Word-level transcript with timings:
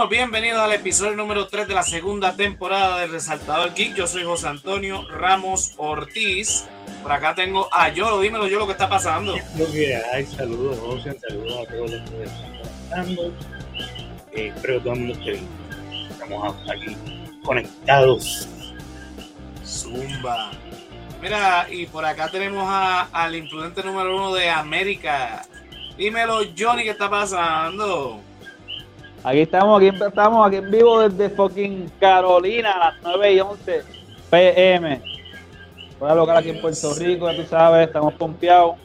Bueno, 0.00 0.08
bienvenidos 0.12 0.60
al 0.60 0.72
episodio 0.72 1.14
número 1.14 1.46
3 1.46 1.68
de 1.68 1.74
la 1.74 1.82
segunda 1.82 2.34
temporada 2.34 3.00
del 3.00 3.10
Resaltador 3.10 3.74
Geek. 3.74 3.94
Yo 3.96 4.06
soy 4.06 4.24
José 4.24 4.48
Antonio 4.48 5.06
Ramos 5.10 5.74
Ortiz. 5.76 6.64
Por 7.02 7.12
acá 7.12 7.34
tengo 7.34 7.68
a 7.70 7.90
Yolo. 7.90 8.20
Dímelo, 8.20 8.46
yo 8.48 8.58
lo 8.58 8.64
que 8.64 8.72
está 8.72 8.88
pasando. 8.88 9.36
Lo 9.58 9.70
que 9.70 9.94
hay, 9.94 10.24
saludos, 10.24 10.78
José, 10.78 11.18
saludos 11.28 11.52
a 11.68 11.70
todos 11.70 11.90
los 11.90 12.10
que 12.10 12.22
están 12.22 12.56
conectando. 12.56 13.22
Eh, 14.32 14.52
espero 14.56 14.74
que 14.78 14.80
todo 14.80 14.92
el 14.94 15.00
mundo 15.00 15.12
esté 15.18 15.30
bien. 15.32 15.48
Estamos 16.10 16.56
aquí 16.70 16.96
conectados. 17.44 18.48
Zumba. 19.66 20.50
Mira, 21.20 21.66
y 21.70 21.84
por 21.84 22.06
acá 22.06 22.30
tenemos 22.30 22.64
a- 22.66 23.02
al 23.12 23.34
imprudente 23.36 23.82
número 23.82 24.16
uno 24.16 24.32
de 24.32 24.48
América. 24.48 25.42
Dímelo, 25.98 26.40
Johnny, 26.58 26.84
¿qué 26.84 26.90
está 26.90 27.10
pasando? 27.10 28.22
Aquí 29.22 29.40
estamos, 29.40 29.82
aquí 29.82 29.90
estamos, 30.02 30.46
aquí 30.46 30.56
en 30.56 30.70
vivo 30.70 31.06
desde 31.06 31.28
fucking 31.34 31.90
Carolina 32.00 32.72
a 32.72 32.78
las 32.78 32.94
9 33.02 33.34
y 33.34 33.40
11 33.40 33.82
pm. 34.30 35.02
Voy 35.98 36.10
a 36.10 36.14
local 36.14 36.36
aquí 36.38 36.48
en 36.50 36.60
Puerto 36.60 36.94
Rico, 36.94 37.30
ya 37.30 37.36
tú 37.36 37.44
sabes, 37.46 37.86
estamos 37.88 38.14
pompeados 38.14 38.76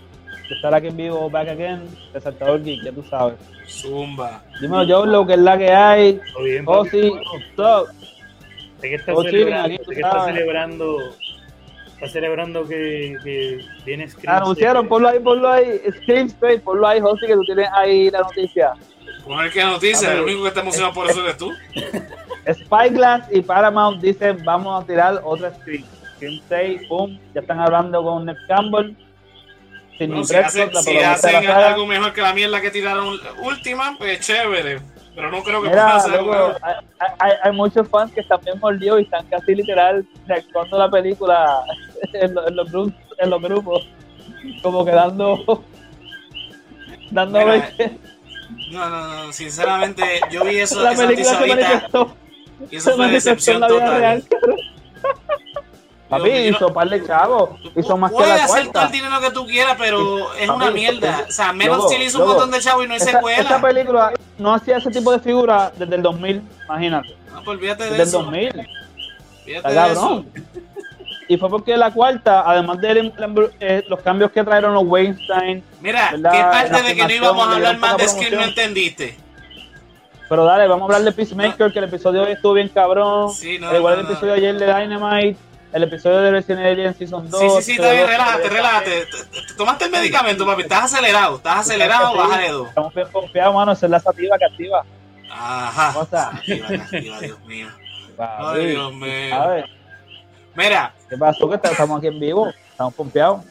de 0.50 0.56
estar 0.56 0.74
aquí 0.76 0.88
en 0.88 0.98
vivo, 0.98 1.30
back 1.30 1.48
again, 1.50 1.84
Resaltador 2.14 2.62
Geek, 2.62 2.84
ya 2.84 2.92
tú 2.92 3.02
sabes. 3.04 3.36
Zumba. 3.68 4.44
Dímelo, 4.60 4.84
yo 4.84 5.06
lo 5.06 5.26
que 5.26 5.34
es 5.34 5.40
la 5.40 5.58
que 5.58 5.72
hay. 5.72 6.20
¿Todo 6.34 6.44
bien? 6.44 6.64
Oh, 6.68 6.86
sí, 6.86 7.10
up? 7.58 7.88
¿De 8.82 8.90
qué 8.90 8.96
estás 8.96 9.16
Oh, 9.18 9.24
celebrando? 9.24 9.66
aquí, 9.74 9.78
¿De 9.78 9.96
qué 9.96 10.02
estás 10.02 10.26
celebrando? 10.26 10.98
¿Estás 11.94 12.12
celebrando 12.12 12.68
que, 12.68 13.16
que 13.24 13.60
viene 13.86 14.10
Scream 14.10 14.36
Anunciaron, 14.36 14.88
ponlo 14.90 15.08
ahí, 15.08 15.20
ponlo 15.20 15.50
ahí, 15.50 15.80
Scream 16.02 16.28
Space, 16.28 16.60
ponlo 16.60 16.86
ahí, 16.86 17.00
José, 17.00 17.26
que 17.26 17.34
tú 17.34 17.44
tienes 17.46 17.70
ahí 17.74 18.12
la 18.12 18.20
noticia. 18.20 18.74
Poner 19.26 19.52
que 19.52 19.64
noticia, 19.64 20.14
el 20.14 20.22
único 20.22 20.44
que 20.44 20.48
está 20.50 20.62
emocionado 20.62 20.94
por 20.94 21.10
eso 21.10 21.22
eres 21.22 21.38
tú. 21.38 21.52
Spyglass 22.54 23.28
y 23.32 23.42
Paramount 23.42 24.02
dicen 24.02 24.44
vamos 24.44 24.84
a 24.84 24.86
tirar 24.86 25.20
otra. 25.24 25.52
Scream 25.56 26.40
6, 26.48 26.82
pum, 26.88 27.18
ya 27.34 27.42
están 27.42 27.60
hablando 27.60 28.02
con 28.04 28.26
Ned 28.26 28.36
Campbell. 28.48 28.96
Sin 29.98 30.10
No, 30.12 30.18
ni 30.18 30.26
si 30.26 30.36
hacen, 30.36 30.70
si 30.76 30.98
hacen 30.98 31.48
algo 31.48 31.86
mejor 31.88 32.14
que 32.14 32.22
la 32.22 32.34
mierda 32.34 32.60
que 32.62 32.70
tiraron 32.70 33.18
última, 33.42 33.96
pues 33.98 34.20
chévere. 34.20 34.80
Pero 35.16 35.32
no 35.32 35.42
creo 35.44 35.62
que 35.62 35.70
Mira, 35.70 35.96
hacer 35.96 36.12
loco, 36.22 36.34
algo. 36.34 36.58
hay, 36.62 36.76
hay, 37.20 37.32
hay 37.44 37.52
muchos 37.54 37.88
fans 37.88 38.12
que 38.12 38.20
están 38.20 38.40
bien 38.44 38.60
mordidos 38.60 39.00
y 39.00 39.04
están 39.04 39.26
casi 39.28 39.56
literal 39.56 40.06
reactuando 40.28 40.78
la 40.78 40.90
película 40.92 41.64
en, 42.14 42.34
lo- 42.36 42.48
en 42.48 42.56
los, 42.58 42.70
gru- 42.72 42.94
en 43.18 43.30
los 43.30 43.42
grupos. 43.42 43.88
Como 44.62 44.84
que 44.84 44.92
dando. 44.92 45.64
dando 47.12 47.40
Mira, 47.40 47.72
No, 48.72 48.90
no, 48.90 49.26
no, 49.26 49.34
sinceramente, 49.34 50.22
yo 50.32 50.44
vi 50.44 50.58
eso, 50.58 50.82
la 50.82 50.92
esa 50.94 51.08
película 51.08 51.30
se 51.30 51.36
ahorita 51.38 51.56
manifestó. 51.68 52.16
y 52.72 52.76
eso 52.76 52.90
se 52.92 52.96
fue 52.96 53.08
decepción 53.10 53.60
la 53.62 53.68
vida 53.68 53.80
total. 53.80 54.00
real. 54.00 54.24
Papi, 56.10 56.30
hizo 56.30 56.72
par 56.74 56.88
de 56.90 57.04
chavos. 57.04 57.50
Hizo 57.76 57.98
más 57.98 58.12
que 58.12 58.18
Puedes 58.18 58.38
la 58.38 58.44
hacer 58.46 58.68
todo 58.72 58.84
el 58.86 58.92
dinero 58.92 59.20
que 59.20 59.32
tú 59.32 59.48
quieras, 59.48 59.76
pero 59.78 60.34
es 60.36 60.48
Papi, 60.48 60.58
una 60.64 60.72
mierda. 60.72 61.26
O 61.28 61.32
sea, 61.32 61.52
menos 61.52 61.86
Steel 61.86 62.04
hizo 62.04 62.20
un 62.22 62.28
montón 62.30 62.52
de 62.52 62.60
chavos 62.60 62.86
y 62.86 62.88
no 62.88 62.94
hay 62.94 63.00
Esa, 63.00 63.12
secuela. 63.12 63.40
esa 63.42 63.62
película 63.62 64.14
no 64.38 64.54
hacía 64.54 64.78
ese 64.78 64.92
tipo 64.92 65.12
de 65.12 65.20
figura 65.20 65.72
desde 65.76 65.96
el 65.96 66.04
2000, 66.04 66.44
imagínate. 66.66 67.16
No, 67.34 67.44
pues 67.44 67.58
olvídate 67.58 67.84
de 67.86 67.90
Desde 67.90 68.04
el 68.04 68.08
eso. 68.10 68.20
2000. 68.24 68.50
Olvídate 69.46 69.70
de 69.70 69.76
cabrón. 69.76 70.30
Y 71.28 71.38
fue 71.38 71.50
porque 71.50 71.76
la 71.76 71.92
cuarta, 71.92 72.44
además 72.46 72.80
de 72.82 73.12
eh, 73.60 73.84
los 73.88 74.00
cambios 74.02 74.32
que 74.32 74.44
trajeron 74.44 74.74
los 74.76 74.84
Weinstein, 74.86 75.64
Mira, 75.82 76.12
¿Verdad? 76.12 76.32
¿qué 76.32 76.42
parte 76.42 76.84
de 76.84 76.96
que 76.96 77.04
no 77.04 77.14
íbamos 77.14 77.48
a 77.48 77.52
hablar 77.54 77.78
más 77.78 77.98
de 77.98 78.08
Scream 78.08 78.36
no 78.36 78.44
entendiste? 78.44 79.18
pero 80.28 80.44
dale, 80.46 80.68
vamos 80.68 80.90
a 80.90 80.96
hablar 80.96 81.04
de 81.04 81.12
Peacemaker, 81.12 81.72
que 81.72 81.80
el 81.80 81.86
episodio 81.86 82.22
de 82.22 82.28
hoy 82.28 82.34
estuvo 82.34 82.54
bien 82.54 82.70
cabrón. 82.70 83.32
Sí, 83.32 83.60
no, 83.60 83.70
al 83.70 83.76
igual 83.78 83.96
no, 83.96 84.00
el 84.02 84.06
no. 84.06 84.12
episodio 84.12 84.34
de 84.34 84.40
ayer 84.40 84.56
de 84.58 84.66
Dynamite, 84.66 85.38
el 85.72 85.84
episodio 85.84 86.18
de 86.18 86.32
Resident 86.32 86.66
Evil 86.66 86.86
en 86.88 86.96
Season 86.96 87.30
2. 87.30 87.40
Sí, 87.42 87.50
sí, 87.50 87.62
sí, 87.64 87.72
está 87.74 87.92
bien, 87.92 88.08
relájate, 88.08 88.50
relájate. 88.50 89.08
Tomaste 89.56 89.86
el 89.86 89.92
medicamento, 89.92 90.46
papi. 90.46 90.64
Estás 90.64 90.86
acelerado, 90.86 91.36
estás 91.38 91.60
acelerado, 91.60 92.12
Sí. 92.12 92.18
bájale 92.18 92.50
dos. 92.50 92.70
Estamos 92.70 92.94
bien 92.96 93.08
confiados, 93.12 93.54
mano, 93.54 93.72
esa 93.74 93.86
es 93.86 93.90
la 93.92 94.00
sativa 94.00 94.38
que 94.38 94.46
activa. 94.46 94.84
Ajá. 95.30 95.94
Cosa. 95.94 96.32
Castiga, 96.32 96.68
castiga, 96.68 97.20
Dios 97.20 97.40
mío. 97.46 97.68
Ay, 98.18 98.66
Dios 98.68 98.94
mío. 98.94 99.36
A 99.36 99.48
ver, 99.48 99.70
Mira, 100.56 100.94
¿qué 101.16 101.20
pasó? 101.20 101.50
Que 101.50 101.56
estamos 101.56 101.98
aquí 101.98 102.08
en 102.08 102.20
vivo, 102.20 102.50
estamos 102.70 102.94
pompeados. 102.94 103.44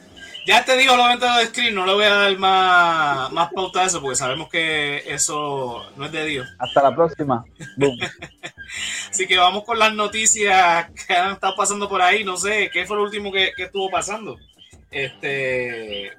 ya 0.45 0.63
te 0.63 0.77
digo 0.77 0.95
lo 0.95 1.05
evento 1.05 1.25
de 1.35 1.47
Scream, 1.47 1.73
no 1.73 1.85
le 1.85 1.93
voy 1.93 2.05
a 2.05 2.13
dar 2.13 2.37
más, 2.37 3.31
más 3.31 3.51
pauta 3.51 3.81
a 3.81 3.85
eso 3.85 4.01
porque 4.01 4.15
sabemos 4.15 4.49
que 4.49 5.03
eso 5.07 5.83
no 5.97 6.05
es 6.05 6.11
de 6.11 6.25
Dios. 6.25 6.47
Hasta 6.59 6.83
la 6.83 6.95
próxima. 6.95 7.43
Boom. 7.77 7.97
Así 9.09 9.27
que 9.27 9.37
vamos 9.37 9.63
con 9.63 9.79
las 9.79 9.93
noticias 9.93 10.89
que 11.07 11.13
han 11.13 11.33
estado 11.33 11.55
pasando 11.55 11.89
por 11.89 12.01
ahí. 12.01 12.23
No 12.23 12.37
sé, 12.37 12.69
¿qué 12.71 12.85
fue 12.85 12.97
lo 12.97 13.03
último 13.03 13.31
que, 13.31 13.51
que 13.55 13.63
estuvo 13.63 13.89
pasando? 13.89 14.37
Este. 14.91 16.11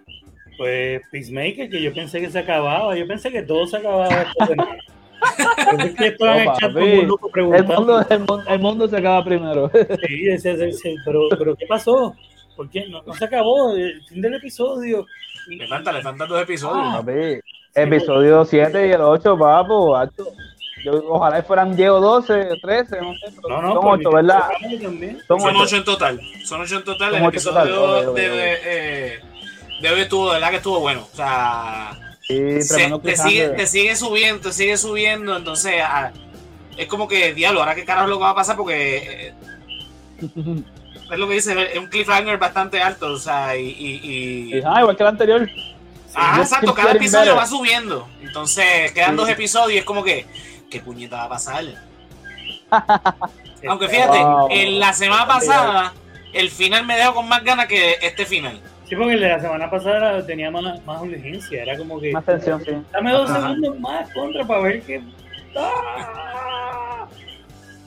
Pues 0.56 1.02
Peacemaker, 1.12 1.68
que 1.68 1.82
yo 1.82 1.92
pensé 1.92 2.20
que 2.20 2.30
se 2.30 2.38
acababa. 2.38 2.96
Yo 2.96 3.06
pensé 3.06 3.30
que 3.30 3.42
todo 3.42 3.66
se 3.66 3.76
acababa 3.76 4.08
esta 5.22 5.54
semana. 5.54 5.70
Pero 5.70 5.82
es 5.84 5.94
que 5.96 6.06
estaban 6.06 6.44
No, 6.44 6.52
echando 6.54 6.80
papi. 6.80 6.90
como 6.90 7.00
un 7.02 7.08
loco 7.08 7.30
El 7.34 7.64
mundo, 7.64 8.06
el, 8.08 8.18
mundo, 8.18 8.42
el 8.48 8.58
mundo 8.60 8.88
se 8.88 8.96
acaba 8.96 9.24
primero. 9.24 9.70
Sí, 9.72 10.94
pero, 11.04 11.28
pero 11.38 11.56
¿qué 11.56 11.66
pasó? 11.66 12.14
¿Por 12.56 12.70
qué? 12.70 12.86
No, 12.88 13.02
no 13.02 13.12
se 13.14 13.24
acabó 13.24 13.74
el 13.76 14.02
fin 14.04 14.22
del 14.22 14.34
episodio. 14.34 15.06
Le 15.48 15.66
faltan, 15.68 15.94
le 15.94 16.02
faltan 16.02 16.28
dos 16.28 16.42
episodios. 16.42 16.86
Ah. 16.88 16.96
Papi, 17.04 17.40
episodio 17.74 18.44
7 18.44 18.88
y 18.88 18.92
el 18.92 19.00
8, 19.00 19.38
papo, 19.38 19.96
alto. 19.96 20.26
Yo, 20.84 21.02
ojalá 21.08 21.42
fueran 21.42 21.74
10 21.74 21.90
o 21.90 22.00
12 22.00 22.48
o 22.52 22.56
13, 22.62 23.00
no 23.00 23.14
sé, 23.14 23.32
pero 23.42 23.48
No, 23.48 23.62
no, 23.62 23.72
son 23.74 23.82
por 23.82 23.98
8, 23.98 24.08
mi 24.08 24.14
¿verdad? 24.14 24.42
Son 25.26 25.56
8. 25.56 25.76
en 25.76 25.84
total. 25.84 26.20
Son 26.44 26.60
ocho 26.60 26.76
en 26.76 26.84
total. 26.84 27.10
Son 27.12 27.22
el 27.22 27.28
episodio 27.28 27.74
total. 27.74 28.14
De, 28.14 28.56
eh, 28.64 29.20
de 29.82 29.90
hoy 29.90 30.00
estuvo, 30.00 30.28
de 30.28 30.34
verdad 30.34 30.50
que 30.50 30.56
estuvo 30.56 30.80
bueno. 30.80 31.06
O 31.12 31.16
sea, 31.16 31.90
Sí, 32.26 32.62
se- 32.62 32.74
tremendo 32.74 33.00
te, 33.00 33.16
sigue, 33.16 33.48
te 33.50 33.66
sigue 33.66 33.94
subiendo, 33.96 34.40
te 34.48 34.52
sigue 34.52 34.76
subiendo. 34.76 35.36
Entonces, 35.36 35.74
ah, 35.84 36.10
es 36.76 36.86
como 36.88 37.06
que, 37.08 37.32
diablo, 37.34 37.60
ahora 37.60 37.74
qué 37.74 37.84
carajo 37.84 38.06
es 38.06 38.10
lo 38.10 38.16
que 38.18 38.22
va 38.24 38.30
a 38.30 38.34
pasar 38.34 38.56
porque. 38.56 38.96
eh, 39.28 39.34
es 41.12 41.18
lo 41.18 41.28
que 41.28 41.34
dice, 41.34 41.72
es 41.72 41.78
un 41.78 41.86
cliffhanger 41.86 42.36
bastante 42.38 42.80
alto, 42.82 43.12
o 43.12 43.18
sea, 43.18 43.56
y... 43.56 43.68
y, 43.68 44.60
ah, 44.64 44.80
igual 44.80 44.96
que 44.96 45.02
el 45.04 45.08
anterior. 45.08 45.48
Just 45.48 46.38
exacto, 46.38 46.74
cada 46.74 46.92
episodio 46.92 47.26
better. 47.34 47.38
va 47.38 47.46
subiendo. 47.46 48.08
Entonces, 48.22 48.90
quedan 48.92 49.10
Sí. 49.10 49.16
dos 49.16 49.28
episodios 49.28 49.72
y 49.74 49.78
es 49.78 49.84
como 49.84 50.02
que, 50.02 50.26
¿qué 50.70 50.80
puñeta 50.80 51.18
va 51.18 51.24
a 51.24 51.28
pasar? 51.28 51.64
Aunque 53.68 53.88
fíjate, 53.88 54.18
Wow. 54.18 54.48
en 54.50 54.80
la 54.80 54.92
semana 54.92 55.26
pasada, 55.26 55.92
el 56.32 56.50
final 56.50 56.84
me 56.86 56.96
dejó 56.96 57.14
con 57.14 57.28
más 57.28 57.44
ganas 57.44 57.66
que 57.66 57.96
este 58.02 58.26
final. 58.26 58.60
Sí, 58.88 58.94
porque 58.94 59.14
el 59.14 59.20
de 59.20 59.28
la 59.28 59.40
semana 59.40 59.68
pasada 59.68 60.24
tenía 60.24 60.50
más, 60.50 60.84
más 60.84 61.02
urgencia. 61.02 61.62
Era 61.62 61.76
como 61.76 62.00
que. 62.00 62.12
Más 62.12 62.24
tensión, 62.24 62.62
sí. 62.64 62.70
Dame 62.92 63.12
dos 63.12 63.28
Ajá. 63.30 63.40
segundos 63.48 63.80
más 63.80 64.10
contra 64.12 64.44
para 64.46 64.60
ver 64.60 64.82
qué. 64.82 65.02
¡Ah! 65.56 67.08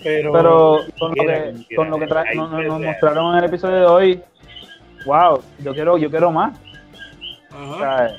Pero, 0.03 0.31
Pero 0.31 0.79
con 0.97 1.09
lo 1.09 1.15
que, 1.15 1.75
con 1.75 1.89
lo 1.89 1.99
que 1.99 2.07
tra- 2.07 2.25
Ahí 2.27 2.38
nos, 2.38 2.51
nos- 2.51 2.81
mostraron 2.81 3.33
en 3.33 3.39
el 3.43 3.49
episodio 3.49 3.75
de 3.79 3.85
hoy, 3.85 4.21
wow, 5.05 5.41
yo 5.59 5.73
quiero, 5.73 5.97
yo 5.97 6.09
quiero 6.09 6.31
más. 6.31 6.57
O 7.53 7.75
Ajá. 7.75 8.07
sea, 8.09 8.17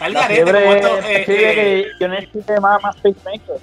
garete, 0.00 0.34
fiebre 0.34 0.62
como 0.64 0.72
esto, 0.74 0.88
eh, 1.08 1.16
eh, 1.22 1.24
que 1.26 1.86
yo 2.00 2.08
necesito 2.08 2.60
más, 2.60 2.82
más 2.82 2.96
Peacemaker. 2.96 3.56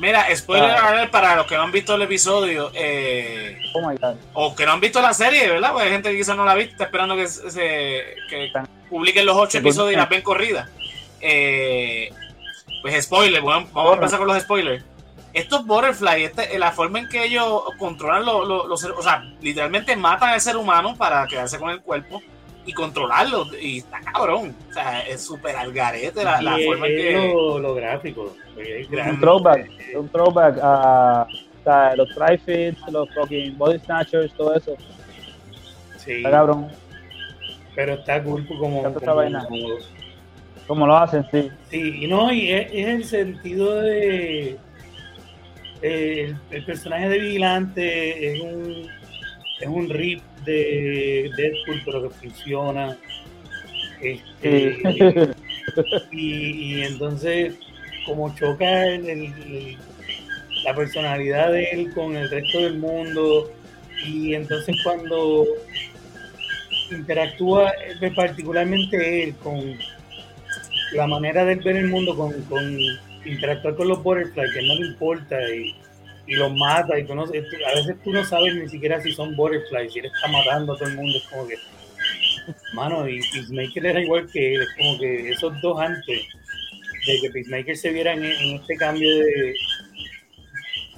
Mira, 0.00 0.34
spoiler 0.34 0.70
Ah. 0.70 1.08
para 1.10 1.36
los 1.36 1.46
que 1.46 1.56
no 1.56 1.62
han 1.62 1.72
visto 1.72 1.94
el 1.94 2.02
episodio, 2.02 2.70
eh, 2.74 3.58
Oh 3.74 3.86
my 3.88 3.96
god. 3.96 4.14
o 4.32 4.54
que 4.56 4.64
no 4.64 4.72
han 4.72 4.80
visto 4.80 5.00
la 5.02 5.12
serie, 5.12 5.48
¿verdad? 5.48 5.72
Porque 5.72 5.86
hay 5.86 5.92
gente 5.92 6.10
que 6.10 6.16
quizás 6.16 6.36
no 6.36 6.44
la 6.44 6.52
ha 6.52 6.54
visto, 6.54 6.72
está 6.72 6.84
esperando 6.84 7.16
que 7.16 7.28
se 7.28 8.14
que 8.30 8.50
publiquen 8.88 9.26
los 9.26 9.36
ocho 9.36 9.58
episodios 9.58 9.92
y 9.92 9.96
las 9.96 10.08
ven 10.08 10.22
corridas. 10.22 10.68
Eh, 11.20 12.10
pues 12.82 13.04
spoiler, 13.04 13.42
bueno, 13.42 13.68
vamos 13.72 13.92
a 13.92 13.94
empezar 13.96 14.18
con 14.18 14.28
los 14.28 14.40
spoilers. 14.42 14.84
Estos 15.32 15.64
butterfly, 15.66 16.24
este, 16.24 16.58
la 16.58 16.72
forma 16.72 16.98
en 16.98 17.08
que 17.08 17.22
ellos 17.24 17.62
controlan 17.78 18.24
los, 18.24 18.48
los, 18.48 18.66
los 18.66 18.84
o 18.84 19.02
sea, 19.02 19.22
literalmente 19.40 19.94
matan 19.96 20.30
al 20.30 20.40
ser 20.40 20.56
humano 20.56 20.96
para 20.96 21.26
quedarse 21.28 21.58
con 21.58 21.70
el 21.70 21.80
cuerpo 21.82 22.20
y 22.70 22.72
controlarlo. 22.72 23.46
Y 23.60 23.78
está 23.78 24.00
cabrón. 24.00 24.54
O 24.70 24.72
sea, 24.72 25.00
es 25.00 25.20
súper 25.24 25.56
al 25.56 25.72
garete 25.72 26.22
la, 26.24 26.38
forma 26.64 26.86
en 26.86 26.92
es 26.98 27.02
que. 27.02 27.32
lo, 27.34 27.58
lo 27.58 27.74
gráfico. 27.74 28.34
Un 29.10 29.20
throwback, 29.20 29.70
un 29.96 30.08
throwback 30.08 30.58
a 30.62 31.26
los 31.96 32.08
Trifits, 32.14 32.80
los 32.90 33.08
fucking 33.14 33.56
Body 33.58 33.78
Snatchers, 33.80 34.32
todo 34.34 34.54
eso. 34.54 34.76
Sí, 35.98 36.12
Está 36.12 36.30
cabrón. 36.30 36.68
pero 37.74 37.94
está 37.94 38.22
cool 38.22 38.46
como, 38.46 38.82
como- 38.82 39.14
vaina. 39.14 39.44
como- 39.46 39.68
Como 40.66 40.86
lo 40.86 40.96
hacen, 40.96 41.26
sí. 41.30 41.50
Sí, 41.70 42.04
y 42.04 42.06
no, 42.06 42.32
y 42.32 42.50
es, 42.52 42.66
es 42.72 42.86
el 42.86 43.04
sentido 43.04 43.74
de. 43.80 44.56
eh, 45.82 46.24
el, 46.30 46.36
el 46.50 46.64
personaje 46.64 47.08
de 47.08 47.18
Vigilante 47.18 48.34
es 48.34 48.40
un, 48.40 48.86
es 49.60 49.68
un 49.68 49.88
rip 49.90 50.22
de 50.44 51.30
Deadpool, 51.36 51.82
pero 51.84 52.02
que 52.02 52.10
funciona. 52.10 52.96
Este, 54.00 54.76
y, 56.10 56.76
y 56.76 56.82
entonces, 56.82 57.54
como 58.06 58.34
choca 58.34 58.86
el, 58.86 59.08
el- 59.08 59.24
el- 59.24 59.76
la 60.64 60.74
personalidad 60.74 61.52
de 61.52 61.64
él 61.72 61.92
con 61.94 62.16
el 62.16 62.28
resto 62.30 62.60
del 62.60 62.78
mundo 62.78 63.50
y 64.06 64.34
entonces 64.34 64.76
cuando 64.82 65.46
interactúa 66.90 67.72
eh, 68.00 68.10
particularmente 68.14 69.24
él 69.24 69.34
con 69.36 69.76
la 70.92 71.06
manera 71.06 71.44
de 71.44 71.54
ver 71.56 71.76
el 71.76 71.88
mundo, 71.88 72.16
con, 72.16 72.32
con 72.44 72.76
interactuar 73.24 73.74
con 73.76 73.88
los 73.88 74.02
butterflies, 74.02 74.52
que 74.52 74.62
no 74.66 74.74
le 74.74 74.86
importa 74.88 75.36
y, 75.54 75.74
y 76.30 76.36
los 76.36 76.54
mata 76.54 76.96
y 76.96 77.04
tú 77.04 77.12
a 77.12 77.24
veces 77.24 77.96
tú 78.04 78.12
no 78.12 78.24
sabes 78.24 78.54
ni 78.54 78.68
siquiera 78.68 79.00
si 79.00 79.12
son 79.12 79.34
butterflies, 79.34 79.92
si 79.92 79.98
él 79.98 80.06
está 80.06 80.28
matando 80.28 80.74
a 80.74 80.78
todo 80.78 80.88
el 80.88 80.94
mundo, 80.94 81.18
es 81.18 81.24
como 81.24 81.48
que 81.48 81.56
mano, 82.72 83.08
y 83.08 83.20
Peacemaker 83.32 83.84
era 83.84 84.00
igual 84.00 84.28
que 84.32 84.54
él, 84.54 84.62
es 84.62 84.68
como 84.76 84.96
que 85.00 85.30
esos 85.30 85.60
dos 85.60 85.80
antes 85.80 86.22
de 87.06 87.20
que 87.20 87.30
Peacemaker 87.30 87.76
se 87.76 87.90
viera 87.90 88.12
en, 88.12 88.22
este 88.22 88.76
cambio 88.76 89.10
de, 89.18 89.54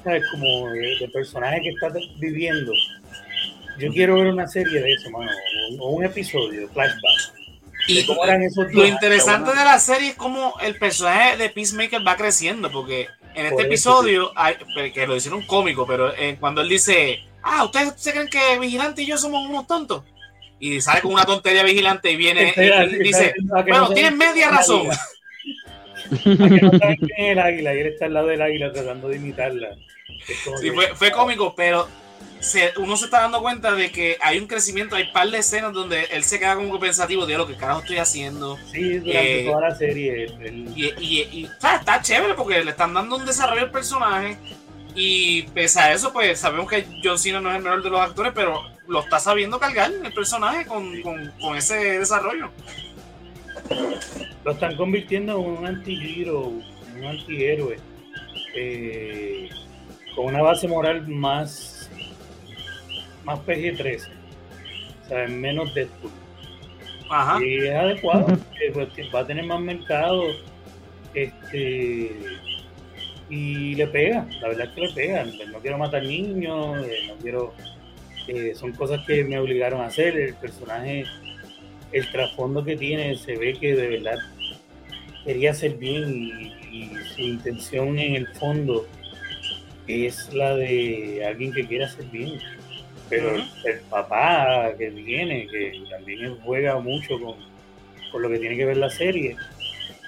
¿sabes? 0.04 0.22
Como 0.30 0.68
de, 0.68 1.10
personaje 1.10 1.62
que 1.62 1.70
está 1.70 1.88
viviendo. 2.18 2.70
Yo 3.78 3.90
quiero 3.90 4.16
ver 4.16 4.26
una 4.26 4.46
serie 4.46 4.82
de 4.82 4.92
eso, 4.92 5.08
mano, 5.10 5.30
o, 5.78 5.92
un 5.92 6.04
episodio, 6.04 6.68
flashback. 6.74 7.32
Y 7.88 8.04
lo 8.04 8.86
interesante 8.86 9.50
de 9.50 9.64
la 9.64 9.78
serie 9.78 10.10
es 10.10 10.14
cómo 10.14 10.54
el 10.60 10.76
personaje 10.76 11.38
de 11.38 11.48
Peacemaker 11.48 12.06
va 12.06 12.16
creciendo, 12.16 12.70
porque 12.70 13.08
en 13.34 13.46
este 13.46 13.62
episodio, 13.62 14.32
hay, 14.36 14.56
que 14.92 15.06
lo 15.06 15.16
hicieron 15.16 15.42
cómico, 15.42 15.86
pero 15.86 16.14
eh, 16.14 16.36
cuando 16.38 16.60
él 16.60 16.68
dice, 16.68 17.20
ah, 17.42 17.64
¿ustedes 17.64 17.94
se 17.96 18.12
creen 18.12 18.28
que 18.28 18.58
Vigilante 18.58 19.02
y 19.02 19.06
yo 19.06 19.18
somos 19.18 19.48
unos 19.48 19.66
tontos? 19.66 20.04
Y 20.58 20.80
sale 20.80 21.00
con 21.00 21.12
una 21.12 21.24
tontería 21.24 21.64
vigilante 21.64 22.12
y 22.12 22.16
viene 22.16 22.54
y, 22.56 22.98
dice, 22.98 23.34
bueno, 23.44 23.90
tienes 23.90 24.14
media 24.14 24.48
razón. 24.48 24.86
no 24.86 26.78
saben 26.78 26.96
quién 26.96 27.10
es 27.16 27.32
el 27.32 27.38
águila 27.40 27.74
y 27.74 27.80
él 27.80 27.86
está 27.88 28.06
al 28.06 28.14
lado 28.14 28.28
del 28.28 28.42
águila 28.42 28.72
tratando 28.72 29.08
de 29.08 29.16
imitarla. 29.16 29.76
Sí, 30.60 30.70
fue, 30.70 30.94
fue 30.94 31.10
cómico, 31.10 31.52
pero 31.56 31.88
uno 32.76 32.96
se 32.96 33.04
está 33.04 33.20
dando 33.20 33.40
cuenta 33.40 33.72
de 33.72 33.90
que 33.90 34.16
hay 34.20 34.38
un 34.38 34.46
crecimiento, 34.46 34.96
hay 34.96 35.04
un 35.04 35.12
par 35.12 35.30
de 35.30 35.38
escenas 35.38 35.72
donde 35.72 36.04
él 36.12 36.24
se 36.24 36.38
queda 36.38 36.56
como 36.56 36.78
pensativo 36.80 37.24
de 37.24 37.36
lo 37.36 37.46
que 37.46 37.56
carajo 37.56 37.80
estoy 37.80 37.98
haciendo. 37.98 38.58
Sí, 38.70 38.98
durante 38.98 39.40
eh, 39.40 39.44
toda 39.44 39.68
la 39.68 39.74
serie. 39.74 40.26
Y, 40.76 41.44
está 41.44 42.00
chévere 42.02 42.34
porque 42.34 42.64
le 42.64 42.72
están 42.72 42.94
dando 42.94 43.16
un 43.16 43.24
desarrollo 43.24 43.62
al 43.62 43.70
personaje. 43.70 44.36
Y 44.94 45.42
pese 45.54 45.80
a 45.80 45.92
eso, 45.92 46.12
pues 46.12 46.38
sabemos 46.38 46.68
que 46.68 46.84
John 47.02 47.18
Cena 47.18 47.40
no 47.40 47.50
es 47.50 47.56
el 47.56 47.62
mejor 47.62 47.82
de 47.82 47.90
los 47.90 48.00
actores, 48.00 48.32
pero 48.34 48.60
lo 48.88 49.00
está 49.00 49.18
sabiendo 49.18 49.58
cargar 49.58 49.90
el 49.90 50.12
personaje 50.12 50.66
con, 50.66 51.00
con, 51.02 51.56
ese 51.56 51.98
desarrollo. 51.98 52.50
Lo 54.44 54.52
están 54.52 54.76
convirtiendo 54.76 55.38
en 55.38 55.50
un 55.50 55.66
anti-hero, 55.66 56.52
un 56.96 57.04
antihéroe. 57.04 57.78
Eh, 58.54 59.48
con 60.14 60.26
una 60.26 60.42
base 60.42 60.68
moral 60.68 61.08
más 61.08 61.81
más 63.24 63.38
PG-13, 63.40 64.08
o 65.04 65.08
sea, 65.08 65.28
menos 65.28 65.74
Deadpool. 65.74 66.10
Ajá. 67.10 67.44
Y 67.44 67.58
es 67.58 67.74
adecuado, 67.74 68.26
pues, 68.72 68.88
va 69.14 69.20
a 69.20 69.26
tener 69.26 69.44
más 69.44 69.60
mercado 69.60 70.24
este 71.14 72.10
y 73.28 73.74
le 73.76 73.86
pega, 73.86 74.26
la 74.42 74.48
verdad 74.48 74.66
es 74.66 74.72
que 74.74 74.80
le 74.82 74.92
pega. 74.92 75.24
No 75.50 75.58
quiero 75.60 75.78
matar 75.78 76.02
niños, 76.02 76.86
eh, 76.86 77.06
no 77.08 77.14
quiero. 77.16 77.54
Eh, 78.28 78.52
son 78.54 78.72
cosas 78.72 79.06
que 79.06 79.24
me 79.24 79.38
obligaron 79.38 79.80
a 79.80 79.86
hacer. 79.86 80.16
El 80.16 80.34
personaje, 80.34 81.04
el 81.92 82.12
trasfondo 82.12 82.62
que 82.62 82.76
tiene, 82.76 83.16
se 83.16 83.36
ve 83.38 83.54
que 83.54 83.74
de 83.74 83.88
verdad 83.88 84.18
quería 85.24 85.52
hacer 85.52 85.78
bien 85.78 86.52
y 86.70 86.90
su 87.14 87.22
intención 87.22 87.98
en 87.98 88.16
el 88.16 88.26
fondo 88.34 88.86
es 89.86 90.32
la 90.34 90.54
de 90.54 91.24
alguien 91.26 91.52
que 91.52 91.66
quiere 91.66 91.84
hacer 91.84 92.04
bien 92.06 92.38
pero 93.12 93.34
el 93.36 93.80
papá 93.90 94.70
que 94.78 94.88
viene, 94.88 95.46
que 95.46 95.84
también 95.90 96.38
juega 96.42 96.78
mucho 96.78 97.20
con, 97.20 98.22
lo 98.22 98.28
que 98.30 98.38
tiene 98.38 98.56
que 98.56 98.64
ver 98.64 98.78
la 98.78 98.88
serie, 98.88 99.36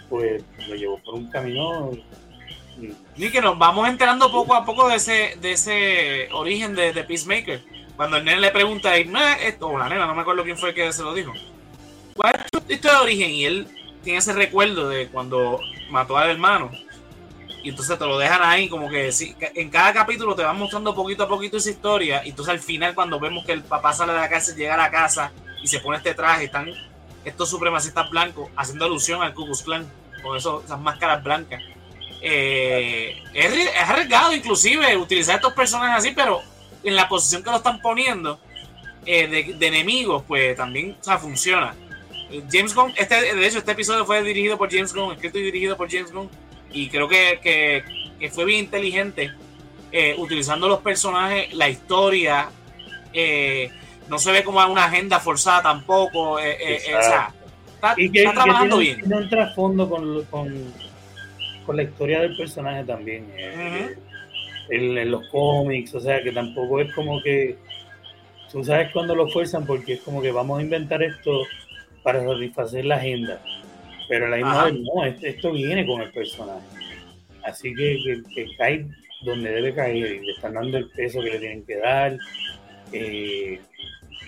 pues 0.09 0.43
lo 0.67 0.75
llevó 0.75 0.99
por 1.01 1.15
un 1.15 1.31
camino. 1.31 1.91
Y 3.17 3.31
que 3.31 3.43
nos 3.43 3.59
vamos 3.59 3.89
enterando 3.91 4.33
poco 4.33 4.55
a 4.55 4.65
poco 4.65 4.89
de 4.89 4.97
ese, 4.97 5.37
de 5.39 5.53
ese 5.53 6.29
origen 6.33 6.75
de, 6.75 7.05
Peacemaker. 7.05 7.61
Cuando 7.95 8.17
el 8.17 8.25
nene 8.25 8.41
le 8.41 8.51
pregunta, 8.51 8.97
esto, 8.97 9.69
o 9.69 9.79
la 9.79 9.91
nena, 9.91 10.07
no 10.07 10.15
me 10.15 10.23
acuerdo 10.23 10.43
quién 10.43 10.57
fue 10.57 10.73
que 10.73 10.91
se 10.91 11.03
lo 11.03 11.13
dijo. 11.13 11.35
¿Cuál 12.17 12.37
es 12.37 12.81
tu, 12.81 12.89
de 12.89 12.95
origen? 12.97 13.31
Y 13.31 13.45
él 13.45 13.69
tiene 14.03 14.21
ese 14.21 14.33
recuerdo 14.33 14.89
de 14.89 15.09
cuando 15.09 15.61
mató 15.91 16.17
al 16.17 16.31
hermano 16.31 16.71
y 17.65 17.71
entonces 17.71 17.99
te 17.99 18.05
lo 18.05 18.19
dejan 18.19 18.43
ahí 18.43 18.69
como 18.69 18.91
que 18.91 19.11
sí, 19.11 19.35
en 19.41 19.71
cada 19.71 19.95
capítulo 19.95 20.35
te 20.35 20.43
van 20.43 20.59
mostrando 20.59 20.95
poquito 20.95 21.23
a 21.23 21.29
poquito 21.29 21.57
esa 21.57 21.71
historia 21.71 22.23
y 22.23 22.29
entonces 22.29 22.53
al 22.53 22.61
final 22.61 22.95
cuando 22.95 23.19
vemos 23.19 23.47
que 23.47 23.53
el 23.53 23.63
papá 23.63 23.95
sale 23.95 24.13
de 24.13 24.21
la 24.21 24.29
casa 24.29 24.55
llega 24.55 24.75
a 24.75 24.77
la 24.77 24.91
casa 24.91 25.33
y 25.63 25.67
se 25.67 25.81
pone 25.81 25.97
este 25.97 26.13
traje 26.13 26.45
están 26.45 26.71
estos 27.25 27.49
supremacistas 27.49 28.11
blancos 28.11 28.51
haciendo 28.55 28.85
alusión 28.85 29.23
al 29.23 29.33
Ku 29.33 29.47
Klux 29.47 29.63
Klan 29.63 29.91
con 30.23 30.37
esas 30.37 30.79
máscaras 30.79 31.25
blancas. 31.25 31.63
Eh, 32.21 33.23
es, 33.33 33.71
arriesgado 33.79 34.35
inclusive 34.35 34.95
utilizar 34.99 35.37
estos 35.37 35.55
personajes 35.55 35.99
así 35.99 36.15
pero 36.15 36.43
en 36.83 36.95
la 36.95 37.09
posición 37.09 37.43
que 37.43 37.51
lo 37.51 37.57
están 37.57 37.81
poniendo 37.81 38.39
eh, 39.07 39.27
de, 39.27 39.67
enemigos 39.67 40.23
pues 40.29 40.55
también 40.55 40.99
funciona. 41.19 41.75
James 42.53 42.75
Gunn 42.75 42.93
este, 42.97 43.35
de 43.35 43.47
hecho 43.47 43.59
este 43.59 43.73
episodio 43.73 44.05
fue 44.05 44.23
dirigido 44.23 44.59
por 44.59 44.71
James 44.71 44.93
Gunn 44.93 45.15
escrito 45.15 45.39
y 45.39 45.45
dirigido 45.45 45.79
por 45.79 45.91
James 45.91 46.13
Gunn 46.13 46.29
y 46.75 46.89
creo 46.89 47.09
que, 47.09 47.85
fue 48.31 48.45
bien 48.45 48.61
inteligente 48.61 49.33
eh, 49.93 50.15
utilizando 50.19 50.69
los 50.69 50.81
personajes, 50.81 51.55
la 51.55 51.69
historia. 51.69 52.49
Eh, 53.13 53.71
no 54.09 54.19
se 54.19 54.33
ve 54.33 54.43
como 54.43 54.65
una 54.67 54.87
agenda 54.87 55.21
forzada 55.21 55.63
tampoco. 55.63 56.39
Eh, 56.41 56.77
está, 56.77 57.33
y 57.97 58.11
que, 58.11 58.23
trabajando 58.25 58.79
bien. 58.79 58.99
Tiene 58.99 59.17
un 59.17 59.29
trasfondo 59.29 59.89
con, 59.89 60.25
con, 60.25 61.77
la 61.77 61.83
historia 61.83 62.21
del 62.21 62.37
personaje 62.37 62.83
también. 62.85 63.33
en, 64.69 65.11
los 65.11 65.29
cómics, 65.29 65.95
o 65.95 66.01
sea 66.01 66.23
que 66.23 66.33
tampoco 66.33 66.81
es 66.81 66.93
como 66.93 67.23
que. 67.23 67.57
Tú 68.51 68.65
sabes 68.65 68.93
cuando 68.93 69.17
lo 69.17 69.29
fuerzan 69.29 69.67
porque 69.67 69.95
es 69.95 70.01
como 70.01 70.23
que 70.23 70.31
vamos 70.31 70.61
a 70.61 70.63
inventar 70.63 71.03
esto 71.03 71.43
para 72.03 72.25
satisfacer 72.25 72.85
la 72.85 72.97
agenda. 72.97 73.41
Pero 74.09 74.29
la 74.29 74.37
misma 74.37 74.65
vez 74.65 74.75
no, 74.81 75.05
esto 75.05 75.53
viene 75.53 75.87
con 75.87 76.03
el 76.03 76.11
personaje. 76.13 76.67
Así 77.43 77.75
que, 77.75 78.23
que, 78.35 78.57
cae 78.57 78.87
donde 79.23 79.51
debe 79.51 79.75
caer 79.75 79.97
y 79.97 80.27
le 80.27 80.33
están 80.33 80.55
dando 80.55 80.79
el 80.79 80.89
peso 80.91 81.21
que 81.21 81.31
le 81.31 81.39
tienen 81.39 81.65
que 81.65 81.77
dar. 81.77 82.17
Eh, 82.93 83.61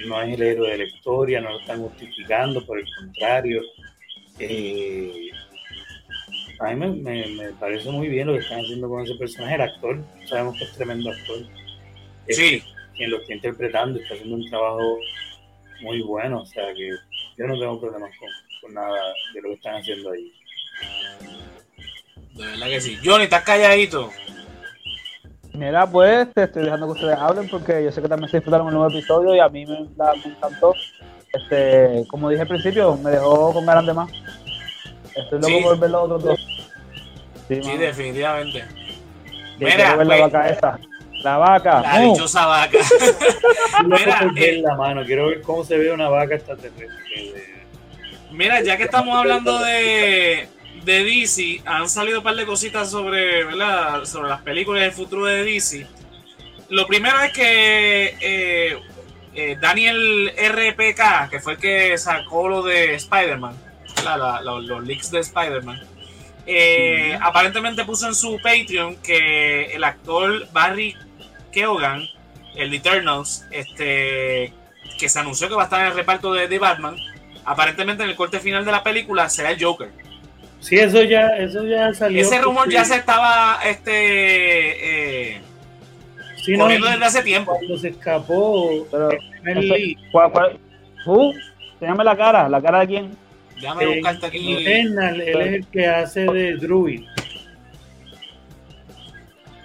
no 0.06 0.23
es 0.23 0.35
el 0.35 0.42
héroe 0.42 0.71
de 0.71 0.78
la 0.78 0.85
historia, 0.85 1.40
no 1.40 1.50
lo 1.50 1.61
están 1.61 1.80
justificando, 1.83 2.64
por 2.64 2.78
el 2.78 2.87
contrario. 2.99 3.62
Eh, 4.38 5.30
a 6.61 6.75
mí 6.75 7.02
me, 7.02 7.52
parece 7.61 7.90
muy 7.90 8.09
bien 8.09 8.26
lo 8.26 8.35
que 8.35 8.40
están 8.40 8.61
haciendo 8.61 8.88
con 8.88 9.04
ese 9.04 9.14
personaje. 9.14 9.54
El 9.54 9.61
actor, 9.62 10.04
sabemos 10.26 10.56
que 10.59 10.64
es 10.64 10.73
tremendo 10.73 11.11
actor. 11.11 11.38
Sí. 12.28 12.62
quien 12.97 13.11
lo 13.11 13.21
está 13.21 13.35
interpretando, 13.35 14.00
está 14.00 14.14
haciendo 14.14 14.37
un 14.37 14.49
trabajo 14.49 14.99
muy 15.83 16.00
bueno. 16.02 16.42
O 16.42 16.47
sea 16.47 16.73
que 16.75 16.90
yo 17.37 17.47
no 17.47 17.59
tengo 17.59 17.80
problemas 17.80 18.11
con, 18.18 18.28
nada 18.70 19.00
de 19.35 19.42
lo 19.42 19.49
que 19.49 19.54
están 19.54 19.76
haciendo 19.76 20.11
ahí. 20.11 20.32
De 22.35 22.44
verdad 22.44 22.66
que 22.66 22.80
sí. 22.80 22.99
Johnny, 23.02 23.25
estás 23.25 23.44
calladito. 23.44 24.11
Mira, 25.54 25.87
pues 25.90 26.32
te 26.35 26.44
estoy 26.44 26.64
dejando 26.64 26.87
que 26.87 26.92
ustedes 26.92 27.16
hablen 27.18 27.49
porque 27.49 27.82
yo 27.82 27.90
sé 27.90 28.02
que 28.02 28.08
también 28.08 28.30
se 28.30 28.37
disfrutaron 28.37 28.68
el 28.68 28.75
nuevo 28.75 28.90
episodio 28.90 29.35
y 29.35 29.40
a 29.40 29.49
mí 29.49 29.64
me, 29.64 29.78
encantó. 29.78 30.75
Este, 31.32 32.04
como 32.08 32.28
dije 32.28 32.42
al 32.42 32.49
principio, 32.49 32.96
me 32.96 33.11
dejó 33.11 33.54
con 33.54 33.64
ganas 33.64 33.87
de 33.87 33.94
más. 33.94 34.11
Estoy 35.14 35.40
loco 35.40 35.62
por 35.62 35.78
ver 35.78 35.90
los 35.90 36.02
otros 36.02 36.25
dos. 36.25 36.40
Sí, 37.49 37.76
definitivamente. 37.78 38.64
Mira, 39.58 39.96
ver 39.96 40.06
la 40.06 40.16
pues, 40.16 40.32
vaca 40.32 40.49
esa. 40.49 40.78
La 41.23 41.38
vaca. 41.38 41.80
La 41.80 42.00
dichosa 42.00 42.46
vaca. 42.46 42.78
Mira, 43.87 44.30
eh, 44.37 44.61
la 44.62 44.75
mano. 44.75 45.04
Quiero 45.06 45.28
ver 45.28 45.40
cómo 45.40 45.64
se 45.64 45.78
ve 45.78 45.90
una 45.90 46.11
vaca 46.11 46.35
extraterrestre. 46.35 47.55
Mira, 48.30 48.62
ya 48.62 48.76
que 48.76 48.85
estamos 48.85 49.16
hablando 49.16 49.59
de, 49.59 50.49
de 50.85 51.04
DC, 51.04 51.62
han 51.64 51.88
salido 51.88 52.18
un 52.18 52.25
par 52.25 52.37
de 52.37 52.47
cositas 52.47 52.90
sobre, 52.90 53.45
¿verdad? 53.45 54.04
sobre 54.04 54.28
las 54.28 54.42
películas 54.42 54.83
del 54.83 54.92
futuro 54.92 55.26
de 55.26 55.45
DC. 55.45 55.87
Lo 56.68 56.87
primero 56.87 57.21
es 57.21 57.33
que 57.33 58.16
eh, 58.21 58.78
eh, 59.35 59.56
Daniel 59.61 60.33
RPK, 60.37 61.30
que 61.30 61.40
fue 61.40 61.54
el 61.54 61.59
que 61.59 61.99
sacó 61.99 62.49
lo 62.49 62.62
de 62.62 62.95
Spider-Man, 62.95 63.56
los 64.42 64.85
leaks 64.85 65.11
de 65.11 65.21
Spider-Man, 65.21 65.80
eh, 66.47 67.18
aparentemente 67.21 67.85
puso 67.85 68.06
en 68.06 68.14
su 68.14 68.38
Patreon 68.42 68.97
que 68.97 69.66
el 69.66 69.85
actor 69.85 70.49
Barry 70.52 70.97
Keoghan, 71.52 72.02
el 72.54 72.73
Eternals, 72.73 73.45
este, 73.50 74.52
que 74.99 75.09
se 75.09 75.18
anunció 75.18 75.49
que 75.49 75.54
va 75.54 75.62
a 75.62 75.64
estar 75.64 75.80
en 75.80 75.87
el 75.88 75.95
reparto 75.95 76.33
de, 76.33 76.49
de 76.49 76.59
Batman, 76.59 76.97
aparentemente 77.47 78.03
en 78.03 78.11
el 78.11 78.17
corte 78.17 78.41
final 78.41 78.65
de 78.65 78.73
la 78.73 78.83
película 78.83 79.29
será 79.31 79.50
el 79.50 79.62
Joker. 79.62 79.88
Sí, 80.61 80.76
eso 80.76 81.03
ya, 81.03 81.29
eso 81.38 81.65
ya 81.65 81.95
salió. 81.95 82.21
Ese 82.21 82.41
rumor 82.41 82.69
ya 82.69 82.85
se 82.85 82.97
estaba 82.97 83.61
este, 83.65 85.35
eh, 85.37 85.41
sí, 86.45 86.57
corriendo 86.57 86.88
desde 86.88 87.05
hace 87.05 87.23
tiempo. 87.23 87.53
Cuando 87.57 87.79
se 87.79 87.88
escapó 87.88 88.87
Pero, 88.91 89.11
el 89.11 89.97
¿cuál- 90.11 90.33
cuál? 90.33 90.59
Uh, 91.07 91.33
la 91.81 92.17
cara, 92.17 92.49
la 92.49 92.61
cara 92.61 92.81
de 92.81 92.87
quién. 92.87 93.17
Déjame 93.61 93.85
en 93.85 93.95
buscarte 93.95 94.26
aquí. 94.26 94.57
Eternal, 94.67 95.21
él 95.21 95.41
es 95.41 95.53
el 95.55 95.67
que 95.69 95.87
hace 95.87 96.21
de 96.25 96.57
Druid. 96.57 97.05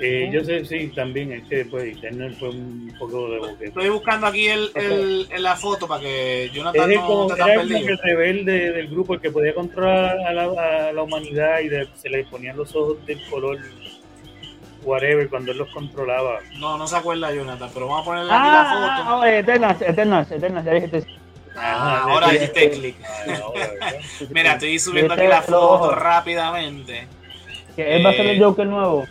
Eh, 0.04 0.30
yo 0.32 0.44
sé, 0.44 0.66
sí, 0.66 0.88
también 0.96 1.32
es 1.32 1.44
que 1.48 1.66
pues, 1.66 1.96
Eternal 1.98 2.34
fue 2.36 2.50
un 2.50 2.94
poco 2.98 3.30
de 3.30 3.38
boquete. 3.40 3.66
Estoy 3.68 3.90
buscando 3.90 4.28
aquí 4.28 4.48
el, 4.48 4.72
el, 4.76 5.28
en 5.32 5.44
la 5.44 5.56
foto 5.56 5.88
para 5.88 6.02
que 6.02 6.46
Es 6.46 6.52
Jonathan 6.54 6.90
el, 6.92 6.96
no 6.98 7.06
como, 7.08 7.22
esté 7.30 7.36
tan 7.40 7.50
era 7.50 7.62
el 7.62 7.98
rebelde 8.00 8.72
del 8.72 8.88
grupo, 8.88 9.14
el 9.14 9.22
que 9.22 9.32
podía 9.32 9.54
controlar 9.54 10.18
a 10.20 10.34
la, 10.34 10.88
a 10.90 10.92
la 10.92 11.04
humanidad 11.04 11.60
y 11.60 11.70
de- 11.70 11.88
se 11.96 12.10
le 12.10 12.24
ponían 12.26 12.58
los 12.58 12.76
ojos 12.76 13.06
del 13.06 13.24
color 13.30 13.60
whatever 14.84 15.30
cuando 15.30 15.52
él 15.52 15.58
los 15.60 15.70
controlaba. 15.70 16.40
No, 16.58 16.78
no 16.78 16.88
se 16.88 16.96
acuerda 16.96 17.32
Jonathan, 17.34 17.70
pero 17.74 17.88
vamos 17.88 18.02
a 18.02 18.06
ponerle 18.06 18.32
aquí 18.34 18.48
la 18.48 18.62
Ah, 18.62 18.98
foto. 19.06 19.22
ah, 19.22 19.32
Eternals, 19.32 19.82
Eternals, 19.82 20.32
Eternals, 20.32 20.66
ya 20.66 20.74
dijiste. 20.74 21.06
Ah, 21.56 21.98
Ajá, 21.98 22.12
ahora 22.14 22.34
hiciste 22.34 22.74
sí. 22.74 22.80
clic. 22.80 22.96
Ah. 23.06 23.52
Mira, 24.32 24.54
estoy 24.54 24.80
subiendo 24.80 25.14
aquí 25.14 25.28
la 25.28 25.42
foto 25.42 25.92
rápidamente. 25.94 27.08
Que 27.76 27.96
él 27.98 28.06
va 28.06 28.10
a 28.10 28.14
ser 28.14 28.26
Eh, 28.26 28.32
el 28.32 28.44
Joker 28.44 28.66
nuevo. 28.66 29.06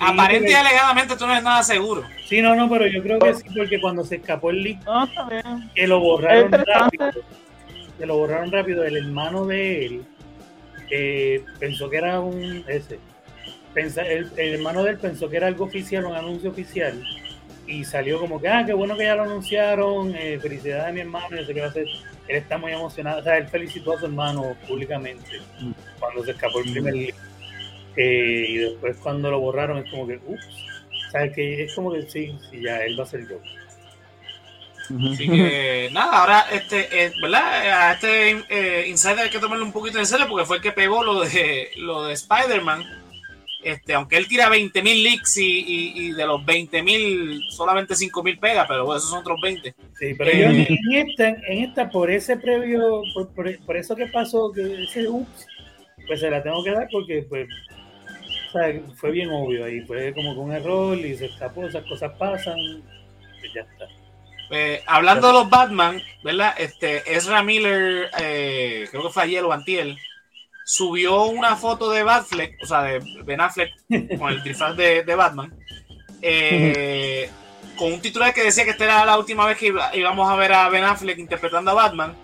Sí, 0.00 0.06
Aparente 0.08 0.50
y 0.50 0.54
alegadamente 0.54 1.14
tú 1.16 1.26
no 1.26 1.32
eres 1.32 1.44
nada 1.44 1.62
seguro. 1.62 2.04
Sí, 2.26 2.40
no, 2.40 2.54
no, 2.56 2.70
pero 2.70 2.86
yo 2.86 3.02
creo 3.02 3.18
que 3.18 3.34
sí, 3.34 3.44
porque 3.54 3.78
cuando 3.80 4.02
se 4.02 4.16
escapó 4.16 4.48
el 4.50 4.78
No, 4.86 5.04
está 5.04 5.28
bien. 5.28 5.70
que 5.74 5.86
lo 5.86 6.00
borraron 6.00 6.50
rápido, 6.52 7.10
que 7.98 8.06
lo 8.06 8.16
borraron 8.16 8.50
rápido, 8.50 8.82
el 8.84 8.96
hermano 8.96 9.44
de 9.44 9.84
él 9.86 10.04
eh, 10.90 11.44
pensó 11.58 11.90
que 11.90 11.98
era 11.98 12.18
un 12.20 12.64
ese. 12.66 12.98
Pensa- 13.74 14.06
el, 14.06 14.30
el 14.38 14.54
hermano 14.54 14.82
de 14.84 14.92
él 14.92 14.98
pensó 14.98 15.28
que 15.28 15.36
era 15.36 15.46
algo 15.48 15.66
oficial, 15.66 16.06
un 16.06 16.16
anuncio 16.16 16.48
oficial, 16.50 17.04
y 17.66 17.84
salió 17.84 18.18
como 18.18 18.40
que, 18.40 18.48
ah, 18.48 18.64
qué 18.66 18.72
bueno 18.72 18.96
que 18.96 19.04
ya 19.04 19.14
lo 19.16 19.24
anunciaron, 19.24 20.14
eh, 20.16 20.38
felicidades 20.40 20.86
a 20.88 20.92
mi 20.92 21.00
hermano, 21.00 21.36
yo 21.36 21.44
sé 21.44 21.52
qué 21.54 21.60
va 21.60 21.66
a 21.66 21.70
hacer. 21.70 21.86
Él 22.26 22.36
está 22.36 22.56
muy 22.56 22.72
emocionado, 22.72 23.20
o 23.20 23.22
sea, 23.22 23.36
él 23.36 23.48
felicitó 23.48 23.92
a 23.94 23.98
su 23.98 24.06
hermano 24.06 24.56
públicamente 24.66 25.40
Mm. 25.60 25.72
cuando 25.98 26.24
se 26.24 26.30
escapó 26.30 26.60
el 26.60 26.72
primer 26.72 26.94
leak. 26.94 27.14
Eh, 27.96 28.46
y 28.48 28.56
después 28.56 28.96
cuando 28.98 29.30
lo 29.30 29.40
borraron 29.40 29.78
es 29.78 29.90
como 29.90 30.06
que, 30.06 30.20
ups, 30.26 30.46
o 31.08 31.10
sea, 31.10 31.30
que 31.32 31.64
es 31.64 31.74
como 31.74 31.92
que 31.92 32.02
sí, 32.02 32.34
sí, 32.50 32.62
ya 32.62 32.84
él 32.84 32.98
va 32.98 33.04
a 33.04 33.06
ser 33.06 33.28
yo. 33.28 33.36
Así 35.12 35.28
que 35.28 35.88
nada, 35.92 36.20
ahora 36.20 36.44
este, 36.50 36.88
eh, 37.06 37.12
¿verdad? 37.22 37.88
A 37.88 37.92
este 37.92 38.30
eh, 38.48 38.86
Insider 38.88 39.20
hay 39.20 39.30
que 39.30 39.38
tomarlo 39.38 39.64
un 39.64 39.72
poquito 39.72 39.98
en 40.00 40.06
serio 40.06 40.26
porque 40.28 40.44
fue 40.46 40.56
el 40.56 40.62
que 40.62 40.72
pegó 40.72 41.04
lo 41.04 41.20
de 41.20 41.68
lo 41.76 42.04
de 42.04 42.14
Spider-Man. 42.14 42.84
Este, 43.62 43.92
aunque 43.94 44.16
él 44.16 44.26
tira 44.26 44.48
20.000 44.48 45.02
leaks 45.02 45.36
y, 45.36 45.44
y- 45.60 45.92
y 45.96 46.12
de 46.12 46.26
los 46.26 46.40
20.000 46.46 47.40
solamente 47.50 47.94
5.000 47.94 48.38
pega, 48.40 48.66
pero 48.66 48.84
bueno, 48.86 48.96
esos 48.98 49.10
son 49.10 49.18
otros 49.20 49.38
20. 49.42 49.74
Sí, 49.98 50.14
pero 50.16 50.30
yo 50.32 50.46
en 50.46 50.92
esta, 50.92 51.28
en 51.28 51.64
esta, 51.64 51.90
por 51.90 52.10
ese 52.10 52.38
previo, 52.38 53.02
por, 53.14 53.28
por, 53.34 53.58
por 53.66 53.76
eso 53.76 53.94
que 53.94 54.06
pasó, 54.06 54.50
que 54.50 54.84
ese 54.84 55.06
ups, 55.06 55.46
pues 56.06 56.20
se 56.20 56.30
la 56.30 56.42
tengo 56.42 56.64
que 56.64 56.70
dar 56.70 56.88
porque 56.90 57.24
pues 57.28 57.46
o 58.50 58.52
sea, 58.52 58.80
fue 58.96 59.10
bien 59.12 59.30
obvio 59.30 59.64
ahí, 59.64 59.80
fue 59.82 60.12
como 60.14 60.32
un 60.32 60.52
error 60.52 60.98
y 60.98 61.16
se 61.16 61.26
escapó, 61.26 61.66
esas 61.66 61.84
cosas 61.86 62.12
pasan, 62.18 62.56
pues 63.40 63.52
ya 63.54 63.60
está. 63.62 63.86
Eh, 64.52 64.82
hablando 64.86 65.28
de 65.28 65.32
los 65.34 65.48
Batman, 65.48 66.02
¿verdad? 66.24 66.54
Este, 66.58 67.02
Ezra 67.14 67.42
Miller, 67.42 68.10
eh, 68.20 68.88
creo 68.90 69.04
que 69.04 69.10
fue 69.10 69.22
ayer 69.22 69.44
o 69.44 69.52
antier, 69.52 69.96
subió 70.64 71.24
una 71.24 71.54
foto 71.56 71.90
de 71.90 72.02
Batfleck, 72.02 72.58
o 72.62 72.66
sea, 72.66 72.82
de 72.82 72.98
Ben 73.24 73.40
Affleck 73.40 73.70
con 74.18 74.32
el 74.32 74.42
disfraz 74.42 74.76
de, 74.76 75.04
de 75.04 75.14
Batman, 75.14 75.54
eh, 76.22 77.30
con 77.76 77.92
un 77.92 78.00
titular 78.00 78.34
que 78.34 78.42
decía 78.42 78.64
que 78.64 78.70
esta 78.70 78.84
era 78.84 79.04
la 79.04 79.18
última 79.18 79.46
vez 79.46 79.56
que 79.56 79.68
iba- 79.68 79.94
íbamos 79.96 80.28
a 80.28 80.36
ver 80.36 80.52
a 80.52 80.68
Ben 80.68 80.84
Affleck 80.84 81.18
interpretando 81.18 81.70
a 81.70 81.74
Batman, 81.74 82.16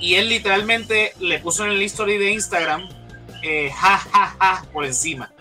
y 0.00 0.14
él 0.14 0.28
literalmente 0.28 1.12
le 1.20 1.38
puso 1.38 1.64
en 1.64 1.70
el 1.72 1.82
history 1.82 2.18
de 2.18 2.32
Instagram, 2.32 2.88
eh, 3.42 3.70
ja, 3.74 3.96
ja, 3.98 4.36
ja, 4.38 4.64
por 4.72 4.84
encima. 4.84 5.32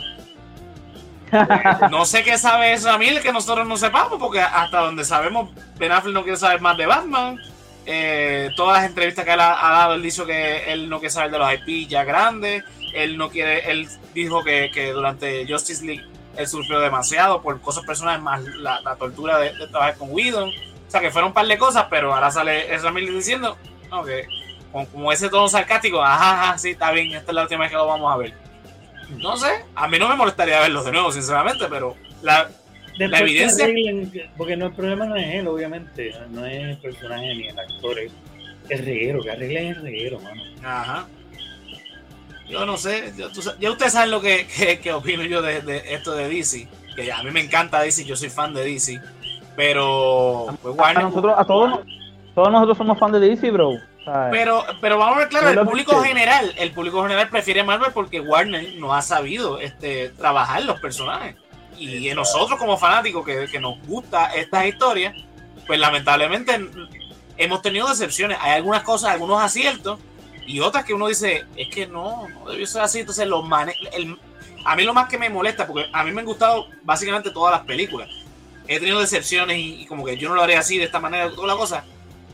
No 1.91 2.05
sé 2.05 2.23
qué 2.23 2.37
sabe 2.37 2.73
Ezra 2.73 2.97
Miller 2.97 3.21
que 3.21 3.31
nosotros 3.31 3.67
no 3.67 3.77
sepamos, 3.77 4.19
porque 4.19 4.39
hasta 4.39 4.79
donde 4.79 5.03
sabemos, 5.03 5.49
Ben 5.77 5.91
Affleck 5.91 6.13
no 6.13 6.23
quiere 6.23 6.37
saber 6.37 6.61
más 6.61 6.77
de 6.77 6.85
Batman. 6.85 7.37
Eh, 7.85 8.51
todas 8.55 8.77
las 8.77 8.89
entrevistas 8.89 9.25
que 9.25 9.33
él 9.33 9.39
ha, 9.39 9.55
dado, 9.55 9.95
él 9.95 10.03
dijo 10.03 10.25
que 10.25 10.71
él 10.71 10.89
no 10.89 10.99
quiere 10.99 11.11
saber 11.11 11.31
de 11.31 11.39
los 11.39 11.51
IP 11.53 11.89
ya 11.89 12.03
grandes. 12.03 12.63
Él 12.93 13.17
no 13.17 13.29
quiere, 13.29 13.71
él 13.71 13.87
dijo 14.13 14.43
que, 14.43 14.69
que 14.73 14.91
durante 14.91 15.45
Justice 15.47 15.85
League 15.85 16.05
él 16.35 16.47
sufrió 16.47 16.79
demasiado 16.79 17.41
por 17.41 17.59
cosas 17.61 17.83
personales, 17.85 18.21
más 18.21 18.43
la, 18.43 18.81
la 18.81 18.95
tortura 18.95 19.37
de, 19.39 19.53
de 19.53 19.67
trabajar 19.67 19.97
con 19.97 20.11
Whedon. 20.11 20.49
O 20.49 20.91
sea, 20.91 21.01
que 21.01 21.11
fueron 21.11 21.29
un 21.29 21.33
par 21.33 21.45
de 21.45 21.57
cosas, 21.57 21.85
pero 21.89 22.13
ahora 22.13 22.31
sale 22.31 22.73
Ezra 22.73 22.91
Miller 22.91 23.13
diciendo, 23.13 23.57
no, 23.89 24.03
que 24.03 24.27
con 24.71 24.85
como 24.87 25.11
ese 25.11 25.29
tono 25.29 25.47
sarcástico, 25.47 26.01
ajá, 26.01 26.43
ajá, 26.43 26.57
sí, 26.57 26.71
está 26.71 26.91
bien, 26.91 27.13
esta 27.15 27.31
es 27.31 27.35
la 27.35 27.43
última 27.43 27.61
vez 27.61 27.71
que 27.71 27.77
lo 27.77 27.87
vamos 27.87 28.13
a 28.13 28.17
ver. 28.17 28.33
No 29.17 29.35
sé, 29.37 29.47
a 29.75 29.87
mí 29.87 29.97
no 29.99 30.07
me 30.09 30.15
molestaría 30.15 30.59
verlos 30.61 30.85
de 30.85 30.91
nuevo, 30.91 31.11
sinceramente, 31.11 31.65
pero 31.69 31.95
la, 32.21 32.49
La 32.97 33.19
evidencia- 33.19 33.63
arreglen, 33.65 34.11
porque 34.37 34.55
no, 34.57 34.67
el 34.67 34.73
problema 34.73 35.05
no 35.05 35.15
es 35.15 35.33
él, 35.35 35.47
obviamente, 35.47 36.13
no 36.31 36.45
es 36.45 36.69
el 36.69 36.77
personaje 36.77 37.33
ni 37.35 37.47
el 37.47 37.57
actor, 37.59 37.97
es 37.99 38.11
el 38.69 38.85
reguero, 38.85 39.21
que 39.21 39.31
arreglen 39.31 39.67
el 39.67 39.81
reguero, 39.81 40.19
mano. 40.19 40.41
Ajá. 40.63 41.07
Yo 42.47 42.65
no 42.65 42.77
sé, 42.77 43.13
yo- 43.17 43.31
tú 43.31 43.41
ya 43.59 43.71
ustedes 43.71 43.93
saben 43.93 44.11
lo 44.11 44.21
que, 44.21 44.47
que- 44.47 44.79
que 44.79 44.91
opino 44.93 45.23
yo 45.23 45.41
de, 45.41 45.61
de 45.61 45.93
esto 45.93 46.13
de 46.15 46.27
DC, 46.29 46.67
que 46.95 47.11
a 47.11 47.21
mí 47.23 47.31
me 47.31 47.41
encanta 47.41 47.81
DC, 47.81 48.05
yo 48.05 48.15
soy 48.15 48.29
fan 48.29 48.53
de 48.53 48.63
DC, 48.63 48.99
pero 49.55 50.47
pues, 50.61 50.73
A 50.77 50.81
Warner- 50.81 51.03
nosotros, 51.03 51.33
a 51.37 51.45
todos, 51.45 51.79
todos 52.35 52.51
nosotros 52.51 52.77
somos 52.77 52.97
fan 52.99 53.11
de 53.11 53.19
DC, 53.19 53.51
bro. 53.51 53.71
¿Sabes? 54.05 54.31
pero, 54.31 54.65
pero 54.81 54.97
vamos 54.97 55.15
a 55.15 55.19
ver 55.19 55.29
claro, 55.29 55.49
el 55.49 55.59
que 55.59 55.65
público 55.65 56.01
general, 56.01 56.53
el 56.57 56.71
público 56.71 57.01
general 57.03 57.29
prefiere 57.29 57.63
Marvel 57.63 57.91
porque 57.93 58.19
Warner 58.19 58.75
no 58.75 58.93
ha 58.93 59.01
sabido 59.01 59.59
este, 59.59 60.09
trabajar 60.09 60.63
los 60.63 60.79
personajes. 60.79 61.35
Y 61.77 62.13
nosotros 62.13 62.59
como 62.59 62.77
fanáticos 62.77 63.25
que, 63.25 63.47
que 63.49 63.59
nos 63.59 63.79
gusta 63.87 64.33
estas 64.33 64.65
historias, 64.65 65.15
pues 65.65 65.79
lamentablemente 65.79 66.59
hemos 67.37 67.61
tenido 67.61 67.87
decepciones. 67.87 68.37
Hay 68.41 68.51
algunas 68.51 68.83
cosas, 68.83 69.11
algunos 69.11 69.41
aciertos, 69.41 69.99
y 70.45 70.59
otras 70.59 70.83
que 70.83 70.93
uno 70.93 71.07
dice, 71.07 71.45
es 71.55 71.69
que 71.69 71.87
no, 71.87 72.27
no 72.27 72.49
debió 72.49 72.67
ser 72.67 72.81
así. 72.81 72.99
Entonces, 72.99 73.25
los 73.27 73.47
mane 73.47 73.75
el- 73.93 74.17
a 74.65 74.75
mí 74.75 74.83
lo 74.83 74.93
más 74.93 75.07
que 75.07 75.17
me 75.17 75.29
molesta, 75.29 75.65
porque 75.65 75.87
a 75.93 76.03
mí 76.03 76.11
me 76.11 76.19
han 76.19 76.25
gustado 76.25 76.67
básicamente 76.83 77.29
todas 77.31 77.53
las 77.55 77.61
películas. 77.65 78.09
He 78.67 78.77
tenido 78.79 78.99
decepciones 78.99 79.57
y, 79.57 79.83
y 79.83 79.85
como 79.85 80.03
que 80.03 80.17
yo 80.17 80.27
no 80.27 80.35
lo 80.35 80.41
haría 80.43 80.59
así, 80.59 80.77
de 80.77 80.83
esta 80.83 80.99
manera, 80.99 81.29
toda 81.31 81.47
la 81.47 81.55
cosa. 81.55 81.85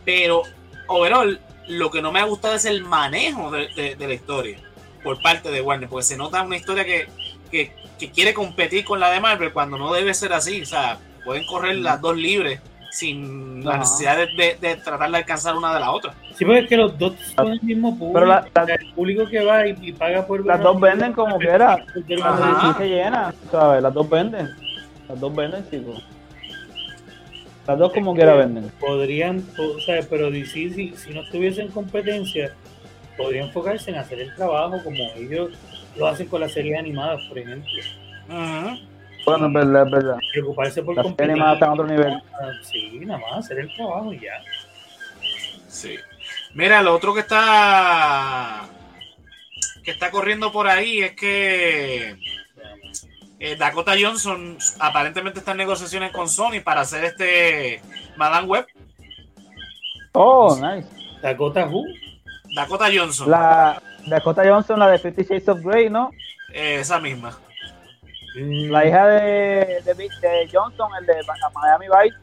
Pero, 0.04 0.42
overall, 0.88 1.40
lo 1.68 1.90
que 1.92 2.02
no 2.02 2.12
me 2.12 2.20
ha 2.20 2.26
gustado 2.26 2.56
es 2.56 2.66
el 2.66 2.84
manejo 2.84 3.52
de, 3.52 3.68
de- 3.76 3.96
de 3.96 4.08
la 4.08 4.14
historia 4.14 4.58
por 5.04 5.22
parte 5.22 5.52
de 5.52 5.62
Warner, 5.62 5.88
porque 5.90 6.04
se 6.04 6.18
nota 6.18 6.42
una 6.42 6.58
historia 6.58 6.84
que, 6.86 7.08
que, 7.52 7.74
que 8.00 8.10
quiere 8.12 8.34
competir 8.34 8.84
con 8.86 9.00
la 9.00 9.10
de 9.12 9.20
Marvel 9.20 9.54
cuando 9.54 9.78
no 9.78 9.94
debe 9.94 10.14
ser 10.14 10.34
así. 10.34 10.62
O 10.62 10.66
sea, 10.66 10.98
pueden 11.24 11.46
correr 11.46 11.76
las 11.78 12.02
dos 12.02 12.16
libres 12.18 12.60
sin 12.92 13.64
la 13.66 13.78
necesidad 13.80 14.16
de, 14.18 14.28
de- 14.36 14.58
de 14.60 14.76
tratar 14.78 15.12
de 15.12 15.18
alcanzar 15.18 15.56
una 15.56 15.74
de 15.74 15.80
la 15.80 15.92
otra. 15.92 16.14
Sí, 16.38 16.44
porque 16.46 16.62
es 16.62 16.68
que 16.70 16.78
los 16.78 16.98
dos 16.98 17.14
son 17.36 17.52
el 17.52 17.62
mismo 17.62 17.98
público, 17.98 18.14
Pero 18.14 18.26
la- 18.26 18.48
la- 18.66 18.74
el 18.74 18.94
público 18.94 19.28
que 19.30 19.44
va 19.44 19.68
y, 19.68 19.76
y 19.82 19.92
paga 19.92 20.26
por 20.26 20.46
Las 20.46 20.62
dos 20.62 20.80
venden 20.80 21.14
como 21.14 21.38
quiera. 21.38 21.86
Se 22.78 22.88
llena, 22.90 23.34
¿sabes? 23.52 23.84
Las 23.84 23.94
dos 23.94 24.10
venden. 24.10 24.50
Las 25.08 25.20
dos 25.20 25.36
venden, 25.36 25.70
chicos. 25.70 26.04
Las 27.68 27.80
dos 27.80 27.92
como 27.94 28.14
quiera 28.14 28.36
venden. 28.36 28.70
Podrían, 28.80 29.44
o 29.58 29.80
sea, 29.80 30.02
pero 30.10 30.30
DC, 30.30 30.70
si, 30.72 30.94
si 30.96 31.14
no 31.14 31.22
estuviesen 31.22 31.70
competencia, 31.70 32.54
podrían 33.18 33.48
enfocarse 33.48 33.90
en 33.92 33.98
hacer 33.98 34.20
el 34.20 34.36
trabajo 34.36 34.82
como 34.84 34.98
ellos 35.16 35.52
lo 35.96 36.08
hacen 36.08 36.28
con 36.28 36.42
las 36.42 36.52
series 36.52 36.78
animadas, 36.78 37.22
por 37.28 37.40
ejemplo. 37.40 37.72
Bueno, 39.26 39.48
es 39.48 39.54
verdad, 39.54 39.86
es 39.86 39.92
verdad. 39.92 40.18
Preocuparse 40.34 40.84
por 40.84 40.96
Las 40.96 41.04
competir. 41.06 41.32
animadas 41.32 41.54
están 41.56 41.70
a 41.70 41.74
otro 41.74 41.88
nivel. 41.88 42.14
Ah, 42.34 42.52
Sí, 42.62 43.00
nada 43.06 43.20
más, 43.20 43.46
hacer 43.46 43.60
el 43.60 43.74
trabajo 43.76 44.14
y 44.14 44.20
ya. 44.20 44.34
Sí. 45.68 45.96
Mira, 46.54 46.82
lo 46.84 46.94
otro 46.94 47.14
que 47.14 47.22
está 47.22 48.68
que 49.84 49.92
está 49.92 50.10
corriendo 50.12 50.52
por 50.52 50.68
ahí 50.68 51.00
es 51.00 51.12
que 51.16 52.16
eh, 53.40 53.56
Dakota 53.56 53.94
Johnson 54.00 54.58
aparentemente 54.80 55.40
está 55.40 55.52
en 55.52 55.58
negociaciones 55.58 56.12
con 56.12 56.30
Sony 56.30 56.62
para 56.64 56.82
hacer 56.82 57.04
este 57.06 57.82
Madame 58.18 58.48
Web. 58.48 58.66
Oh, 60.14 60.56
nice. 60.56 60.88
Dakota 61.22 61.66
Who, 61.68 61.84
Dakota 62.56 62.86
Johnson, 62.94 63.30
La 63.30 63.82
Dakota 64.08 64.44
Johnson, 64.48 64.80
la 64.80 64.88
de 64.90 65.00
Fifty 65.00 65.24
Shades 65.24 65.50
of 65.50 65.62
Grey, 65.62 65.90
¿no? 65.90 66.12
eh, 66.54 66.78
esa 66.80 67.00
misma. 67.00 67.38
Mm, 68.38 68.70
La 68.72 68.86
hija 68.86 69.08
de, 69.08 69.82
de, 69.84 69.94
de 69.94 70.50
Johnson, 70.52 70.90
el 71.00 71.06
de 71.06 71.16
Miami 71.54 71.86
Vice, 71.88 72.18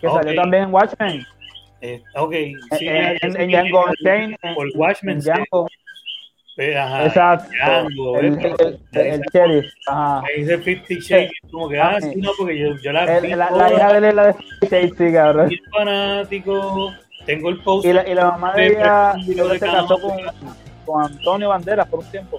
que 0.00 0.08
salió 0.08 0.34
también 0.34 0.64
en 0.64 0.74
Watchmen. 0.74 1.26
eh, 1.80 2.02
ok, 2.16 2.32
sí, 2.78 2.88
en, 2.88 3.16
en, 3.22 3.40
en 3.40 3.50
Django 3.50 3.84
por 4.54 4.66
Watchmen. 4.74 5.20
Django. 5.20 5.68
Ajá, 6.76 7.06
Exacto. 7.06 7.50
Django, 7.52 8.18
El, 8.18 8.30
¿ves? 8.36 8.54
el, 8.58 8.80
el, 8.92 9.06
el 9.06 9.22
sheriff. 9.32 9.66
Ajá. 9.86 10.20
Ahí 10.26 10.40
dice 10.42 10.58
Fifty 10.58 10.98
Shades, 11.00 11.30
como 11.52 11.68
que, 11.68 11.78
ah, 11.80 12.00
sí, 12.00 12.12
no, 12.16 12.30
porque 12.36 12.58
yo, 12.58 12.68
yo 12.82 12.92
la 12.92 13.20
vi 13.20 13.28
la, 13.28 13.50
la 13.50 13.72
hija 13.72 13.92
de 13.92 13.98
él 13.98 14.04
es 14.04 14.14
la 14.14 14.26
de 14.26 14.34
Shade, 14.62 14.92
sí, 14.98 15.12
cabrón. 15.12 15.50
fanático, 15.72 16.92
tengo 17.26 17.48
el 17.50 17.62
post 17.62 17.86
Y 17.86 17.92
la, 17.92 18.08
y 18.08 18.14
la 18.14 18.24
mamá 18.32 18.54
de 18.54 18.66
ella 18.68 19.14
se 19.24 19.60
casó 19.60 19.98
con, 20.00 20.16
con 20.84 21.04
Antonio 21.04 21.48
Banderas 21.50 21.86
por 21.88 22.00
un 22.00 22.10
tiempo. 22.10 22.38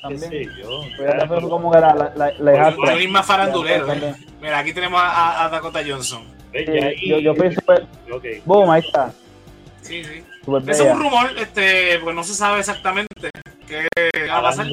También. 0.00 0.30
sé 0.30 0.44
yo. 0.62 0.82
Pues 0.96 1.14
ella 1.14 1.26
fue 1.26 1.40
como 1.48 1.72
que 1.72 1.78
era 1.78 1.92
la, 1.94 2.12
la, 2.14 2.32
la 2.38 2.54
hijastra. 2.54 2.92
Johnny 2.92 3.08
más 3.08 3.26
farandulero. 3.26 3.86
También. 3.86 4.14
¿eh? 4.14 4.26
Mira, 4.40 4.58
aquí 4.60 4.72
tenemos 4.72 5.00
a, 5.02 5.44
a- 5.44 5.48
Dakota 5.48 5.80
Johnson. 5.84 6.22
Sí, 6.52 7.08
yo, 7.08 7.18
yo 7.18 7.34
fui 7.34 7.52
súper. 7.52 7.84
Ok. 8.12 8.24
Boom, 8.44 8.70
ahí 8.70 8.82
está. 8.86 9.10
Sí, 9.82 10.04
sí. 10.04 10.22
Súper 10.44 10.62
Eso 10.70 10.84
es 10.84 10.92
un 10.92 10.98
bella. 10.98 11.10
rumor, 11.10 11.30
este, 11.38 11.98
pues 12.04 12.14
no 12.14 12.22
se 12.22 12.34
sabe 12.34 12.60
exactamente 12.60 13.30
qué 13.66 13.86
va 14.28 14.38
a 14.38 14.42
pasar. 14.42 14.66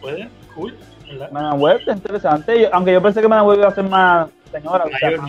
¿Puede? 0.00 0.28
Cool. 0.54 0.76
¿verdad? 1.08 1.30
Mana 1.30 1.54
Web, 1.54 1.78
está 1.80 1.92
interesante. 1.92 2.60
Yo- 2.62 2.68
aunque 2.72 2.92
yo 2.92 3.02
pensé 3.02 3.20
que 3.20 3.28
Mana 3.28 3.42
Web 3.44 3.58
iba 3.58 3.68
a 3.68 3.74
ser 3.74 3.84
más 3.84 4.28
señora. 4.50 4.84
o 4.84 4.88
sea, 4.88 5.10
Mayor, 5.10 5.20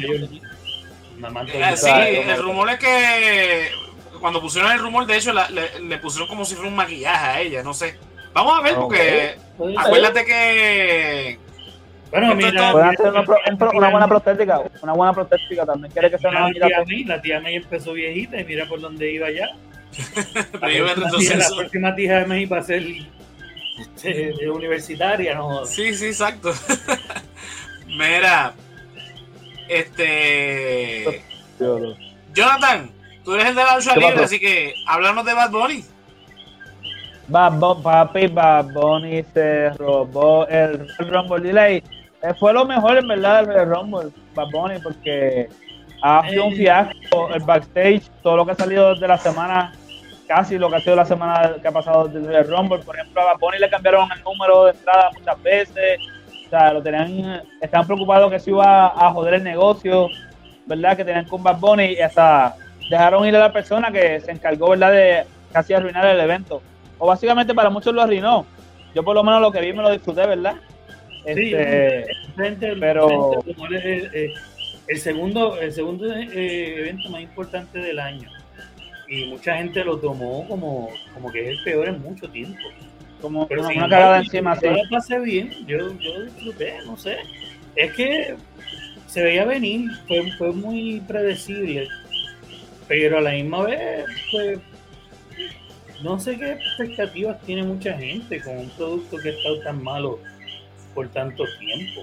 más- 1.19 1.33
mayor. 1.33 1.55
Eh, 1.55 1.77
sí, 1.77 1.89
el 1.91 2.41
rumor 2.43 2.69
es 2.69 2.79
que 2.79 3.69
cuando 4.19 4.41
pusieron 4.41 4.71
el 4.71 4.79
rumor, 4.79 5.05
de 5.05 5.17
hecho, 5.17 5.33
la- 5.33 5.49
le, 5.49 5.79
le 5.81 5.97
pusieron 5.99 6.27
como 6.27 6.45
si 6.45 6.55
fuera 6.55 6.69
un 6.69 6.75
maquillaje 6.75 7.25
a 7.27 7.39
ella, 7.41 7.63
no 7.63 7.73
sé. 7.73 7.97
Vamos 8.33 8.57
a 8.57 8.61
ver, 8.61 8.75
porque 8.75 9.35
Puede 9.57 9.73
ser. 9.73 9.81
acuérdate 9.85 10.25
que 10.25 11.39
Bueno, 12.11 12.35
mira, 12.35 12.71
Pueden 12.71 12.87
hacer 12.89 13.09
una, 13.09 13.23
pro- 13.25 13.37
un 13.51 13.57
pro- 13.57 13.71
una 13.73 13.89
buena 13.89 14.07
prostética. 14.07 14.61
Una 14.81 14.93
buena 14.93 15.13
prostética 15.13 15.65
también. 15.65 15.91
Quiere 15.91 16.09
que 16.09 16.17
sea 16.17 16.29
una 16.29 16.47
la 16.49 16.67
tía 16.67 16.83
May, 16.87 17.03
la 17.03 17.21
tía 17.21 17.39
May 17.41 17.55
empezó 17.55 17.93
viejita 17.93 18.39
y 18.39 18.45
mira 18.45 18.65
por 18.65 18.79
dónde 18.79 19.11
iba 19.11 19.29
ya. 19.29 19.47
pero 20.59 20.69
yo 20.69 20.85
la, 20.85 20.93
próxima 20.93 21.89
la 21.89 21.95
tía 21.95 22.19
de 22.19 22.25
May 22.25 22.45
va 22.45 22.59
a 22.59 22.63
ser 22.63 22.83
eh, 24.03 24.33
de 24.39 24.49
universitaria, 24.49 25.35
no 25.35 25.65
Sí, 25.65 25.93
sí, 25.93 26.07
exacto. 26.07 26.51
Mira, 27.87 28.53
este. 29.67 31.23
Jonathan, 32.33 32.91
tú 33.23 33.33
eres 33.33 33.47
el 33.47 33.55
de 33.55 33.63
la 33.63 33.75
lucha 33.77 33.93
¿Qué 33.93 33.99
libre, 33.99 34.23
así 34.23 34.39
que 34.39 34.73
háblanos 34.85 35.25
de 35.25 35.33
Bad 35.33 35.51
Bunny. 35.51 35.83
Bad 37.27 37.81
papi, 37.81 38.27
Bad 38.27 38.73
Bunny 38.73 39.23
se 39.33 39.69
robó 39.71 40.47
el 40.47 40.87
Rumble 40.99 41.41
Delay. 41.41 41.83
Eh, 42.21 42.33
fue 42.39 42.53
lo 42.53 42.65
mejor 42.65 42.97
en 42.97 43.07
verdad 43.07 43.37
del 43.37 43.47
Royal 43.47 43.69
Rumble, 43.69 44.09
Bad 44.33 44.49
Bunny, 44.51 44.79
porque 44.81 45.49
ha 46.01 46.27
sido 46.29 46.45
un 46.45 46.53
fiasco 46.55 47.29
el 47.33 47.41
backstage, 47.43 48.03
todo 48.21 48.37
lo 48.37 48.45
que 48.45 48.51
ha 48.51 48.55
salido 48.55 48.95
de 48.95 49.07
la 49.07 49.17
semana, 49.17 49.73
casi 50.27 50.57
lo 50.57 50.69
que 50.69 50.75
ha 50.77 50.79
sido 50.79 50.95
la 50.95 51.05
semana 51.05 51.55
que 51.61 51.67
ha 51.67 51.71
pasado 51.71 52.07
del 52.07 52.25
Royal 52.25 52.47
Rumble. 52.47 52.79
Por 52.79 52.95
ejemplo, 52.95 53.21
a 53.21 53.35
Bunny 53.37 53.59
le 53.59 53.69
cambiaron 53.69 54.09
el 54.11 54.23
número 54.23 54.65
de 54.65 54.71
entrada 54.71 55.09
muchas 55.17 55.41
veces, 55.43 55.99
o 56.45 56.49
sea, 56.49 56.73
lo 56.73 56.81
tenían, 56.81 57.41
estaban 57.61 57.87
preocupados 57.87 58.31
que 58.31 58.39
se 58.39 58.51
iba 58.51 58.87
a 58.87 59.11
joder 59.11 59.35
el 59.35 59.43
negocio, 59.43 60.07
¿verdad? 60.65 60.95
Que 60.95 61.05
tenían 61.05 61.25
con 61.25 61.43
Bad 61.43 61.57
Bunny 61.59 61.93
y 61.93 61.99
hasta 62.01 62.55
dejaron 62.89 63.25
ir 63.25 63.35
a 63.35 63.39
la 63.39 63.51
persona 63.51 63.91
que 63.91 64.19
se 64.21 64.31
encargó, 64.31 64.69
¿verdad? 64.69 64.91
De 64.91 65.23
casi 65.51 65.73
arruinar 65.73 66.05
el 66.05 66.19
evento 66.19 66.61
o 66.99 67.07
básicamente 67.07 67.53
para 67.53 67.69
muchos 67.69 67.93
lo 67.93 68.01
arruinó. 68.01 68.45
Yo 68.93 69.03
por 69.03 69.15
lo 69.15 69.23
menos 69.23 69.41
lo 69.41 69.51
que 69.51 69.61
vi 69.61 69.73
me 69.73 69.83
lo 69.83 69.91
disfruté, 69.91 70.25
¿verdad? 70.25 70.55
Sí, 71.25 71.53
Este, 71.53 72.07
pero- 72.09 72.11
frente 72.35 72.67
el, 72.69 74.09
eh, 74.13 74.33
el 74.87 74.99
segundo, 74.99 75.59
el 75.59 75.71
segundo 75.71 76.13
eh, 76.13 76.79
evento 76.79 77.09
más 77.09 77.21
importante 77.21 77.79
del 77.79 77.99
año. 77.99 78.29
Y 79.07 79.25
mucha 79.25 79.57
gente 79.57 79.83
lo 79.83 79.97
tomó 79.97 80.47
como, 80.47 80.89
como 81.13 81.31
que 81.31 81.43
es 81.43 81.49
el 81.57 81.63
peor 81.63 81.87
en 81.89 82.01
mucho 82.01 82.29
tiempo. 82.29 82.59
como 83.21 83.47
Pero 83.47 83.61
una, 83.61 83.69
sin 83.69 83.77
una 83.79 83.89
cagada 83.89 84.19
encima. 84.19 84.59
Yo 84.61 84.71
la 84.71 84.89
pasé 84.89 85.19
bien, 85.19 85.51
yo, 85.65 85.97
yo 85.99 86.23
disfruté, 86.23 86.75
no 86.85 86.97
sé. 86.97 87.17
Es 87.75 87.93
que 87.93 88.35
se 89.07 89.23
veía 89.23 89.45
venir, 89.45 89.89
fue, 90.07 90.31
fue 90.37 90.51
muy 90.51 91.01
predecible, 91.07 91.87
pero 92.87 93.19
a 93.19 93.21
la 93.21 93.31
misma 93.31 93.63
vez, 93.63 94.05
pues, 94.31 94.59
no 96.03 96.19
sé 96.19 96.37
qué 96.37 96.51
expectativas 96.51 97.41
tiene 97.41 97.63
mucha 97.63 97.93
gente 97.93 98.41
con 98.41 98.57
un 98.57 98.69
producto 98.71 99.17
que 99.17 99.29
ha 99.29 99.31
estado 99.31 99.59
tan 99.61 99.83
malo 99.83 100.19
por 100.93 101.07
tanto 101.09 101.43
tiempo. 101.59 102.01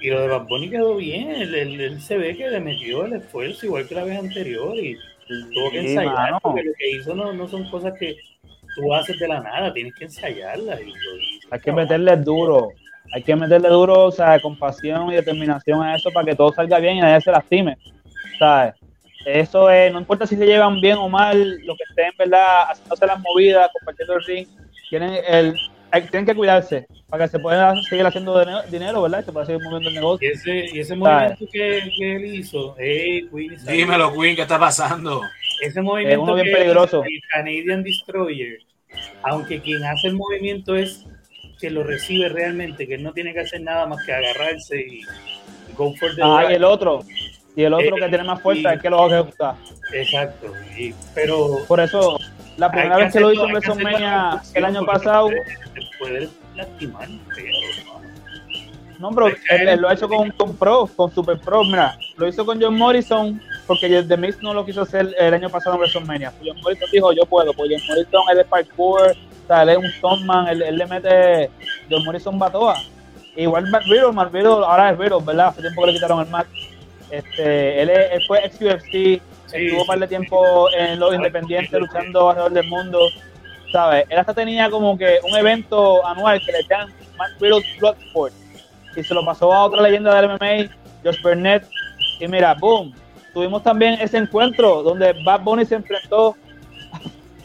Y 0.00 0.10
lo 0.10 0.20
de 0.22 0.28
Bad 0.28 0.46
Bunny 0.46 0.70
quedó 0.70 0.96
bien, 0.96 1.30
él, 1.30 1.54
él- 1.54 1.80
él 1.80 2.00
se 2.00 2.16
ve 2.16 2.36
que 2.36 2.48
le 2.48 2.60
metió 2.60 3.04
el 3.04 3.14
esfuerzo 3.14 3.66
igual 3.66 3.88
que 3.88 3.94
la 3.96 4.04
vez 4.04 4.18
anterior 4.18 4.76
y 4.76 4.96
tuvo 5.54 5.70
que 5.72 5.80
Sí, 5.82 5.86
ensayar, 5.88 6.14
mano. 6.14 6.40
porque 6.42 6.62
lo 6.62 6.72
que 6.78 6.90
hizo 6.92 7.14
no, 7.14 7.32
no 7.32 7.48
son 7.48 7.68
cosas 7.70 7.94
que 7.98 8.16
tú 8.76 8.94
haces 8.94 9.18
de 9.18 9.26
la 9.28 9.40
nada, 9.40 9.72
tienes 9.72 9.94
que 9.94 10.04
ensayarlas. 10.04 10.80
Y. 10.80 10.92
Hay 11.50 11.60
que 11.60 11.72
meterle 11.72 12.16
duro. 12.16 12.70
Hay 13.12 13.22
que 13.22 13.34
meterle 13.34 13.68
duro, 13.70 14.04
o 14.04 14.10
sea, 14.12 14.38
compasión 14.40 15.10
y 15.10 15.14
determinación 15.16 15.82
a 15.82 15.96
eso 15.96 16.10
para 16.12 16.26
que 16.26 16.36
todo 16.36 16.52
salga 16.52 16.78
bien 16.78 16.98
y 16.98 17.00
nadie 17.00 17.20
se 17.22 17.32
lastime. 17.32 17.76
¿Sabes? 18.38 18.74
Eso 19.26 19.68
es, 19.70 19.92
no 19.92 19.98
importa 19.98 20.26
si 20.26 20.36
se 20.36 20.46
llevan 20.46 20.80
bien 20.80 20.96
o 20.98 21.08
mal, 21.08 21.58
lo 21.64 21.74
que 21.74 21.84
estén, 21.88 22.12
¿verdad? 22.18 22.66
Haciéndose 22.70 23.06
las 23.06 23.18
movidas, 23.20 23.68
compartiendo 23.72 24.14
el 24.14 24.24
ring, 24.24 24.46
tienen, 24.90 25.18
el, 25.26 25.54
hay- 25.90 26.02
tienen 26.02 26.26
que 26.26 26.34
cuidarse 26.34 26.86
para 27.08 27.24
que 27.24 27.30
se 27.30 27.38
pueda 27.38 27.74
seguir 27.88 28.04
haciendo 28.06 28.38
dine- 28.38 28.62
dinero, 28.70 29.02
¿verdad? 29.02 29.20
Y 29.22 29.24
se 29.24 29.32
pueda 29.32 29.46
seguir 29.46 29.62
moviendo 29.62 29.88
el 29.88 29.94
Y 29.94 29.98
negocio. 29.98 30.30
ese, 30.32 30.66
y 30.72 30.80
ese 30.80 30.94
movimiento 30.96 31.46
que, 31.52 31.80
que 31.98 32.16
él 32.16 32.24
hizo, 32.34 32.76
eh, 32.78 33.26
Queen, 33.32 33.58
¿sabes? 33.58 33.76
Dímelo, 33.76 34.12
Queen, 34.12 34.36
¿qué 34.36 34.42
está 34.42 34.58
pasando? 34.58 35.22
ese 35.62 35.82
movimiento 35.82 36.22
uno 36.22 36.34
bien 36.34 36.46
que 36.46 36.52
peligroso. 36.52 37.02
el 37.02 37.20
Canadian 37.30 37.82
Destroyer, 37.82 38.58
aunque 39.22 39.60
quien 39.60 39.82
hace 39.84 40.08
el 40.08 40.14
movimiento 40.14 40.76
es 40.76 41.04
que 41.60 41.70
lo 41.70 41.82
recibe 41.82 42.28
realmente, 42.28 42.86
que 42.86 42.94
él 42.94 43.02
no 43.02 43.12
tiene 43.12 43.32
que 43.32 43.40
hacer 43.40 43.60
nada 43.62 43.84
más 43.86 44.04
que 44.06 44.12
agarrarse 44.12 44.80
y 44.80 45.00
go 45.76 45.92
for 45.96 46.14
the 46.14 46.22
Ah, 46.22 46.46
y 46.50 46.54
el 46.54 46.62
otro, 46.64 47.00
y 47.56 47.64
el 47.64 47.74
otro 47.74 47.96
Eh, 47.96 48.00
que 48.00 48.08
tiene 48.08 48.22
más 48.24 48.40
fuerza 48.40 48.72
y- 48.72 48.76
es 48.76 48.82
que 48.82 48.88
lo 48.90 48.98
va 48.98 49.04
a 49.16 49.20
ejecutar. 49.20 49.54
Exacto. 49.92 50.52
y- 50.78 50.94
pero 51.14 51.56
Por 51.66 51.80
eso, 51.80 52.16
la 52.58 52.70
primera 52.70 52.96
vez 52.98 53.12
que 53.12 53.20
lo 53.20 53.32
hizo 53.32 53.46
en 53.46 53.52
WrestleMania 53.54 54.42
el 54.54 54.64
año 54.64 54.84
pasado, 54.84 55.30
puede- 55.98 56.28
lastimar 56.54 57.08
¿no? 58.98 59.10
bro, 59.10 59.28
él, 59.28 59.36
él 59.68 59.80
lo 59.80 59.88
ha 59.88 59.94
hecho 59.94 60.08
con, 60.08 60.30
con 60.32 60.56
Pro, 60.56 60.88
con 60.96 61.12
Super 61.14 61.38
Pro. 61.38 61.62
Mira, 61.64 61.96
lo 62.16 62.26
hizo 62.26 62.44
con 62.44 62.60
John 62.60 62.76
Morrison 62.76 63.40
porque 63.66 64.02
The 64.02 64.16
Miz 64.16 64.42
no 64.42 64.52
lo 64.54 64.64
quiso 64.66 64.82
hacer 64.82 65.14
el 65.18 65.34
año 65.34 65.48
pasado 65.50 65.76
en 65.76 65.80
WrestleMania. 65.82 66.32
John 66.44 66.60
Morrison 66.62 66.88
dijo, 66.92 67.12
yo 67.12 67.24
puedo, 67.26 67.52
porque 67.52 67.76
John 67.78 67.86
Morrison 67.88 68.22
es 68.32 68.36
de 68.38 68.44
parkour, 68.44 69.02
o 69.02 69.46
sea, 69.46 69.62
él 69.62 69.68
es 69.68 69.76
un 69.78 69.90
stuntman, 69.92 70.48
él, 70.48 70.62
él 70.62 70.76
le 70.78 70.86
mete, 70.86 71.50
John 71.88 72.04
Morrison 72.04 72.38
batoa. 72.38 72.74
Igual 73.36 73.70
Matt 73.70 73.84
Riddle, 73.84 74.12
Matt 74.12 74.32
Riddle, 74.32 74.50
ahora 74.66 74.90
es 74.90 74.98
Riddle, 74.98 75.22
¿verdad? 75.24 75.48
Hace 75.48 75.60
tiempo 75.60 75.82
que 75.82 75.86
le 75.88 75.94
quitaron 75.94 76.20
el 76.20 76.26
match. 76.28 76.48
Este, 77.10 77.80
él, 77.82 77.90
es- 77.90 78.12
él 78.12 78.22
fue 78.26 78.44
ex 78.44 78.60
UFC, 78.60 79.22
estuvo 79.52 79.82
un 79.82 79.86
par 79.86 79.98
de 79.98 80.08
tiempo 80.08 80.70
en 80.72 80.98
los 80.98 81.14
independientes 81.14 81.72
luchando 81.72 82.30
alrededor 82.30 82.52
del 82.52 82.68
mundo, 82.68 82.98
¿sabes? 83.72 84.04
Él 84.08 84.18
hasta 84.18 84.34
tenía 84.34 84.70
como 84.70 84.96
que 84.96 85.18
un 85.22 85.36
evento 85.36 86.04
anual 86.06 86.40
que 86.44 86.52
le 86.52 86.62
llaman 86.68 86.92
Riddle 87.40 87.64
Bloodsport 87.78 88.32
y 88.96 89.02
se 89.02 89.14
lo 89.14 89.24
pasó 89.24 89.52
a 89.52 89.64
otra 89.64 89.82
leyenda 89.82 90.20
del 90.20 90.30
MMA, 90.30 90.74
Josh 91.04 91.22
Burnett. 91.22 91.66
Y 92.20 92.26
mira, 92.26 92.54
boom, 92.54 92.92
tuvimos 93.32 93.62
también 93.62 93.94
ese 94.00 94.18
encuentro 94.18 94.82
donde 94.82 95.14
Bad 95.24 95.42
Bunny 95.42 95.64
se 95.64 95.76
enfrentó 95.76 96.36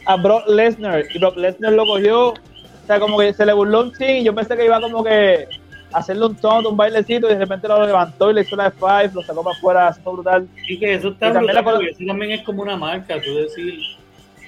a 0.06 0.16
Brock 0.16 0.46
Lesnar 0.48 1.04
y 1.12 1.18
Brock 1.18 1.36
Lesnar 1.36 1.72
lo 1.72 1.86
cogió, 1.86 2.30
o 2.30 2.86
sea, 2.86 3.00
como 3.00 3.18
que 3.18 3.32
se 3.32 3.46
le 3.46 3.52
burló 3.52 3.82
un 3.82 3.92
ching 3.92 4.16
y 4.16 4.24
yo 4.24 4.34
pensé 4.34 4.56
que 4.56 4.64
iba 4.64 4.80
como 4.80 5.02
que 5.02 5.48
hacerle 5.94 6.26
un 6.26 6.36
tonto, 6.36 6.70
un 6.70 6.76
bailecito 6.76 7.26
y 7.28 7.32
de 7.34 7.38
repente 7.38 7.68
lo 7.68 7.84
levantó 7.86 8.30
y 8.30 8.34
le 8.34 8.40
hizo 8.42 8.56
la 8.56 8.72
F5, 8.72 9.12
lo 9.14 9.22
sacó 9.22 9.42
para 9.44 9.56
afuera, 9.56 9.88
estuvo 9.90 10.12
brutal. 10.14 10.46
Y 10.68 10.78
que 10.78 10.94
eso 10.94 11.08
está 11.08 11.28
Y 11.28 11.32
también 11.32 11.46
brutal, 11.46 11.54
la 11.56 11.62
cosa- 11.64 11.76
porque 11.76 11.90
eso 11.90 12.04
también 12.06 12.30
es 12.32 12.42
como 12.42 12.62
una 12.62 12.76
marca, 12.76 13.20
tú 13.20 13.34
decir, 13.34 13.74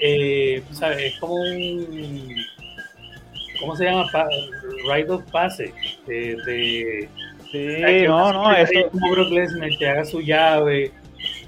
eh, 0.00 0.62
¿sabes? 0.72 0.98
Es 1.14 1.18
como 1.20 1.34
un, 1.34 2.36
¿cómo 3.60 3.76
se 3.76 3.84
llama? 3.84 4.06
Rite 4.92 5.10
of 5.10 5.22
Passage. 5.30 5.72
De, 6.06 6.36
de, 6.46 7.08
Sí. 7.52 7.58
Que 7.58 8.04
no, 8.08 8.32
no, 8.32 8.52
eso, 8.52 8.72
Como 8.90 9.12
Brock 9.12 9.30
Lesnar 9.30 9.70
te 9.78 9.88
haga 9.88 10.04
su 10.04 10.20
llave. 10.20 10.90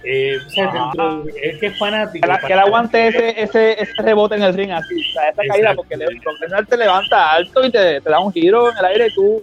Eh, 0.05 0.39
o 0.47 0.49
sea, 0.51 0.73
dentro- 0.73 1.25
es 1.43 1.59
que 1.59 1.67
es 1.67 1.77
fanático. 1.79 2.23
que, 2.25 2.33
la- 2.33 2.39
que 2.39 2.53
él 2.53 2.59
aguante 2.61 3.09
ese, 3.09 3.43
ese, 3.43 3.83
ese 3.83 4.03
rebote 4.03 4.37
en 4.37 4.45
el 4.45 4.55
ring 4.55 4.71
así, 4.71 4.95
o 4.95 5.13
sea, 5.13 5.29
esa 5.31 5.43
caída, 5.49 5.75
porque 5.75 5.97
le, 5.97 6.07
Brock 6.07 6.41
Lesnar 6.41 6.67
te 6.67 6.77
levanta 6.77 7.33
alto 7.33 7.67
y 7.67 7.71
te, 7.73 8.01
te 8.01 8.09
da 8.11 8.21
un 8.21 8.33
giro 8.33 8.71
en 8.71 8.79
el 8.79 8.85
aire 8.85 9.07
y 9.09 9.15
tú, 9.15 9.43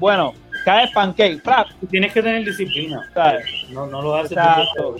bueno, 0.00 0.34
caes 0.64 0.90
pancake, 0.90 1.40
¡frap! 1.42 1.68
Tú 1.80 1.86
tienes 1.86 2.12
que 2.12 2.22
tener 2.22 2.44
disciplina. 2.44 3.08
¿sabes? 3.14 3.44
No, 3.70 3.86
no 3.86 4.02
lo 4.02 4.16
haces. 4.16 4.32
Exacto. 4.32 4.96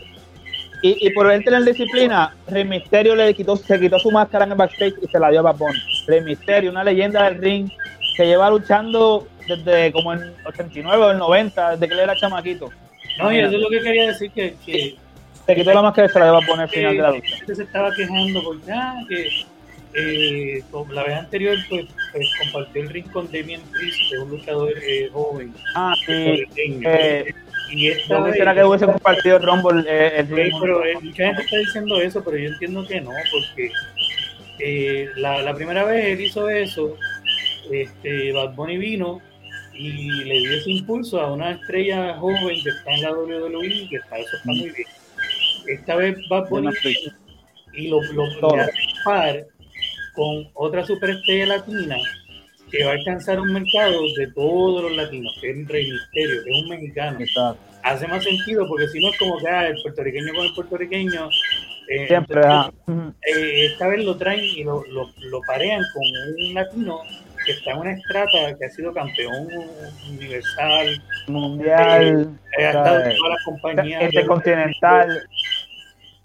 Y, 0.83 1.07
y 1.07 1.11
por 1.11 1.31
él 1.31 1.45
tener 1.45 1.65
disciplina, 1.65 2.35
Rey 2.47 2.65
Misterio 2.65 3.15
le 3.15 3.35
quitó, 3.35 3.57
se 3.57 3.79
quitó 3.79 3.99
su 3.99 4.11
máscara 4.11 4.45
en 4.45 4.53
el 4.53 4.57
backstage 4.57 4.95
y 5.03 5.09
se 5.09 5.19
la 5.19 5.31
dio 5.31 5.41
a 5.41 5.43
Bad 5.43 5.57
Bunny. 5.57 5.79
Rey 6.07 6.23
Misterio, 6.23 6.71
una 6.71 6.85
leyenda 6.85 7.25
del 7.25 7.39
ring 7.39 7.71
que 8.17 8.27
lleva 8.27 8.49
luchando 8.51 9.27
desde 9.47 9.93
como 9.93 10.13
en 10.13 10.33
89 10.45 11.05
o 11.05 11.11
el 11.11 11.19
90, 11.19 11.71
desde 11.73 11.89
que 11.89 11.95
él 11.95 12.01
era 12.01 12.17
chamaquito. 12.17 12.71
No, 13.19 13.33
y 13.33 13.39
eso 13.39 13.57
es 13.57 13.61
lo 13.61 13.69
que 13.69 13.81
quería 13.81 14.07
decir, 14.07 14.31
que, 14.31 14.55
que 14.65 14.97
Se 15.47 15.55
quitó 15.55 15.75
la 15.75 15.83
máscara 15.83 16.09
y 16.09 16.11
se 16.11 16.19
la 16.19 16.25
dio 16.27 16.37
a 16.37 16.47
Bunny 16.47 16.63
al 16.63 16.69
final 16.69 16.97
de 16.97 17.03
la 17.03 17.11
lucha. 17.11 17.37
se 17.47 17.63
estaba 17.63 17.95
quejando 17.95 18.43
porque 18.43 18.73
ah, 18.73 18.95
que 19.09 19.47
eh, 19.95 20.63
la 20.93 21.03
vez 21.03 21.15
anterior 21.15 21.59
pues, 21.69 21.87
pues, 22.13 22.29
compartió 22.43 22.83
el 22.83 22.91
ring 22.91 23.11
con 23.11 23.27
Damien 23.27 23.61
Priest, 23.73 23.99
que 24.09 24.17
es 24.17 24.23
un 24.23 24.31
luchador 24.31 24.73
eh, 24.83 25.09
joven. 25.13 25.53
Ah, 25.75 25.95
sí. 26.07 26.45
Eh, 26.57 27.35
y 27.71 27.89
esta 27.89 28.19
yo 28.19 28.27
quisiera 28.27 28.55
que 28.55 28.65
hubiese 28.65 28.87
compartido 28.87 29.37
el 29.37 29.43
Rumble. 29.43 29.85
Eh, 29.89 30.21
el 30.21 30.27
pero 30.61 30.83
mucha 31.03 31.27
gente 31.27 31.43
está 31.43 31.57
diciendo 31.57 32.01
eso, 32.01 32.23
pero 32.25 32.37
yo 32.37 32.49
entiendo 32.51 32.87
que 32.87 33.01
no, 33.01 33.11
porque 33.31 35.09
la, 35.17 35.43
la, 35.43 35.55
primera 35.55 35.85
vez 35.85 36.07
él 36.07 36.21
hizo 36.21 36.49
eso, 36.49 36.97
este, 37.71 38.33
Bad 38.33 38.55
Bunny 38.55 38.77
vino 38.77 39.21
y 39.73 40.09
le 40.25 40.35
dio 40.41 40.53
ese 40.53 40.71
impulso 40.71 41.21
a 41.21 41.33
una 41.33 41.53
estrella 41.53 42.17
joven 42.19 42.63
que 42.63 42.71
está 42.71 42.93
en 42.93 43.03
la 43.03 43.13
WWE, 43.13 43.89
que 43.89 43.97
está, 43.97 44.19
eso 44.19 44.37
está 44.37 44.53
muy 44.53 44.71
bien. 44.71 44.89
Esta 45.67 45.97
vez 45.97 46.17
Bad 46.29 46.49
Bunny 46.49 46.71
y 47.73 47.89
lo, 47.89 48.03
lo, 48.03 48.27
lo 48.41 48.57
con 50.15 50.49
otra 50.55 50.85
superestrella 50.85 51.47
latina 51.47 51.97
que 52.71 52.85
va 52.85 52.93
a 52.93 52.95
alcanzar 52.95 53.41
un 53.41 53.53
mercado 53.53 54.01
de 54.17 54.27
todos 54.29 54.83
los 54.83 54.97
latinos, 54.97 55.37
que 55.41 55.51
es 55.51 55.57
un 55.57 55.69
rey 55.69 55.91
misterio, 55.91 56.45
que 56.45 56.51
es 56.51 56.63
un 56.63 56.69
mexicano. 56.69 57.19
Hace 57.83 58.07
más 58.07 58.23
sentido 58.23 58.67
porque 58.69 58.89
si 58.89 59.01
no 59.01 59.11
es 59.11 59.19
como 59.19 59.39
que 59.39 59.49
ah, 59.49 59.67
el 59.67 59.83
puertorriqueño 59.83 60.35
con 60.35 60.47
el 60.47 60.55
puertorriqueño. 60.55 61.31
Eh, 61.89 62.07
Siempre. 62.07 62.41
Ah. 62.45 62.71
Eh, 62.87 63.67
esta 63.67 63.89
vez 63.89 64.05
lo 64.05 64.17
traen 64.17 64.45
y 64.45 64.63
lo, 64.63 64.85
lo, 64.87 65.11
lo, 65.31 65.41
parean 65.47 65.83
con 65.93 66.47
un 66.47 66.55
latino 66.55 67.01
que 67.45 67.53
está 67.53 67.73
en 67.73 67.79
una 67.79 67.93
estrata, 67.93 68.57
que 68.59 68.67
ha 68.67 68.71
sido 68.71 68.93
campeón 68.93 69.49
universal, 70.11 71.03
mundial, 71.27 72.39
eh, 72.59 72.65
ha 72.67 72.69
estado 72.69 73.05
en 73.05 73.17
todas 73.17 73.31
las 73.31 73.45
compañías. 73.45 74.03
Intercontinental 74.03 75.23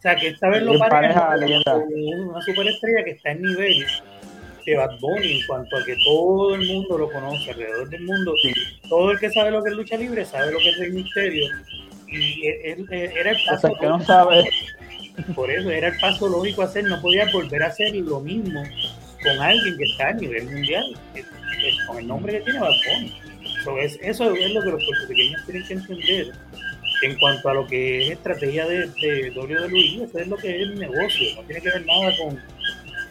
sea, 0.05 0.15
que 0.15 0.27
esta 0.27 0.49
vez 0.49 0.61
lo 0.61 0.77
pareja 0.77 1.35
una 1.35 2.41
superestrella 2.41 3.03
que 3.03 3.11
está 3.11 3.31
en 3.31 3.41
nivel 3.41 3.85
de 4.65 4.75
Bad 4.75 4.99
Bunny 4.99 5.39
en 5.39 5.47
cuanto 5.47 5.77
a 5.77 5.85
que 5.85 5.95
todo 6.03 6.55
el 6.55 6.67
mundo 6.67 6.97
lo 6.97 7.11
conoce 7.11 7.51
alrededor 7.51 7.89
del 7.89 8.03
mundo. 8.03 8.33
Todo 8.87 9.11
el 9.11 9.19
que 9.19 9.31
sabe 9.31 9.51
lo 9.51 9.63
que 9.63 9.69
es 9.69 9.75
lucha 9.75 9.97
libre 9.97 10.25
sabe 10.25 10.51
lo 10.51 10.59
que 10.59 10.69
es 10.69 10.79
el 10.79 10.93
misterio. 10.93 11.49
Y 12.07 12.47
él, 12.63 12.87
era 12.91 13.31
el 13.31 13.37
paso. 13.47 13.75
que 13.79 13.87
no 13.87 14.03
sabe. 14.03 14.43
Por 15.35 15.49
eso 15.49 15.69
era 15.69 15.87
el 15.87 15.99
paso 15.99 16.27
lógico 16.27 16.61
a 16.61 16.65
hacer. 16.65 16.83
No 16.85 17.01
podía 17.01 17.25
volver 17.31 17.63
a 17.63 17.67
hacer 17.67 17.95
lo 17.95 18.19
mismo 18.19 18.63
con 19.23 19.39
alguien 19.39 19.77
que 19.77 19.83
está 19.85 20.09
a 20.09 20.13
nivel 20.13 20.45
mundial, 20.45 20.83
con 21.87 21.97
el 21.97 22.07
nombre 22.07 22.33
que 22.33 22.41
tiene 22.41 22.59
Bad 22.59 22.73
Bunny. 22.85 23.13
eso 24.01 24.33
es 24.35 24.53
lo 24.53 24.61
que 24.61 24.71
los 24.71 24.83
puertorriqueños 24.83 25.45
tienen 25.45 25.67
que 25.67 25.73
entender 25.73 26.31
en 27.01 27.17
cuanto 27.19 27.49
a 27.49 27.53
lo 27.53 27.67
que 27.67 28.05
es 28.05 28.11
estrategia 28.11 28.65
de, 28.65 28.87
de 28.87 29.33
WWE, 29.35 30.05
eso 30.05 30.19
es 30.19 30.27
lo 30.27 30.37
que 30.37 30.49
es 30.49 30.61
el 30.61 30.79
negocio, 30.79 31.35
no 31.35 31.41
tiene 31.43 31.61
que 31.61 31.69
ver 31.69 31.85
nada 31.85 32.11
con, 32.17 32.41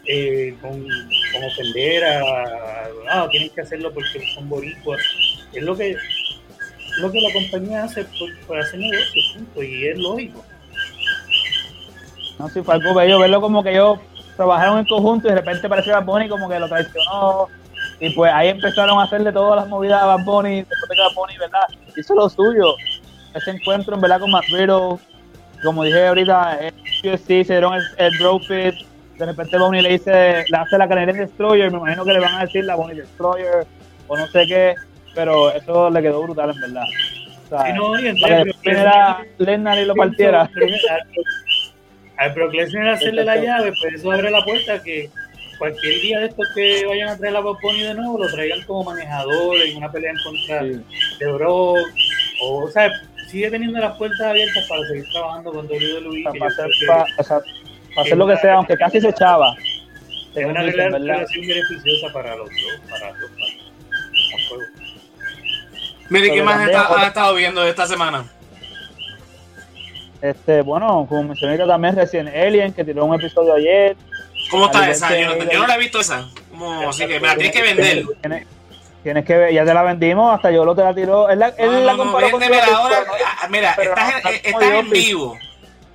eh, 0.07 0.57
con, 0.61 0.87
ofender 1.45 2.05
a, 2.05 2.91
ah, 3.11 3.29
tienen 3.31 3.51
que 3.51 3.61
hacerlo 3.61 3.93
porque 3.93 4.23
son 4.35 4.49
boricuas, 4.49 5.01
es 5.53 5.63
lo 5.63 5.77
que 5.77 5.97
lo 6.99 7.11
que 7.11 7.21
la 7.21 7.33
compañía 7.33 7.85
hace 7.85 8.07
por, 8.47 8.59
hacer 8.59 8.79
negocio, 8.79 9.63
y 9.63 9.89
es 9.89 9.99
lógico. 9.99 10.45
No, 12.39 12.49
sí, 12.49 12.63
fue 12.63 12.75
algo 12.75 12.95
bello 12.95 13.19
verlo 13.19 13.41
como 13.41 13.63
que 13.63 13.71
ellos 13.71 13.99
trabajaron 14.37 14.79
en 14.79 14.87
conjunto 14.87 15.29
y 15.29 15.31
de 15.31 15.37
repente 15.37 15.69
parecía 15.69 16.01
Bad 16.01 16.05
Bunny 16.05 16.29
como 16.29 16.49
que 16.49 16.59
lo 16.59 16.69
traicionó 16.69 17.49
y 18.01 18.11
pues 18.11 18.33
ahí 18.33 18.49
empezaron 18.49 18.99
a 18.99 19.05
hacerle 19.05 19.33
todas 19.33 19.57
las 19.57 19.69
movidas 19.69 20.03
a 20.03 20.07
Bad 20.07 20.25
Bunny, 20.25 20.57
después 20.63 20.89
de 20.89 20.97
que 20.97 21.03
Bad 21.03 21.15
Bunny, 21.15 21.39
¿verdad? 21.39 21.63
Hizo 21.97 22.15
lo 22.15 22.29
suyo 22.29 22.75
ese 23.35 23.51
encuentro 23.51 23.95
en 23.95 24.01
verdad 24.01 24.21
con 24.21 24.31
Matt 24.31 24.45
como 25.63 25.85
dije 25.85 26.07
ahorita, 26.07 26.59
sí 27.03 27.45
se 27.45 27.45
dieron 27.45 27.75
el, 27.75 27.83
el 27.97 28.19
bro 28.19 28.39
fit, 28.39 28.75
de 29.19 29.27
repente 29.27 29.59
Bonnie 29.59 29.83
le 29.83 29.91
dice, 29.91 30.45
le 30.49 30.57
hace 30.57 30.77
la 30.77 30.89
Canadian 30.89 31.17
Destroyer, 31.17 31.71
me 31.71 31.79
imagino 31.79 32.05
que 32.05 32.13
le 32.13 32.21
van 32.21 32.35
a 32.35 32.45
decir 32.45 32.65
la 32.65 32.75
Bonnie 32.75 33.01
Destroyer, 33.01 33.67
o 34.09 34.17
no 34.17 34.27
sé 34.27 34.47
qué, 34.47 34.75
pero 35.15 35.53
eso 35.53 35.91
le 35.91 36.03
quedó 36.03 36.23
brutal 36.23 36.51
en 36.51 36.61
verdad. 36.61 36.85
O 37.45 37.49
sea, 37.49 37.67
sí, 37.67 37.73
no, 37.73 37.99
y 37.99 38.21
para 38.21 38.45
que 38.45 38.71
era 38.71 39.19
Lennar 39.39 39.79
y 39.79 39.85
lo 39.87 39.95
partiera. 39.95 40.51
Al 42.17 42.33
Brock 42.33 42.55
Lesnar 42.55 42.89
hacerle 42.91 43.25
la 43.25 43.37
llave, 43.37 43.73
pues 43.81 43.95
eso 43.95 44.13
abre 44.13 44.31
la 44.31 44.45
puerta 44.45 44.81
que 44.83 45.11
cualquier 45.59 46.01
día 46.01 46.21
de 46.21 46.27
estos 46.27 46.47
que 46.55 46.87
vayan 46.87 47.09
a 47.09 47.17
traer 47.17 47.33
la 47.33 47.41
Bonnie 47.41 47.85
de 47.85 47.95
nuevo, 47.95 48.19
lo 48.19 48.29
traigan 48.29 48.63
como 48.63 48.85
manejador 48.85 49.57
en 49.57 49.77
una 49.77 49.91
pelea 49.91 50.11
en 50.11 50.17
contra 50.23 50.63
de 50.63 51.33
Brock, 51.33 51.79
o, 52.43 52.65
o 52.65 52.71
sea, 52.71 52.91
sigue 53.35 53.51
teniendo 53.51 53.81
las 53.81 53.97
puertas 53.97 54.21
abiertas 54.21 54.65
para 54.69 54.87
seguir 54.87 55.05
trabajando 55.11 55.53
con 55.53 55.67
WWE. 55.67 56.23
Para, 56.23 56.47
hacer, 57.19 57.43
hacer 57.97 58.17
lo 58.17 58.29
que 58.29 58.37
sea, 58.37 58.55
aunque 58.55 58.77
casi 58.77 59.01
se 59.01 59.09
echaba. 59.09 59.57
Es 60.37 60.47
una 60.47 60.63
relación 60.63 61.47
beneficiosa 61.47 62.13
para 62.13 62.37
los 62.37 62.49
dos, 62.49 62.81
para 62.89 63.11
los 63.11 63.21
dos. 63.21 63.51
Mire, 66.11 66.31
¿qué 66.31 66.43
más 66.45 66.69
has 66.69 67.07
estado 67.09 67.35
viendo 67.35 67.67
esta 67.67 67.87
semana? 67.87 68.25
Este, 70.23 70.63
bueno, 70.63 71.05
como 71.09 71.25
mencioné 71.25 71.59
también 71.59 71.97
recién 71.97 72.29
Alien, 72.29 72.73
que 72.73 72.85
tiró 72.85 73.05
un 73.05 73.17
episodio 73.17 73.55
ayer. 73.55 73.97
¿Cómo 74.51 74.67
está 74.67 74.89
esa? 74.89 75.19
Yo 75.19 75.35
no, 75.59 75.67
la 75.67 75.75
he 75.75 75.79
visto 75.79 75.99
esa. 75.99 76.29
Como, 76.51 76.89
así 76.89 77.05
que 77.07 77.19
me 77.19 77.27
la 77.27 77.35
tienes 77.35 77.53
que 77.53 77.63
vender. 77.63 78.47
Tienes 79.05 79.27
que 79.27 79.37
ver, 79.37 79.53
ya 79.53 79.67
te 79.67 79.75
la 79.75 79.83
vendimos, 79.83 80.35
hasta 80.35 80.51
yo 80.51 80.65
lo 80.65 80.75
te 80.75 80.83
la 80.83 80.95
tiró. 80.95 81.29
Él 81.29 81.39
la, 81.39 81.49
él 81.49 81.85
la 81.85 81.95
comparó 81.95 82.31
con 82.31 82.43
ahora, 82.43 83.05
ah, 83.43 83.49
Mira, 83.51 83.73
estás, 83.73 84.15
en, 84.25 84.35
estás 84.43 84.63
en 84.63 84.89
vivo. 84.89 85.37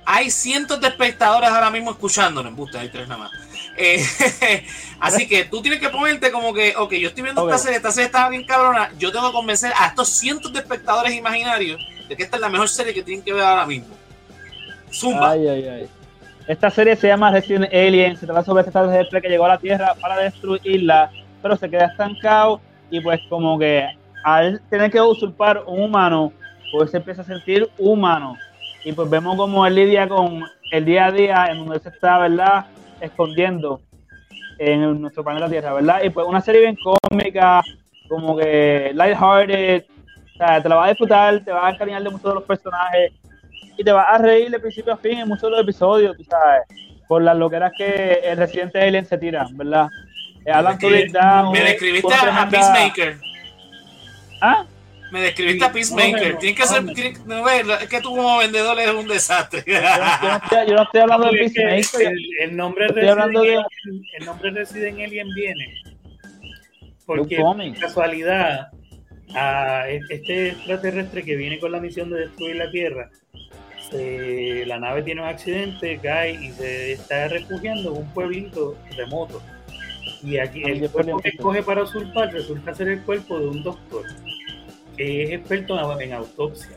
Hay 0.04 0.30
cientos 0.30 0.80
de 0.80 0.86
espectadores 0.86 1.50
ahora 1.50 1.70
mismo 1.70 1.90
escuchándonos. 1.90 2.54
Busta, 2.54 2.78
hay 2.78 2.88
tres 2.88 3.08
nada 3.08 3.24
más. 3.24 3.32
Eh, 3.76 4.00
así 5.00 5.26
que 5.26 5.44
tú 5.44 5.60
tienes 5.60 5.80
que 5.80 5.88
ponerte 5.88 6.30
como 6.30 6.54
que, 6.54 6.76
ok, 6.76 6.92
yo 6.92 7.08
estoy 7.08 7.24
viendo 7.24 7.44
esta 7.48 7.58
serie, 7.58 7.78
esta 7.78 7.90
serie 7.90 8.06
está 8.06 8.28
bien 8.28 8.44
cabrona. 8.44 8.92
Yo 8.96 9.10
tengo 9.10 9.26
que 9.26 9.32
convencer 9.32 9.72
a 9.76 9.88
estos 9.88 10.08
cientos 10.08 10.52
de 10.52 10.60
espectadores 10.60 11.12
imaginarios 11.12 11.80
de 12.08 12.16
que 12.16 12.22
esta 12.22 12.36
es 12.36 12.40
la 12.40 12.48
mejor 12.48 12.68
serie 12.68 12.94
que 12.94 13.02
tienen 13.02 13.24
que 13.24 13.32
ver 13.32 13.42
ahora 13.42 13.66
mismo. 13.66 13.92
Zumba. 14.92 15.32
Ay, 15.32 15.48
ay, 15.48 15.68
ay. 15.68 15.88
Esta 16.46 16.70
serie 16.70 16.94
se 16.94 17.08
llama 17.08 17.32
Resident 17.32 17.74
Alien. 17.74 18.16
Se 18.16 18.24
trata 18.24 18.44
sobre 18.44 18.60
este 18.60 18.70
extraterrestre 18.70 19.20
que 19.20 19.28
llegó 19.28 19.46
a 19.46 19.48
la 19.48 19.58
Tierra 19.58 19.96
para 20.00 20.16
destruirla, 20.16 21.10
pero 21.42 21.56
se 21.56 21.68
queda 21.68 21.86
estancado 21.86 22.60
y 22.90 23.00
pues 23.00 23.20
como 23.28 23.58
que 23.58 23.86
al 24.24 24.60
tener 24.68 24.90
que 24.90 25.00
usurpar 25.00 25.62
un 25.66 25.82
humano, 25.82 26.32
pues 26.72 26.90
se 26.90 26.98
empieza 26.98 27.22
a 27.22 27.24
sentir 27.24 27.68
humano. 27.78 28.36
Y 28.84 28.92
pues 28.92 29.08
vemos 29.10 29.36
como 29.36 29.66
él 29.66 29.74
lidia 29.74 30.08
con 30.08 30.44
el 30.72 30.84
día 30.84 31.06
a 31.06 31.12
día 31.12 31.46
en 31.50 31.58
donde 31.58 31.80
se 31.80 31.88
está, 31.88 32.18
¿verdad? 32.18 32.66
Escondiendo 33.00 33.80
en 34.58 35.00
nuestro 35.00 35.24
planeta 35.24 35.48
Tierra, 35.48 35.72
¿verdad? 35.72 36.02
Y 36.02 36.10
pues 36.10 36.26
una 36.26 36.40
serie 36.40 36.60
bien 36.60 36.76
cómica, 36.76 37.62
como 38.08 38.36
que 38.36 38.92
lighthearted, 38.94 39.84
o 40.34 40.36
sea, 40.36 40.62
te 40.62 40.68
la 40.68 40.74
vas 40.76 40.86
a 40.86 40.90
disfrutar, 40.90 41.44
te 41.44 41.52
vas 41.52 41.64
a 41.64 41.70
encariñar 41.70 42.02
de 42.02 42.10
muchos 42.10 42.30
de 42.30 42.34
los 42.34 42.44
personajes 42.44 43.12
y 43.76 43.84
te 43.84 43.92
vas 43.92 44.06
a 44.08 44.18
reír 44.18 44.50
de 44.50 44.58
principio 44.58 44.92
a 44.92 44.96
fin 44.96 45.18
en 45.18 45.28
muchos 45.28 45.44
de 45.44 45.50
los 45.50 45.60
episodios, 45.60 46.16
tú 46.16 46.24
sabes, 46.24 46.62
por 47.08 47.22
las 47.22 47.36
loqueras 47.36 47.72
que 47.76 48.20
el 48.24 48.36
residente 48.36 48.80
Alien 48.80 49.06
se 49.06 49.16
tira, 49.16 49.46
¿verdad? 49.52 49.88
Me 50.44 51.60
describiste 51.60 52.14
a, 52.14 52.48
Peacemaker. 52.50 53.18
¿Ah? 54.40 54.66
Me 55.12 55.20
describiste 55.20 55.64
a 55.64 55.72
Peacemaker. 55.72 56.38
Tiene 56.38 56.56
que 56.56 56.66
ser. 56.66 56.84
no, 57.26 57.48
es 57.48 57.88
que 57.88 58.00
tú 58.00 58.10
como 58.10 58.38
vendedor 58.38 58.78
eres 58.78 58.94
un 58.94 59.06
desastre. 59.06 59.62
Yo, 59.66 60.74
no, 60.74 60.82
estoy, 60.82 61.00
hablando 61.00 61.30
de 61.30 61.38
Peacemaker. 61.38 62.12
El, 62.40 62.56
nombre 62.56 62.86
estoy 62.86 63.08
hablando 63.08 63.42
de... 63.42 63.62
el 64.18 64.24
nombre 64.24 64.50
Resident 64.50 64.98
Alien 65.00 65.28
viene. 65.34 65.82
Porque 67.04 67.36
por 67.36 67.78
casualidad, 67.78 68.68
a 69.34 69.88
este 69.88 70.50
extraterrestre 70.50 71.24
que 71.24 71.36
viene 71.36 71.58
con 71.58 71.72
la 71.72 71.80
misión 71.80 72.08
de 72.10 72.20
destruir 72.20 72.56
la 72.56 72.70
Tierra, 72.70 73.10
la 73.92 74.78
nave 74.78 75.02
tiene 75.02 75.20
un 75.22 75.28
accidente, 75.28 75.98
cae 76.00 76.32
y 76.32 76.52
se 76.52 76.92
está 76.92 77.26
refugiando 77.28 77.90
en 77.90 78.02
un 78.02 78.14
pueblito 78.14 78.76
remoto 78.96 79.42
y 80.22 80.38
aquí 80.38 80.62
el 80.62 80.88
cuerpo 80.90 81.20
que 81.20 81.30
escoge 81.30 81.62
para 81.62 81.82
usurpar 81.82 82.32
resulta 82.32 82.74
ser 82.74 82.88
el 82.88 83.02
cuerpo 83.02 83.38
de 83.38 83.48
un 83.48 83.62
doctor 83.62 84.04
que 84.96 85.24
es 85.24 85.30
experto 85.32 86.00
en 86.00 86.12
autopsia. 86.12 86.76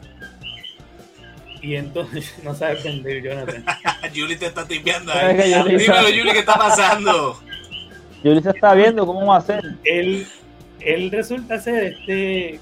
Y 1.62 1.76
entonces 1.76 2.34
no 2.44 2.54
sabe 2.54 2.80
aprender, 2.80 3.22
Jonathan. 3.22 3.66
Julie 4.16 4.36
te 4.38 4.48
está 4.48 4.68
tipeando 4.68 5.12
ahí. 5.14 5.36
Dímelo, 5.38 6.04
Julie, 6.04 6.34
¿qué 6.34 6.40
está 6.40 6.56
pasando? 6.56 7.40
Julie 8.22 8.42
se 8.42 8.50
está 8.50 8.74
viendo 8.74 9.06
cómo 9.06 9.26
va 9.26 9.38
a 9.38 9.42
ser. 9.42 9.64
Él, 9.84 10.28
él 10.80 11.12
resulta 11.12 11.60
ser 11.60 11.84
este. 11.84 12.60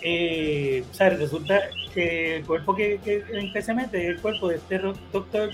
Eh, 0.00 0.84
o 0.90 0.94
sea, 0.94 1.10
resulta 1.10 1.60
que 1.92 2.36
el 2.36 2.46
cuerpo 2.46 2.74
que, 2.74 3.00
que, 3.04 3.24
en 3.32 3.52
que 3.52 3.60
se 3.60 3.74
mete 3.74 4.04
es 4.04 4.10
el 4.10 4.20
cuerpo 4.20 4.48
de 4.48 4.56
este 4.56 4.78
doctor 4.78 5.50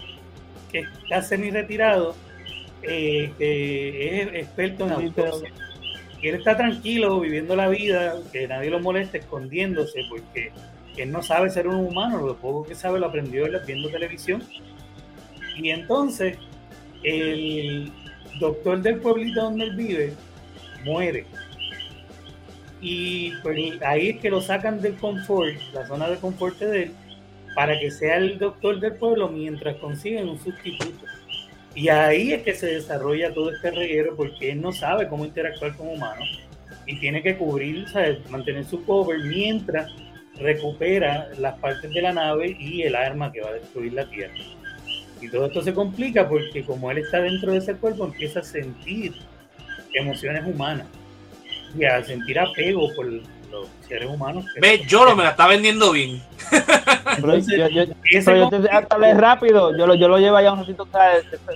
que 0.71 0.81
está 0.81 1.23
semi 1.23 1.51
retirado 1.51 2.15
eh, 2.89 3.33
que 3.39 4.23
es 4.23 4.29
experto 4.35 4.87
en 4.87 4.93
autopsia. 4.93 5.51
Y 6.21 6.29
él 6.29 6.37
está 6.37 6.57
tranquilo, 6.57 7.21
viviendo 7.21 7.55
la 7.55 7.69
vida, 7.69 8.15
que 8.33 8.49
nadie 8.49 8.71
lo 8.71 8.81
moleste, 8.81 9.19
escondiéndose, 9.19 10.03
porque 10.09 10.53
él 10.97 11.13
no 11.13 11.23
sabe 11.23 11.51
ser 11.51 11.69
un 11.69 11.77
humano, 11.77 12.27
lo 12.27 12.37
poco 12.37 12.65
que 12.65 12.75
sabe 12.75 12.99
lo 12.99 13.07
aprendió 13.07 13.47
viendo 13.67 13.91
televisión. 13.91 14.43
Y 15.57 15.71
entonces, 15.71 16.39
él, 17.03 17.93
doctor 18.41 18.81
del 18.81 19.01
pueblito 19.01 19.43
donde 19.43 19.65
él 19.65 19.77
vive 19.77 20.15
muere. 20.85 21.27
Y 22.81 23.33
pues 23.43 23.81
ahí 23.83 24.11
es 24.11 24.21
que 24.21 24.31
lo 24.31 24.41
sacan 24.41 24.81
del 24.81 24.95
confort, 24.97 25.57
la 25.73 25.87
zona 25.87 26.09
de 26.09 26.17
confort 26.17 26.59
de 26.59 26.85
él, 26.85 26.93
para 27.55 27.79
que 27.79 27.91
sea 27.91 28.17
el 28.17 28.39
doctor 28.39 28.79
del 28.81 28.95
pueblo 28.97 29.29
mientras 29.29 29.77
consiguen 29.77 30.29
un 30.29 30.39
sustituto. 30.39 31.07
Y 31.75 31.89
ahí 31.89 32.33
es 32.33 32.43
que 32.43 32.55
se 32.55 32.67
desarrolla 32.67 33.35
todo 33.35 33.51
este 33.51 33.71
reguero 33.71 34.15
porque 34.17 34.53
él 34.53 34.61
no 34.61 34.73
sabe 34.73 35.09
cómo 35.09 35.25
interactuar 35.25 35.77
con 35.77 35.89
humanos 35.89 36.41
y 36.87 36.99
tiene 37.01 37.23
que 37.23 37.37
cubrir, 37.37 37.87
mantener 38.31 38.65
su 38.65 38.85
cover 38.85 39.19
mientras 39.25 39.91
recupera 40.37 41.29
las 41.39 41.59
partes 41.59 41.93
de 41.93 42.03
la 42.03 42.13
nave 42.13 42.57
y 42.59 42.83
el 42.83 42.95
arma 42.95 43.33
que 43.33 43.41
va 43.41 43.51
a 43.51 43.55
destruir 43.55 43.93
la 43.93 44.09
Tierra. 44.09 44.35
Y 45.21 45.29
todo 45.29 45.47
esto 45.47 45.63
se 45.63 45.73
complica 45.73 46.29
porque 46.29 46.63
como 46.65 46.91
él 46.91 46.99
está 46.99 47.21
dentro 47.21 47.53
de 47.53 47.59
ese 47.59 47.75
cuerpo 47.75 48.05
empieza 48.05 48.41
a 48.41 48.45
sentir 48.45 49.15
emociones 49.95 50.45
humanas 50.47 50.87
y 51.77 51.85
a 51.85 52.03
sentir 52.05 52.39
apego 52.39 52.93
por 52.95 53.07
los 53.55 53.69
seres 53.87 54.09
humanos. 54.09 54.45
Ve, 54.61 54.83
yo 54.87 55.05
lo 55.05 55.15
me 55.17 55.23
la 55.23 55.31
está 55.31 55.47
vendiendo 55.47 55.93
bien. 55.93 56.23
Entonces, 57.17 57.57
yo, 57.57 57.69
yo, 57.69 57.85
pero 58.25 58.51
yo 58.51 58.61
te 58.61 59.15
rápido, 59.15 59.77
yo 59.77 59.87
lo, 59.87 59.95
yo 59.95 60.09
lo 60.09 60.19
llevo 60.19 60.37
allá 60.37 60.53
un 60.53 60.61
ratito 60.61 60.87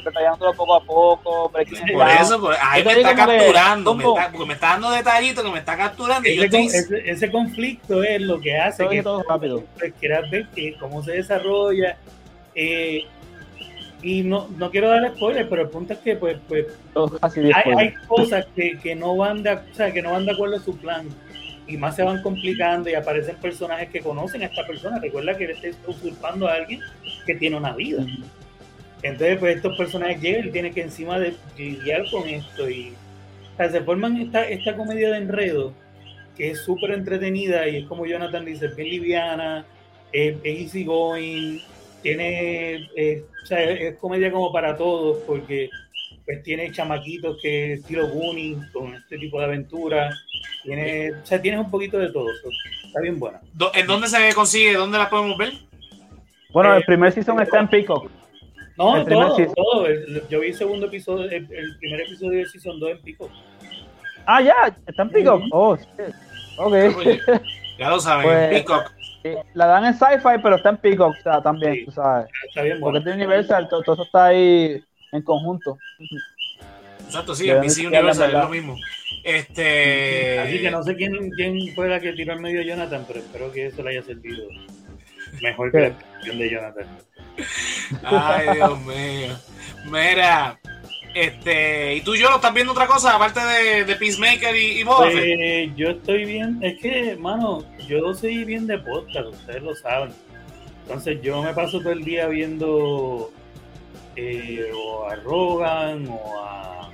detallándolo 0.04 0.54
poco 0.54 0.74
a 0.74 0.84
poco. 0.84 1.50
Por 1.50 1.60
eso, 2.08 2.40
pues, 2.40 2.58
ahí 2.62 2.84
me 2.84 2.92
está 2.92 3.14
capturando, 3.14 3.94
me 3.94 4.04
está, 4.04 4.30
porque 4.30 4.46
me 4.46 4.54
está 4.54 4.66
dando 4.68 4.90
detallitos 4.90 5.44
que 5.44 5.50
me 5.50 5.58
está 5.58 5.76
capturando. 5.76 6.28
Ese, 6.28 6.60
y 6.60 6.66
ese, 6.66 7.10
ese, 7.10 7.30
conflicto 7.30 8.02
es 8.02 8.20
lo 8.20 8.40
que 8.40 8.56
hace 8.56 8.88
que 8.88 9.02
todo 9.02 9.22
rápido. 9.28 9.64
quieras 9.98 10.30
ver 10.30 10.46
que 10.54 10.76
cómo 10.78 11.02
se 11.02 11.12
desarrolla. 11.12 11.96
Eh, 12.54 13.06
y 14.00 14.22
no, 14.22 14.48
no 14.56 14.70
quiero 14.70 14.88
dar 14.88 15.12
spoilers, 15.14 15.48
pero 15.48 15.62
el 15.62 15.68
punto 15.70 15.92
es 15.92 15.98
que 15.98 16.14
pues, 16.14 16.38
pues 16.46 16.66
hay, 17.20 17.50
hay, 17.52 17.94
cosas 18.06 18.46
que, 18.54 18.78
que, 18.78 18.94
no 18.94 19.16
van 19.16 19.42
de, 19.42 19.54
o 19.54 19.74
sea, 19.74 19.92
que 19.92 20.02
no 20.02 20.12
van 20.12 20.24
de 20.24 20.32
acuerdo 20.32 20.56
a 20.56 20.60
su 20.60 20.76
plan 20.76 21.08
y 21.68 21.76
más 21.76 21.94
se 21.94 22.02
van 22.02 22.22
complicando 22.22 22.88
y 22.88 22.94
aparecen 22.94 23.36
personajes 23.36 23.90
que 23.90 24.00
conocen 24.00 24.42
a 24.42 24.46
esta 24.46 24.66
persona. 24.66 24.98
Recuerda 24.98 25.36
que 25.36 25.44
él 25.44 25.50
está 25.50 25.68
usurpando 25.90 26.48
a 26.48 26.54
alguien 26.54 26.80
que 27.26 27.34
tiene 27.34 27.56
una 27.56 27.74
vida. 27.74 28.04
Entonces, 29.02 29.38
pues 29.38 29.56
estos 29.56 29.76
personajes 29.76 30.20
llegan 30.20 30.48
y 30.48 30.50
tienen 30.50 30.74
que 30.74 30.82
encima 30.82 31.18
de 31.18 31.34
lidiar 31.56 32.10
con 32.10 32.26
esto. 32.28 32.68
Y 32.68 32.94
se 33.58 33.80
forman 33.82 34.16
esta, 34.16 34.48
esta 34.48 34.74
comedia 34.74 35.10
de 35.10 35.18
enredo 35.18 35.74
que 36.38 36.52
es 36.52 36.60
súper 36.60 36.92
entretenida 36.92 37.68
y 37.68 37.78
es 37.78 37.86
como 37.86 38.06
Jonathan 38.06 38.44
dice, 38.44 38.68
bien 38.68 38.88
liviana, 38.88 39.66
es, 40.12 40.36
easy 40.44 40.84
going, 40.84 41.58
tiene, 42.00 42.88
o 43.42 43.46
sea, 43.46 43.60
es, 43.62 43.96
comedia 43.96 44.30
como 44.30 44.52
para 44.52 44.76
todos 44.76 45.18
porque 45.26 45.68
pues 46.28 46.42
tiene 46.42 46.70
chamaquitos 46.70 47.38
que 47.40 47.72
estilo 47.72 48.06
Goonies 48.06 48.58
con 48.70 48.94
este 48.94 49.16
tipo 49.16 49.38
de 49.38 49.46
aventuras 49.46 50.14
tiene, 50.62 51.12
o 51.12 51.24
sea, 51.24 51.40
tienes 51.40 51.58
un 51.58 51.70
poquito 51.70 51.96
de 51.96 52.12
todo. 52.12 52.26
Está 52.84 53.00
bien 53.00 53.18
buena. 53.18 53.40
¿En 53.72 53.86
dónde 53.86 54.08
se 54.08 54.34
consigue? 54.34 54.74
¿Dónde 54.74 54.98
la 54.98 55.08
podemos 55.08 55.38
ver? 55.38 55.54
Bueno, 56.50 56.74
el 56.74 56.82
eh, 56.82 56.84
primer 56.86 57.12
season 57.12 57.40
está 57.40 57.60
en 57.60 57.68
Peacock. 57.68 58.10
No, 58.76 59.06
todo, 59.06 59.36
todo. 59.56 59.86
Yo 60.28 60.40
vi 60.40 60.48
el 60.48 60.54
segundo 60.54 60.88
episodio, 60.88 61.30
el, 61.30 61.46
primer 61.78 62.02
episodio 62.02 62.40
de 62.40 62.44
Season 62.44 62.78
2 62.78 62.90
en 62.90 63.02
Peacock. 63.02 63.30
Ah, 64.26 64.42
ya, 64.42 64.76
está 64.86 65.04
en 65.04 65.10
Peacock. 65.10 65.42
Oh, 65.50 65.78
sí. 65.78 65.86
Ok. 66.58 66.74
ya 67.78 67.88
lo 67.88 67.98
saben, 68.00 68.26
pues, 68.26 68.48
Peacock. 68.50 68.92
La 69.54 69.66
dan 69.66 69.86
en 69.86 69.94
Sci-Fi, 69.94 70.42
pero 70.42 70.56
está 70.56 70.68
en 70.68 70.76
Peacock, 70.76 71.16
o 71.18 71.22
sea, 71.22 71.40
también, 71.40 71.86
tú 71.86 71.90
sabes. 71.90 72.28
Está 72.48 72.62
bien 72.62 72.80
Porque 72.80 72.98
es 72.98 73.06
Universal, 73.06 73.66
todo, 73.70 73.82
todo, 73.82 73.94
eso 73.94 74.04
está 74.04 74.26
ahí 74.26 74.84
en 75.12 75.22
conjunto. 75.22 75.78
Exacto, 77.04 77.34
sí, 77.34 77.48
en 77.48 77.60
PC 77.60 77.86
Universal 77.86 78.30
es 78.30 78.38
lo 78.38 78.48
mismo. 78.48 78.76
Este... 79.24 80.38
Así 80.38 80.60
que 80.60 80.70
no 80.70 80.82
sé 80.82 80.96
quién, 80.96 81.30
quién 81.30 81.74
fue 81.74 81.88
la 81.88 82.00
que 82.00 82.12
tiró 82.12 82.32
al 82.32 82.40
medio 82.40 82.62
Jonathan, 82.62 83.04
pero 83.06 83.20
espero 83.20 83.52
que 83.52 83.66
eso 83.66 83.82
le 83.82 83.90
haya 83.90 84.02
servido 84.02 84.48
mejor 85.42 85.72
que 85.72 85.80
la 85.80 85.86
explicación 85.88 86.38
de 86.38 86.50
Jonathan. 86.50 86.86
Ay, 88.02 88.46
Dios 88.54 88.80
mío. 88.80 89.38
Mira, 89.86 90.58
este, 91.14 91.96
¿y 91.96 92.00
tú 92.02 92.14
y 92.14 92.20
yo 92.20 92.34
estás 92.34 92.52
viendo 92.52 92.72
otra 92.72 92.86
cosa 92.86 93.16
aparte 93.16 93.40
de, 93.40 93.84
de 93.84 93.96
Peacemaker 93.96 94.54
y, 94.54 94.80
y 94.80 94.82
Boba 94.82 95.10
pues, 95.10 95.74
Yo 95.76 95.90
estoy 95.90 96.24
bien, 96.24 96.58
es 96.62 96.78
que, 96.80 97.16
mano, 97.16 97.64
yo 97.88 98.14
soy 98.14 98.44
bien 98.44 98.66
de 98.66 98.78
podcast, 98.78 99.28
ustedes 99.28 99.62
lo 99.62 99.74
saben. 99.74 100.10
Entonces 100.82 101.20
yo 101.22 101.42
me 101.42 101.52
paso 101.52 101.80
todo 101.80 101.92
el 101.92 102.04
día 102.04 102.28
viendo 102.28 103.30
eh, 104.18 104.72
o 104.74 105.08
a 105.08 105.14
Rogan 105.16 106.08
o 106.08 106.42
a 106.42 106.90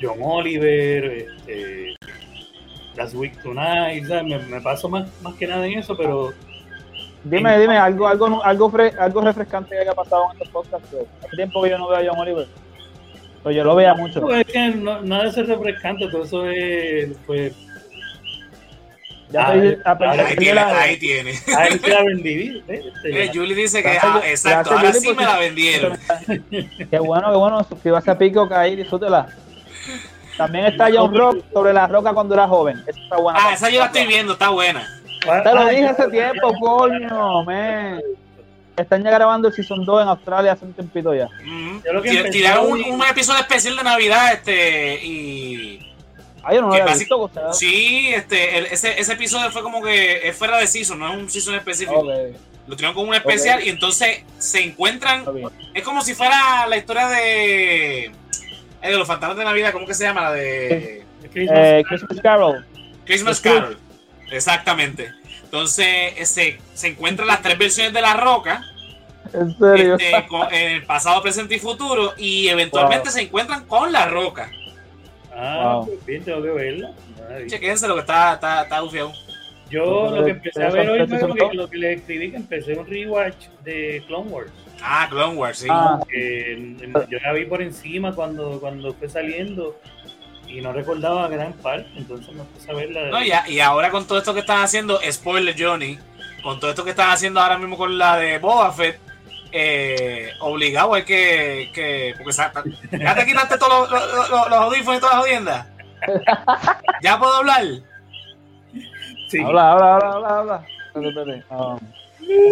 John 0.00 0.18
Oliver, 0.22 1.04
este, 1.04 1.96
Last 2.94 3.14
Week 3.14 3.36
Tonight, 3.42 4.04
me, 4.04 4.38
me, 4.38 4.60
paso 4.60 4.88
más, 4.88 5.08
más 5.22 5.34
que 5.34 5.46
nada 5.46 5.66
en 5.66 5.78
eso, 5.78 5.96
pero... 5.96 6.32
Dime, 7.24 7.58
dime, 7.58 7.76
algo, 7.76 8.06
algo, 8.06 8.44
algo, 8.44 8.72
algo 9.00 9.20
refrescante 9.20 9.70
que 9.70 9.80
haya 9.80 9.94
pasado 9.94 10.26
en 10.26 10.32
estos 10.34 10.48
podcasts. 10.50 10.88
Hace 11.24 11.36
tiempo 11.36 11.60
que 11.60 11.70
yo 11.70 11.78
no 11.78 11.88
veo 11.88 11.98
a 11.98 12.08
John 12.08 12.20
Oliver. 12.20 12.46
Pero 13.42 13.50
yo 13.50 13.64
lo 13.64 13.74
veía 13.74 13.94
mucho. 13.94 14.20
No, 14.20 14.32
es 14.32 14.46
que 14.46 14.68
no, 14.68 15.02
nada 15.02 15.24
de 15.24 15.32
ser 15.32 15.48
refrescante, 15.48 16.06
todo 16.08 16.22
eso 16.22 16.46
es, 16.46 17.16
pues, 17.26 17.52
ya 19.30 19.48
ahí, 19.48 19.76
tiene, 20.36 20.60
ahí 20.60 20.96
tiene. 20.98 21.30
Ahí 21.56 21.78
se 21.78 21.88
la 21.90 22.02
vendí. 22.02 22.62
Eh, 22.68 23.30
Julie 23.34 23.54
dice 23.54 23.82
que, 23.82 23.98
ah, 24.00 24.20
exacto, 24.24 24.76
ahora 24.76 24.92
sí 24.92 25.12
me 25.14 25.24
la 25.24 25.38
vendieron. 25.38 25.98
Qué 26.50 26.98
bueno, 26.98 27.30
qué 27.30 27.36
bueno. 27.36 27.64
Suscríbase 27.64 28.10
a 28.10 28.18
Pico, 28.18 28.48
que 28.48 28.54
ahí 28.54 28.76
disfrútela. 28.76 29.26
También 30.36 30.66
está 30.66 30.88
John 30.92 31.14
Rock 31.14 31.44
sobre 31.52 31.72
la 31.72 31.86
roca 31.86 32.12
cuando 32.12 32.34
era 32.34 32.46
joven. 32.46 32.82
Esa 32.86 33.00
está 33.00 33.16
buena. 33.16 33.38
Ah, 33.42 33.54
esa 33.54 33.70
yo 33.70 33.80
la 33.80 33.86
estoy 33.86 34.06
viendo, 34.06 34.34
está 34.34 34.50
buena. 34.50 34.86
Te 35.42 35.54
lo 35.54 35.66
dije 35.66 35.86
hace 35.86 36.08
tiempo, 36.08 36.52
coño, 36.60 37.44
man. 37.44 38.00
Están 38.76 39.02
ya 39.02 39.10
grabando 39.10 39.48
el 39.48 39.54
Season 39.54 39.84
2 39.84 40.02
en 40.02 40.08
Australia 40.08 40.52
hace 40.52 40.66
un 40.66 40.74
tiempito 40.74 41.14
ya. 41.14 41.28
Mm 41.42 41.80
-hmm. 41.80 42.30
Tiraron 42.30 42.72
un, 42.72 42.84
un, 42.84 43.02
episodio 43.02 43.40
especial 43.40 43.74
de 43.76 43.82
Navidad 43.82 44.34
este 44.34 45.02
y... 45.02 45.95
Ah, 46.46 46.54
yo 46.54 46.60
no 46.62 46.68
lo 46.68 46.74
había 46.74 46.94
visto, 46.94 47.30
Sí, 47.52 48.10
este, 48.14 48.72
ese, 48.72 49.00
ese 49.00 49.12
episodio 49.14 49.50
fue 49.50 49.64
como 49.64 49.82
que 49.82 50.28
es 50.28 50.36
fuera 50.36 50.58
de 50.58 50.68
Season, 50.68 50.96
no 50.96 51.12
es 51.12 51.18
un 51.18 51.28
Season 51.28 51.56
específico. 51.56 52.04
Lo 52.68 52.76
tiraron 52.76 52.94
como 52.94 53.08
un 53.08 53.14
especial 53.16 53.66
y 53.66 53.68
entonces 53.68 54.22
se 54.38 54.62
encuentran... 54.62 55.24
Es 55.74 55.82
como 55.82 56.02
si 56.02 56.14
fuera 56.14 56.66
la 56.68 56.76
historia 56.76 57.08
de 57.08 58.12
eh, 58.86 58.90
de 58.90 58.96
los 58.96 59.08
fantasmas 59.08 59.36
de 59.38 59.44
Navidad, 59.44 59.72
¿cómo 59.72 59.86
que 59.86 59.94
se 59.94 60.04
llama? 60.04 60.22
La 60.22 60.32
de 60.32 61.04
eh, 61.34 61.82
Christmas, 61.88 62.20
Carol. 62.22 62.64
Christmas 63.04 63.40
Carol, 63.40 63.76
exactamente. 64.30 65.12
Entonces 65.42 66.28
se, 66.28 66.60
se 66.74 66.86
encuentran 66.86 67.26
las 67.26 67.42
tres 67.42 67.58
versiones 67.58 67.92
de 67.92 68.00
la 68.00 68.14
roca. 68.14 68.62
¿En 69.32 69.58
serio? 69.58 69.96
Este, 69.96 70.14
en 70.52 70.72
el 70.72 70.86
pasado, 70.86 71.20
presente 71.22 71.56
y 71.56 71.58
futuro. 71.58 72.14
Y 72.16 72.48
eventualmente 72.48 73.10
se 73.10 73.22
encuentran 73.22 73.64
con 73.66 73.90
la 73.90 74.06
roca. 74.06 74.50
Ah, 75.36 75.82
pues 75.84 76.04
bien, 76.06 76.24
tengo 76.24 76.42
que 76.42 76.50
verla. 76.50 76.92
Chequense 77.46 77.86
lo 77.86 77.94
que 77.94 78.00
está, 78.00 78.34
está, 78.34 78.62
está 78.62 78.80
bufiado. 78.80 79.12
Yo 79.68 80.10
lo 80.10 80.24
que 80.24 80.30
empecé 80.30 80.64
a 80.64 80.70
ver 80.70 80.88
hoy 80.88 81.06
fue 81.06 81.20
lo 81.28 81.34
que, 81.34 81.54
lo 81.54 81.68
que 81.68 81.76
les 81.78 81.98
escribí, 81.98 82.30
que 82.30 82.36
empecé 82.36 82.74
un 82.74 82.86
rewatch 82.86 83.48
de 83.64 84.02
Clone 84.06 84.30
Wars. 84.30 84.52
Ah, 84.82 85.06
Clone 85.10 85.36
Wars, 85.36 85.58
sí. 85.58 85.66
Ah. 85.70 86.00
yo 87.10 87.18
la 87.18 87.32
vi 87.32 87.44
por 87.46 87.60
encima 87.60 88.14
cuando, 88.14 88.60
cuando 88.60 88.94
fue 88.94 89.08
saliendo 89.08 89.78
y 90.46 90.60
no 90.60 90.72
recordaba 90.72 91.28
gran 91.28 91.52
parte, 91.54 91.88
entonces 91.96 92.32
me 92.32 92.44
puse 92.44 92.70
a 92.70 92.74
verla. 92.74 93.10
No, 93.10 93.22
y, 93.24 93.32
y 93.48 93.60
ahora 93.60 93.90
con 93.90 94.06
todo 94.06 94.18
esto 94.18 94.32
que 94.32 94.40
están 94.40 94.62
haciendo, 94.62 95.00
spoiler 95.10 95.56
Johnny, 95.58 95.98
con 96.42 96.60
todo 96.60 96.70
esto 96.70 96.84
que 96.84 96.90
están 96.90 97.10
haciendo 97.10 97.40
ahora 97.40 97.58
mismo 97.58 97.76
con 97.76 97.98
la 97.98 98.16
de 98.16 98.38
Boba 98.38 98.72
Fett, 98.72 99.00
eh, 99.58 100.32
obligado 100.40 100.92
hay 100.92 101.04
que, 101.04 101.70
que 101.72 102.14
porque 102.18 102.32
ya 102.98 103.14
te 103.14 103.24
quitaste 103.24 103.56
todos 103.56 103.90
los, 103.90 104.02
los, 104.12 104.30
los, 104.30 104.50
los 104.50 104.58
audífonos 104.58 104.98
y 104.98 105.00
todas 105.00 105.14
las 105.14 105.24
jodiendas. 105.24 105.66
¿Ya 107.02 107.18
puedo 107.18 107.34
hablar? 107.36 107.64
Sí. 109.28 109.42
Habla, 109.42 109.72
habla, 109.72 109.94
habla, 109.94 110.08
habla, 110.08 110.38
habla. 110.38 110.66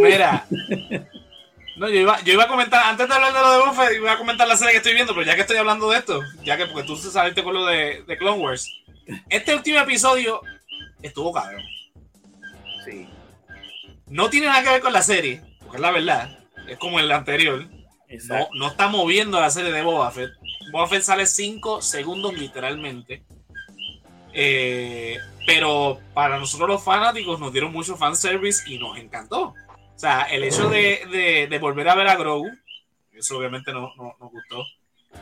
Mira, 0.01 0.47
no, 1.77 1.89
yo 1.89 2.01
iba, 2.01 2.21
yo 2.23 2.33
iba 2.33 2.45
a 2.45 2.49
comentar, 2.49 2.85
antes 2.87 3.07
de 3.07 3.15
hablar 3.15 3.35
de 3.35 3.41
lo 3.41 3.53
de 3.53 3.67
Buffett, 3.67 3.97
iba 3.97 4.13
a 4.13 4.19
comentar 4.19 4.49
la 4.49 4.57
serie 4.57 4.73
que 4.73 4.79
estoy 4.79 4.95
viendo, 4.95 5.13
pero 5.15 5.27
ya 5.27 5.35
que 5.35 5.43
estoy 5.43 5.57
hablando 5.59 5.91
de 5.91 5.99
esto, 5.99 6.21
ya 6.43 6.57
que 6.57 6.67
porque 6.67 6.87
tú 6.87 6.97
saliste 6.97 7.43
con 7.43 7.53
lo 7.53 7.67
de, 7.67 8.03
de 8.07 8.17
Clone 8.17 8.43
Wars, 8.43 8.71
este 9.29 9.55
último 9.55 9.79
episodio 9.81 10.41
estuvo 11.03 11.33
cabrón. 11.33 11.63
Sí. 12.85 13.09
No 14.07 14.31
tiene 14.31 14.47
nada 14.47 14.63
que 14.63 14.71
ver 14.71 14.81
con 14.81 14.93
la 14.93 15.03
serie, 15.03 15.43
porque 15.61 15.77
es 15.77 15.83
la 15.83 15.91
verdad, 15.91 16.39
es 16.69 16.79
como 16.79 17.01
el 17.01 17.11
anterior. 17.11 17.67
No, 18.29 18.49
no 18.55 18.69
está 18.69 18.89
moviendo 18.89 19.41
la 19.41 19.51
serie 19.51 19.73
de 19.73 19.83
Boba 19.83 20.11
Fett. 20.11 20.31
Boba 20.71 20.87
Fett 20.87 21.03
sale 21.03 21.27
5 21.27 21.83
segundos 21.83 22.35
literalmente. 22.35 23.25
Eh, 24.33 25.17
pero 25.47 26.01
para 26.13 26.39
nosotros 26.39 26.69
los 26.69 26.85
fanáticos 26.85 27.39
nos 27.39 27.53
dieron 27.53 27.73
mucho 27.73 27.97
fanservice 27.97 28.71
y 28.71 28.79
nos 28.79 28.99
encantó. 28.99 29.55
O 29.95 29.99
sea, 29.99 30.23
el 30.23 30.45
hecho 30.45 30.69
de, 30.69 31.03
de, 31.11 31.47
de 31.49 31.59
volver 31.59 31.89
a 31.89 31.95
ver 31.95 32.09
a 32.09 32.17
Grogu, 32.17 32.51
eso 33.13 33.39
obviamente 33.39 33.73
no, 33.73 33.93
no, 33.97 34.17
nos 34.21 34.31
gustó. 34.31 34.65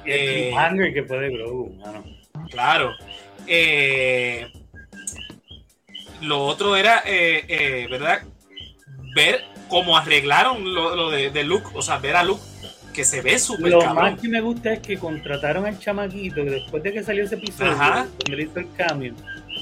el 0.04 0.44
cliffhanger 0.44 0.94
que 0.94 1.02
puede 1.02 1.30
Grogu, 1.30 1.74
mano. 1.74 2.04
Claro. 2.50 2.92
Eh, 3.46 4.50
lo 6.22 6.44
otro 6.44 6.76
era, 6.76 7.02
eh, 7.04 7.44
eh, 7.48 7.86
¿verdad? 7.90 8.22
Ver 9.14 9.44
cómo 9.72 9.96
arreglaron 9.96 10.74
lo, 10.74 11.10
de, 11.10 11.30
de, 11.30 11.44
Luke, 11.44 11.68
o 11.72 11.80
sea, 11.80 11.96
ver 11.96 12.14
a 12.14 12.22
Luke 12.22 12.42
que 12.92 13.04
se 13.04 13.22
ve 13.22 13.38
súper 13.38 13.72
Lo 13.72 13.94
más 13.94 14.20
que 14.20 14.28
me 14.28 14.42
gusta 14.42 14.74
es 14.74 14.80
que 14.80 14.98
contrataron 14.98 15.64
al 15.64 15.78
chamaquito, 15.78 16.44
después 16.44 16.82
de 16.82 16.92
que 16.92 17.02
salió 17.02 17.24
ese 17.24 17.36
episodio, 17.36 17.72
donde 17.72 18.36
le 18.36 18.42
hizo 18.42 18.58
el 18.58 18.70
cambio, 18.76 19.14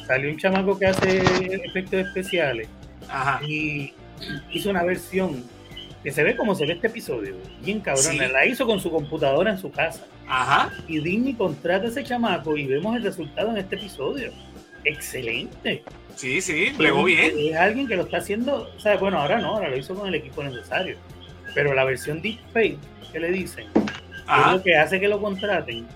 salió 0.08 0.28
un 0.28 0.36
chamaco 0.36 0.76
que 0.76 0.86
hace 0.86 1.18
efectos 1.64 2.06
especiales 2.06 2.68
Ajá. 3.08 3.40
y 3.46 3.94
hizo 4.50 4.70
una 4.70 4.82
versión 4.82 5.44
que 6.02 6.10
se 6.10 6.24
ve 6.24 6.34
como 6.34 6.56
se 6.56 6.66
ve 6.66 6.72
este 6.72 6.88
episodio, 6.88 7.36
bien 7.62 7.78
cabrón, 7.78 8.18
la 8.32 8.46
hizo 8.46 8.66
con 8.66 8.80
su 8.80 8.90
computadora 8.90 9.52
en 9.52 9.58
su 9.58 9.70
casa. 9.70 10.04
Ajá. 10.26 10.72
Y 10.88 10.98
Disney 10.98 11.34
contrata 11.34 11.86
a 11.86 11.88
ese 11.88 12.02
chamaco 12.02 12.56
y 12.56 12.66
vemos 12.66 12.96
el 12.96 13.04
resultado 13.04 13.50
en 13.50 13.58
este 13.58 13.76
episodio. 13.76 14.32
Excelente. 14.84 15.82
Sí, 16.16 16.40
sí, 16.40 16.72
plegó 16.76 17.04
bien. 17.04 17.32
Es 17.38 17.56
alguien 17.56 17.88
que 17.88 17.96
lo 17.96 18.02
está 18.02 18.18
haciendo, 18.18 18.70
o 18.76 18.80
sea, 18.80 18.96
bueno, 18.96 19.18
ahora 19.18 19.38
no, 19.38 19.56
ahora 19.56 19.70
lo 19.70 19.76
hizo 19.76 19.94
con 19.94 20.08
el 20.08 20.14
equipo 20.14 20.42
necesario. 20.42 20.96
Pero 21.54 21.74
la 21.74 21.84
versión 21.84 22.20
Deepfake 22.20 22.78
que 23.10 23.20
le 23.20 23.30
dicen, 23.32 23.66
es 23.74 24.52
lo 24.52 24.62
que 24.62 24.76
hace 24.76 25.00
que 25.00 25.08
lo 25.08 25.20
contraten. 25.20 25.86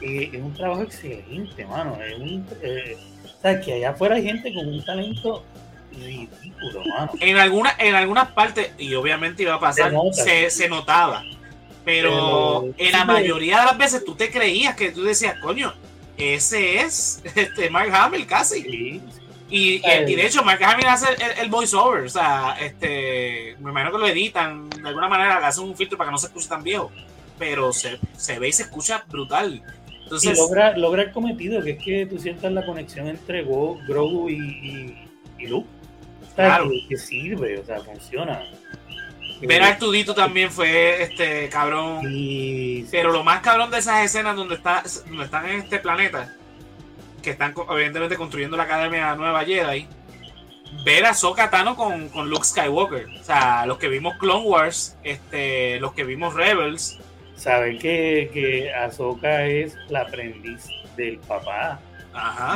Y 0.00 0.34
es 0.34 0.42
un 0.42 0.54
trabajo 0.54 0.82
excelente, 0.82 1.64
mano. 1.66 1.98
Es 2.02 2.18
un, 2.18 2.46
eh, 2.62 2.96
o 3.24 3.40
sea, 3.42 3.60
que 3.60 3.74
allá 3.74 3.90
afuera 3.90 4.14
hay 4.14 4.24
gente 4.24 4.52
con 4.54 4.68
un 4.68 4.84
talento 4.84 5.44
ridículo, 5.92 6.82
mano. 6.86 7.12
En, 7.20 7.36
alguna, 7.36 7.74
en 7.78 7.94
algunas 7.94 8.30
partes, 8.32 8.72
y 8.78 8.94
obviamente 8.94 9.42
iba 9.42 9.54
a 9.54 9.60
pasar, 9.60 9.92
se, 10.12 10.48
se, 10.50 10.68
notaba. 10.68 11.22
Pero, 11.84 12.72
en 12.76 12.92
la 12.92 13.04
mayoría 13.04 13.60
de 13.60 13.66
las 13.66 13.78
veces 13.78 14.04
tú 14.04 14.14
te 14.14 14.30
creías 14.30 14.76
que 14.76 14.92
tú 14.92 15.02
decías, 15.02 15.38
coño, 15.40 15.74
ese 16.20 16.80
es 16.80 17.22
este 17.34 17.70
Mark 17.70 17.92
Hamill 17.92 18.26
casi. 18.26 19.00
Y, 19.52 19.82
y, 19.84 20.14
de 20.14 20.26
hecho, 20.26 20.44
Mark 20.44 20.62
Hamill 20.62 20.86
hace 20.86 21.08
el, 21.14 21.38
el 21.42 21.50
voiceover, 21.50 22.04
o 22.04 22.08
sea, 22.08 22.56
este, 22.60 23.56
me 23.58 23.70
imagino 23.70 23.90
que 23.90 23.98
lo 23.98 24.06
editan 24.06 24.70
de 24.70 24.88
alguna 24.88 25.08
manera, 25.08 25.40
le 25.40 25.46
hacen 25.46 25.64
un 25.64 25.76
filtro 25.76 25.98
para 25.98 26.08
que 26.08 26.12
no 26.12 26.18
se 26.18 26.28
escuche 26.28 26.48
tan 26.48 26.62
viejo, 26.62 26.92
pero 27.36 27.72
se, 27.72 27.98
se 28.16 28.38
ve 28.38 28.48
y 28.48 28.52
se 28.52 28.62
escucha 28.62 29.04
brutal. 29.08 29.60
Entonces, 30.04 30.38
y 30.38 30.40
logra, 30.40 30.76
logra 30.76 31.02
el 31.02 31.12
cometido, 31.12 31.62
que 31.62 31.70
es 31.70 31.82
que 31.82 32.06
tú 32.06 32.18
sientas 32.18 32.52
la 32.52 32.64
conexión 32.64 33.08
entre 33.08 33.42
Grogu 33.42 34.28
y, 34.28 34.96
y, 35.38 35.46
Luke. 35.46 35.68
claro. 36.36 36.70
que, 36.88 36.96
sirve, 36.96 37.58
o 37.58 37.64
sea, 37.64 37.80
funciona. 37.80 38.44
Ver 39.42 39.62
a 39.62 39.68
Artudito 39.68 40.14
también 40.14 40.50
fue 40.50 41.02
este 41.02 41.48
cabrón. 41.48 42.02
Pero 42.90 43.10
lo 43.10 43.24
más 43.24 43.40
cabrón 43.40 43.70
de 43.70 43.78
esas 43.78 44.04
escenas 44.04 44.36
donde, 44.36 44.56
está, 44.56 44.82
donde 45.06 45.24
están 45.24 45.48
en 45.48 45.60
este 45.60 45.78
planeta 45.78 46.34
que 47.22 47.30
están 47.30 47.54
evidentemente 47.70 48.16
construyendo 48.16 48.56
la 48.56 48.64
Academia 48.64 49.14
Nueva 49.14 49.44
Jedi, 49.44 49.86
ver 50.84 51.04
a 51.04 51.10
Ahsoka 51.10 51.50
Tano 51.50 51.76
con, 51.76 52.08
con, 52.08 52.30
Luke 52.30 52.44
Skywalker. 52.44 53.06
O 53.20 53.24
sea, 53.24 53.66
los 53.66 53.78
que 53.78 53.88
vimos 53.88 54.16
Clone 54.18 54.46
Wars, 54.46 54.96
este, 55.02 55.78
los 55.80 55.92
que 55.92 56.04
vimos 56.04 56.34
Rebels. 56.34 56.98
Saben 57.36 57.78
que, 57.78 58.30
que 58.34 58.72
Ahsoka 58.74 59.46
es 59.46 59.74
la 59.88 60.02
aprendiz 60.02 60.66
del 60.96 61.18
papá 61.18 61.80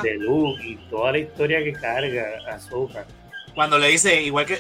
de 0.03 0.15
Luke 0.19 0.63
y 0.63 0.77
toda 0.91 1.13
la 1.13 1.19
historia 1.19 1.65
que 1.65 1.73
carga 1.73 2.27
Ahsoka. 2.51 3.07
Cuando 3.55 3.79
le 3.79 3.89
dice, 3.89 4.21
igual 4.23 4.47
que 4.47 4.59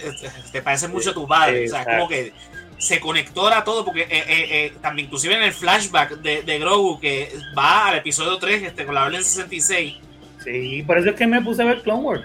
te 0.53 0.63
parece 0.63 0.89
mucho 0.89 1.11
a 1.11 1.15
tu 1.15 1.27
padre, 1.27 1.67
o 1.67 1.69
sea, 1.69 1.85
como 1.85 2.09
que 2.09 2.33
se 2.79 3.01
conectó 3.01 3.49
a 3.49 3.65
todo, 3.65 3.85
porque 3.85 4.03
eh, 4.03 4.09
eh, 4.11 4.25
eh, 4.29 4.73
también 4.81 5.07
inclusive 5.07 5.35
en 5.35 5.43
el 5.43 5.53
flashback 5.53 6.19
de, 6.19 6.43
de, 6.43 6.59
Grogu 6.59 7.01
que 7.01 7.33
va 7.57 7.89
al 7.89 7.97
episodio 7.99 8.37
3 8.39 8.63
este, 8.63 8.85
con 8.85 8.95
la 8.95 9.05
Orden 9.05 9.25
66. 9.25 9.97
Sí, 10.45 10.83
por 10.87 10.99
eso 10.99 11.11
es 11.11 11.17
que 11.17 11.27
me 11.27 11.41
puse 11.41 11.63
a 11.63 11.67
ver 11.67 11.83
Clone 11.83 12.03
Wars. 12.03 12.25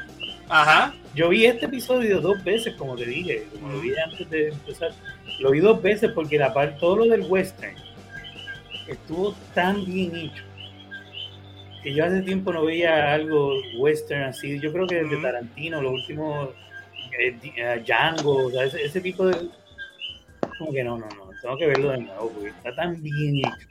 Ajá. 0.49 0.93
Yo 1.15 1.29
vi 1.29 1.45
este 1.45 1.65
episodio 1.65 2.21
dos 2.21 2.43
veces, 2.43 2.75
como 2.75 2.95
te 2.95 3.05
dije, 3.05 3.47
como 3.53 3.73
lo 3.73 3.79
vi 3.79 3.93
antes 3.97 4.29
de 4.29 4.49
empezar. 4.49 4.91
Lo 5.39 5.51
vi 5.51 5.59
dos 5.59 5.81
veces 5.81 6.11
porque 6.13 6.37
la 6.37 6.53
parte, 6.53 6.77
todo 6.79 6.97
lo 6.97 7.05
del 7.05 7.21
western 7.21 7.75
estuvo 8.87 9.35
tan 9.53 9.85
bien 9.85 10.15
hecho 10.15 10.48
que 11.83 11.93
yo 11.93 12.05
hace 12.05 12.21
tiempo 12.21 12.51
no 12.51 12.65
veía 12.65 13.13
algo 13.13 13.53
western 13.77 14.23
así. 14.23 14.59
Yo 14.59 14.71
creo 14.71 14.87
que 14.87 15.03
desde 15.03 15.21
Tarantino, 15.21 15.81
los 15.81 15.93
últimos 15.93 16.49
Django, 17.85 18.49
ese, 18.61 18.83
ese, 18.83 19.01
tipo 19.01 19.25
de, 19.25 19.49
como 20.57 20.71
que 20.71 20.83
no, 20.83 20.97
no, 20.97 21.07
no, 21.07 21.29
tengo 21.41 21.57
que 21.57 21.67
verlo 21.67 21.89
de 21.91 21.99
nuevo 21.99 22.31
porque 22.31 22.49
está 22.49 22.75
tan 22.75 23.01
bien 23.01 23.37
hecho. 23.37 23.67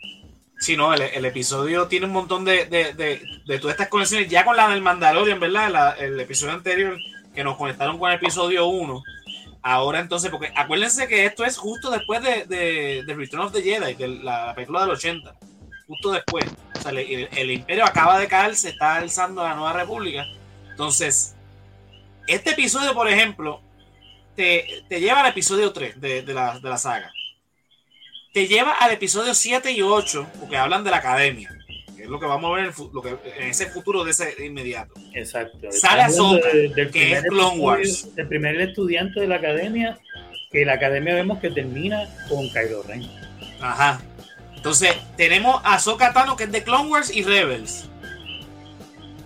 Sí, 0.58 0.76
no, 0.76 0.92
el, 0.92 1.24
episodio 1.24 1.86
tiene 1.86 2.06
un 2.06 2.12
montón 2.12 2.44
de, 2.44 2.66
de, 2.66 3.58
todas 3.58 3.74
estas 3.74 3.88
conexiones, 3.88 4.28
ya 4.28 4.44
con 4.44 4.56
la 4.56 4.68
del 4.68 4.82
Mandalorian, 4.82 5.38
¿verdad? 5.38 5.96
el 6.00 6.18
episodio 6.18 6.54
anterior 6.54 6.98
que 7.32 7.44
nos 7.44 7.56
conectaron 7.56 7.98
con 7.98 8.10
el 8.10 8.16
episodio 8.16 8.66
1. 8.66 9.02
Ahora 9.62 10.00
entonces, 10.00 10.30
porque 10.30 10.52
acuérdense 10.56 11.06
que 11.06 11.26
esto 11.26 11.44
es 11.44 11.56
justo 11.56 11.90
después 11.90 12.22
de, 12.22 13.04
Return 13.06 13.44
of 13.44 13.52
the 13.52 13.62
Jedi, 13.62 13.94
de 13.94 14.08
la 14.08 14.52
película 14.54 14.80
del 14.80 14.90
80. 14.90 15.36
Justo 15.88 16.12
después. 16.12 16.44
O 16.76 16.80
sea, 16.80 16.92
el, 16.92 17.28
el, 17.36 17.50
imperio 17.50 17.84
acaba 17.84 18.20
de 18.20 18.28
caer, 18.28 18.54
se 18.54 18.68
está 18.68 18.96
alzando 18.96 19.42
la 19.42 19.54
nueva 19.54 19.72
república. 19.72 20.24
Entonces, 20.70 21.34
este 22.28 22.50
episodio, 22.50 22.94
por 22.94 23.08
ejemplo, 23.08 23.60
te, 24.36 24.84
lleva 24.88 25.22
al 25.22 25.30
episodio 25.30 25.72
3 25.72 26.00
de, 26.00 26.22
la, 26.26 26.60
de 26.60 26.68
la 26.68 26.78
saga. 26.78 27.10
Te 28.32 28.46
lleva 28.46 28.72
al 28.74 28.92
episodio 28.92 29.34
7 29.34 29.72
y 29.72 29.82
8, 29.82 30.26
porque 30.38 30.56
hablan 30.56 30.84
de 30.84 30.90
la 30.92 30.98
academia 30.98 31.58
es 32.08 32.08
lo 32.08 32.20
que 32.20 32.26
vamos 32.26 32.50
a 32.50 32.56
ver 32.56 32.64
en, 32.66 32.92
lo 32.92 33.02
que, 33.02 33.16
en 33.36 33.48
ese 33.48 33.66
futuro 33.66 34.04
de 34.04 34.12
ese 34.12 34.34
inmediato. 34.44 34.94
Exacto. 35.14 35.70
Sale 35.70 36.02
Ahsoka, 36.02 36.48
que 36.92 37.12
es 37.12 37.22
Clone 37.24 37.58
Wars. 37.58 38.08
El 38.16 38.28
primer 38.28 38.60
estudiante 38.60 39.20
de 39.20 39.26
la 39.26 39.36
academia, 39.36 39.98
que 40.50 40.64
la 40.64 40.74
academia 40.74 41.14
vemos 41.14 41.38
que 41.38 41.50
termina 41.50 42.08
con 42.28 42.48
Kylo 42.48 42.82
Ren. 42.84 43.02
Ajá. 43.60 44.00
Entonces, 44.58 44.96
tenemos 45.16 45.60
a 45.62 45.74
Ahsoka 45.74 46.12
Tano, 46.12 46.34
que 46.34 46.44
es 46.44 46.50
de 46.50 46.64
Clone 46.64 46.90
Wars 46.90 47.14
y 47.14 47.22
Rebels. 47.22 47.88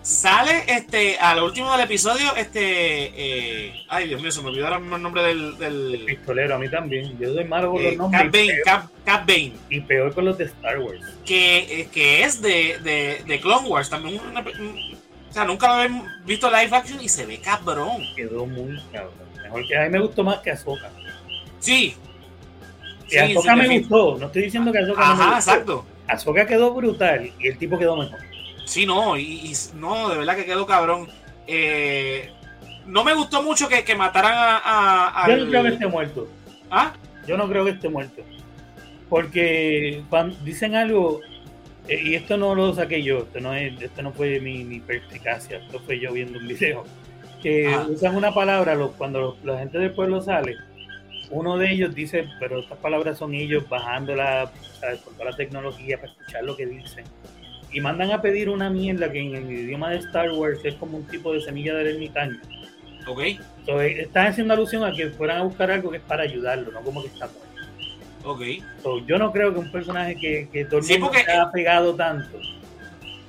Sale 0.03 0.65
este, 0.67 1.19
al 1.19 1.43
último 1.43 1.73
del 1.73 1.81
episodio, 1.81 2.37
este. 2.37 2.61
Eh, 2.61 3.85
ay, 3.89 4.09
Dios 4.09 4.21
mío, 4.21 4.31
se 4.31 4.43
me 4.43 4.49
olvidó 4.49 4.67
ahora 4.67 4.79
mismo 4.79 4.97
el 4.97 5.03
nombre 5.03 5.23
del, 5.23 5.57
del... 5.57 6.05
pistolero, 6.05 6.57
a 6.57 6.59
mí 6.59 6.69
también. 6.69 7.19
Yo 7.19 7.33
soy 7.33 7.45
malo 7.45 7.73
con 7.73 7.83
los 7.83 7.93
eh, 7.95 7.97
nombres. 7.97 8.23
Cap 8.23 8.33
Bane, 8.33 8.61
Cap, 8.63 8.91
Cap 9.07 9.27
Bane. 9.27 9.53
Y 9.71 9.81
peor 9.81 10.13
con 10.13 10.27
los 10.27 10.37
de 10.37 10.45
Star 10.45 10.79
Wars. 10.79 11.01
Que, 11.25 11.81
eh, 11.81 11.89
que 11.91 12.25
es 12.25 12.43
de, 12.43 12.79
de, 12.83 13.23
de, 13.27 13.41
Clone 13.41 13.69
Wars 13.69 13.89
también. 13.89 14.21
o 14.21 15.33
sea, 15.33 15.47
nunca 15.47 15.69
lo 15.69 15.73
habían 15.75 16.07
visto 16.27 16.51
live 16.51 16.77
action 16.77 17.01
y 17.01 17.09
se 17.09 17.25
ve 17.25 17.41
cabrón. 17.41 18.03
Quedó 18.15 18.45
muy 18.45 18.83
cabrón. 18.93 19.15
Mejor 19.43 19.67
que 19.67 19.79
a 19.79 19.85
mí 19.85 19.89
me 19.89 20.01
gustó 20.01 20.25
más 20.25 20.41
que 20.41 20.51
Ahsoka. 20.51 20.91
Sí. 21.59 21.97
Y 23.11 23.17
Ahsoka 23.17 23.57
me 23.57 23.79
gustó. 23.79 24.19
No 24.19 24.27
estoy 24.27 24.43
diciendo 24.43 24.73
que 24.73 24.79
Ahsoka 24.79 25.03
Ajá, 25.03 25.11
no 25.11 25.19
me 25.19 25.37
gustó. 25.37 25.51
exacto. 25.51 25.87
Ahsoka 26.09 26.47
quedó 26.47 26.75
brutal 26.75 27.31
y 27.39 27.47
el 27.47 27.59
tipo 27.59 27.79
quedó 27.79 27.97
mejor. 27.97 28.19
Sí, 28.65 28.87
no, 28.87 29.17
y, 29.17 29.53
no, 29.75 30.09
de 30.09 30.19
verdad 30.19 30.37
que 30.37 30.45
quedó 30.45 30.67
cabrón. 30.67 31.09
Eh, 31.47 32.31
no 32.87 33.05
me 33.05 33.15
gustó 33.15 33.43
mucho 33.43 33.69
que, 33.69 33.85
que 33.85 33.95
mataran 33.95 34.35
a, 34.35 35.25
Yo 35.29 35.37
no 35.37 35.47
creo 35.49 35.63
que 35.63 35.69
esté 35.71 35.87
muerto. 35.87 36.29
¿Ah? 36.71 36.93
Yo 37.27 37.37
no 37.37 37.49
creo 37.49 37.65
que 37.65 37.73
esté 37.73 37.89
muerto. 37.89 38.23
Porque 39.09 40.03
cuando 40.09 40.37
dicen 40.43 40.75
algo, 40.75 41.21
eh, 41.89 42.01
y 42.03 42.15
esto 42.15 42.37
no 42.37 42.55
lo 42.55 42.75
saqué 42.75 43.03
yo, 43.03 43.19
esto 43.19 43.41
no, 43.41 43.55
es, 43.55 43.81
esto 43.81 44.03
no 44.03 44.13
fue 44.13 44.41
mi, 44.41 44.65
mi 44.65 44.81
perspicacia, 44.81 45.59
esto 45.59 45.81
fue 45.81 46.01
yo 46.01 46.13
viendo 46.13 46.39
un 46.39 46.49
video, 46.49 46.85
que 47.43 47.77
usan 47.91 48.17
una 48.17 48.33
palabra 48.33 48.77
cuando 48.97 49.37
la 49.45 49.59
gente 49.59 49.79
del 49.79 49.93
pueblo 49.93 50.23
sale, 50.23 50.57
uno 51.33 51.59
de 51.59 51.73
ellos 51.73 51.95
dice, 51.95 52.27
pero 52.39 52.61
estas 52.61 52.79
palabras 52.79 53.19
son 53.19 53.35
ellos 53.35 53.69
bajándola 53.69 54.51
con 55.05 55.15
toda 55.15 55.31
la 55.31 55.37
tecnología 55.37 55.99
para 55.99 56.13
escuchar 56.13 56.45
lo 56.45 56.57
que 56.57 56.67
dicen 56.67 57.05
y 57.73 57.81
mandan 57.81 58.11
a 58.11 58.21
pedir 58.21 58.49
una 58.49 58.69
mierda 58.69 59.11
que 59.11 59.21
en 59.21 59.35
el 59.35 59.51
idioma 59.51 59.91
de 59.91 59.97
Star 59.99 60.31
Wars 60.33 60.61
es 60.63 60.75
como 60.75 60.99
un 60.99 61.07
tipo 61.07 61.33
de 61.33 61.41
semilla 61.41 61.75
del 61.75 61.95
ermitaño. 61.95 62.39
Ok. 63.07 63.21
Entonces, 63.61 63.99
están 63.99 64.27
haciendo 64.27 64.55
alusión 64.55 64.85
a 64.85 64.93
que 64.93 65.09
fueran 65.11 65.39
a 65.39 65.43
buscar 65.45 65.71
algo 65.71 65.91
que 65.91 65.97
es 65.97 66.03
para 66.03 66.23
ayudarlo, 66.25 66.71
no 66.71 66.81
como 66.83 67.03
que 67.03 67.09
está 67.09 67.27
muerto. 67.27 67.43
Ok. 68.25 69.05
yo 69.07 69.19
no 69.19 69.33
creo 69.33 69.53
que 69.53 69.59
un 69.59 69.73
personaje 69.73 70.15
que, 70.15 70.49
que 70.53 70.65
todo 70.65 70.79
el 70.79 71.01
mundo 71.01 71.11
ha 71.37 71.51
pegado 71.51 71.95
tanto 71.97 72.39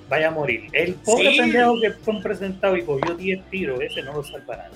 vaya 0.09 0.27
a 0.27 0.31
morir. 0.31 0.67
El 0.73 0.93
pobre 0.95 1.35
pendejo 1.35 1.79
que 1.81 1.91
fue 1.91 2.21
presentado 2.21 2.77
y 2.77 2.83
cogió 2.83 3.15
10 3.15 3.49
tiros, 3.49 3.81
ese 3.81 4.03
no 4.03 4.13
lo 4.13 4.23
salvará. 4.23 4.69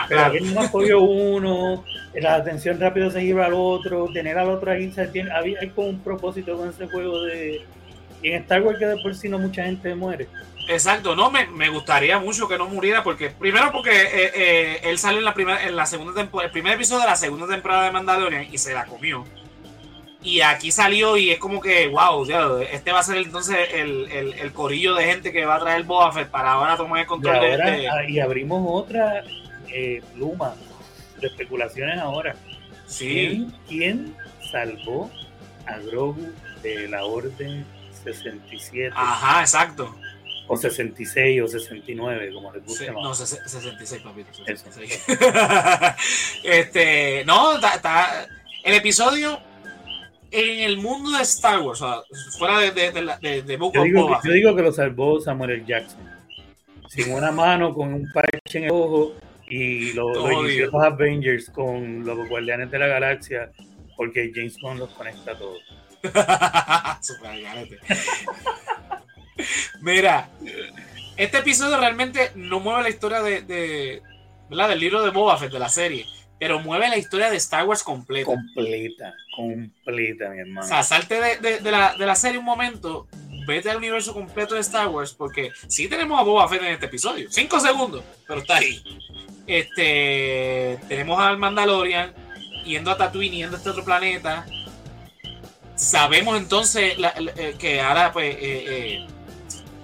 Ah, 0.00 0.06
Pero 0.08 0.20
aquí 0.26 0.40
no 0.54 0.70
cogió 0.70 1.00
uno, 1.00 1.84
la 2.14 2.36
atención 2.36 2.78
rápido 2.78 3.10
se 3.10 3.24
iba 3.24 3.44
al 3.44 3.52
otro, 3.52 4.08
tener 4.12 4.38
al 4.38 4.48
otro 4.48 4.70
ahí, 4.70 4.92
tiene, 5.12 5.28
hay 5.32 5.70
como 5.70 5.88
un 5.88 5.98
propósito 5.98 6.56
con 6.56 6.68
ese 6.68 6.86
juego 6.86 7.24
de, 7.24 7.62
y 8.22 8.28
en 8.28 8.42
Star 8.42 8.62
Wars 8.62 8.78
que 8.78 8.86
de 8.86 8.96
por 8.98 9.12
sí 9.16 9.28
no 9.28 9.40
mucha 9.40 9.64
gente 9.64 9.92
muere. 9.96 10.28
Exacto, 10.68 11.16
no, 11.16 11.32
me, 11.32 11.46
me 11.46 11.68
gustaría 11.68 12.20
mucho 12.20 12.46
que 12.46 12.56
no 12.56 12.68
muriera 12.68 13.02
porque, 13.02 13.30
primero 13.30 13.72
porque 13.72 13.90
eh, 13.90 14.32
eh, 14.36 14.80
él 14.84 14.98
salió 14.98 15.18
en 15.18 15.24
la 15.24 15.34
primera, 15.34 15.66
en 15.66 15.74
la 15.74 15.84
segunda 15.84 16.14
temporada, 16.14 16.46
el 16.46 16.52
primer 16.52 16.74
episodio 16.74 17.00
de 17.00 17.08
la 17.08 17.16
segunda 17.16 17.48
temporada 17.48 17.86
de 17.86 17.90
Mandalorian 17.90 18.46
y 18.52 18.58
se 18.58 18.74
la 18.74 18.84
comió. 18.84 19.24
Y 20.22 20.42
aquí 20.42 20.70
salió 20.70 21.16
y 21.16 21.30
es 21.30 21.38
como 21.38 21.60
que, 21.60 21.88
wow, 21.88 22.24
este 22.70 22.92
va 22.92 23.00
a 23.00 23.02
ser 23.02 23.16
entonces 23.16 23.56
el, 23.74 24.08
el, 24.12 24.32
el, 24.34 24.52
corillo 24.52 24.94
de 24.94 25.06
gente 25.06 25.32
que 25.32 25.44
va 25.44 25.56
a 25.56 25.60
traer 25.60 25.82
Boba 25.82 26.12
Fett 26.12 26.28
para 26.28 26.52
ahora 26.52 26.76
tomar 26.76 27.00
el 27.00 27.06
control 27.06 27.36
y 27.36 27.40
de 27.40 27.54
este. 27.54 28.10
Y 28.10 28.20
abrimos 28.20 28.62
otra 28.66 29.24
eh, 29.72 30.02
pluma 30.14 30.54
de 31.20 31.26
especulaciones 31.26 31.98
ahora. 31.98 32.34
Sí. 32.86 33.48
¿Quién, 33.68 34.14
salvó 34.50 35.10
a 35.66 35.78
Grogu 35.78 36.32
de 36.62 36.88
la 36.88 37.04
Orden 37.04 37.64
67? 38.04 38.92
Ajá, 38.94 39.40
exacto. 39.40 39.94
O 40.46 40.56
66 40.56 41.42
o 41.42 41.48
69, 41.48 42.32
como 42.32 42.52
les 42.52 42.64
guste 42.64 42.90
más. 42.90 43.02
No, 43.02 43.14
66, 43.14 44.02
papito. 44.02 44.32
66. 44.32 45.04
este, 46.44 47.24
no, 47.26 47.58
está, 47.58 48.26
el 48.64 48.74
episodio 48.74 49.38
en 50.30 50.60
el 50.60 50.78
mundo 50.78 51.10
de 51.10 51.22
Star 51.22 51.60
Wars, 51.60 51.82
o 51.82 51.86
sea, 51.86 52.02
fuera 52.38 52.60
de, 52.60 52.70
de, 52.70 52.92
de, 52.92 53.42
de 53.42 53.58
yo, 53.58 53.82
digo, 53.82 54.20
yo 54.24 54.32
digo 54.32 54.56
que 54.56 54.62
lo 54.62 54.72
salvó 54.72 55.20
Samuel 55.20 55.50
L. 55.50 55.64
Jackson. 55.66 56.00
Sin 56.88 57.12
una 57.12 57.30
mano, 57.30 57.74
con 57.74 57.92
un 57.92 58.10
parche 58.12 58.58
en 58.58 58.64
el 58.64 58.70
ojo 58.70 59.14
y 59.50 59.92
los, 59.92 60.16
los 60.16 60.74
Avengers 60.74 61.50
con 61.50 62.04
los 62.04 62.28
Guardianes 62.28 62.70
de 62.70 62.78
la 62.78 62.86
Galaxia, 62.86 63.50
porque 63.96 64.30
James 64.34 64.56
Bond 64.60 64.80
los 64.80 64.90
conecta 64.90 65.32
a 65.32 65.38
todos. 65.38 65.60
Mira, 69.80 70.28
este 71.16 71.38
episodio 71.38 71.78
realmente 71.78 72.30
no 72.34 72.60
mueve 72.60 72.82
la 72.84 72.88
historia 72.90 73.22
de, 73.22 73.42
de 73.42 74.02
del 74.48 74.80
libro 74.80 75.02
de 75.02 75.10
Boba 75.10 75.36
Fett 75.36 75.52
de 75.52 75.58
la 75.58 75.68
serie, 75.68 76.06
pero 76.38 76.60
mueve 76.60 76.88
la 76.88 76.96
historia 76.96 77.30
de 77.30 77.36
Star 77.36 77.66
Wars 77.66 77.82
completa. 77.82 78.26
Completa, 78.26 79.14
completa, 79.34 80.30
mi 80.30 80.40
hermano. 80.40 80.64
O 80.64 80.68
sea, 80.68 80.82
salte 80.82 81.20
de, 81.20 81.60
de, 81.60 81.70
la, 81.70 81.94
de 81.96 82.06
la 82.06 82.14
serie 82.14 82.38
un 82.38 82.44
momento, 82.44 83.08
vete 83.48 83.70
al 83.70 83.78
universo 83.78 84.12
completo 84.12 84.54
de 84.54 84.60
Star 84.60 84.88
Wars, 84.88 85.12
porque 85.12 85.50
sí 85.66 85.88
tenemos 85.88 86.20
a 86.20 86.22
Boba 86.22 86.48
Fett 86.48 86.62
en 86.62 86.72
este 86.74 86.86
episodio. 86.86 87.28
Cinco 87.30 87.58
segundos, 87.58 88.04
pero 88.26 88.40
está 88.40 88.56
ahí. 88.56 88.82
Este, 89.46 90.78
tenemos 90.88 91.18
al 91.18 91.38
Mandalorian 91.38 92.12
yendo 92.64 92.90
a 92.90 92.96
Tatooine, 92.96 93.38
yendo 93.38 93.56
a 93.56 93.58
este 93.58 93.70
otro 93.70 93.84
planeta. 93.84 94.46
Sabemos 95.74 96.36
entonces 96.36 96.96
eh, 97.36 97.56
que 97.58 97.80
ahora, 97.80 98.12
pues, 98.12 98.36
eh, 98.38 99.06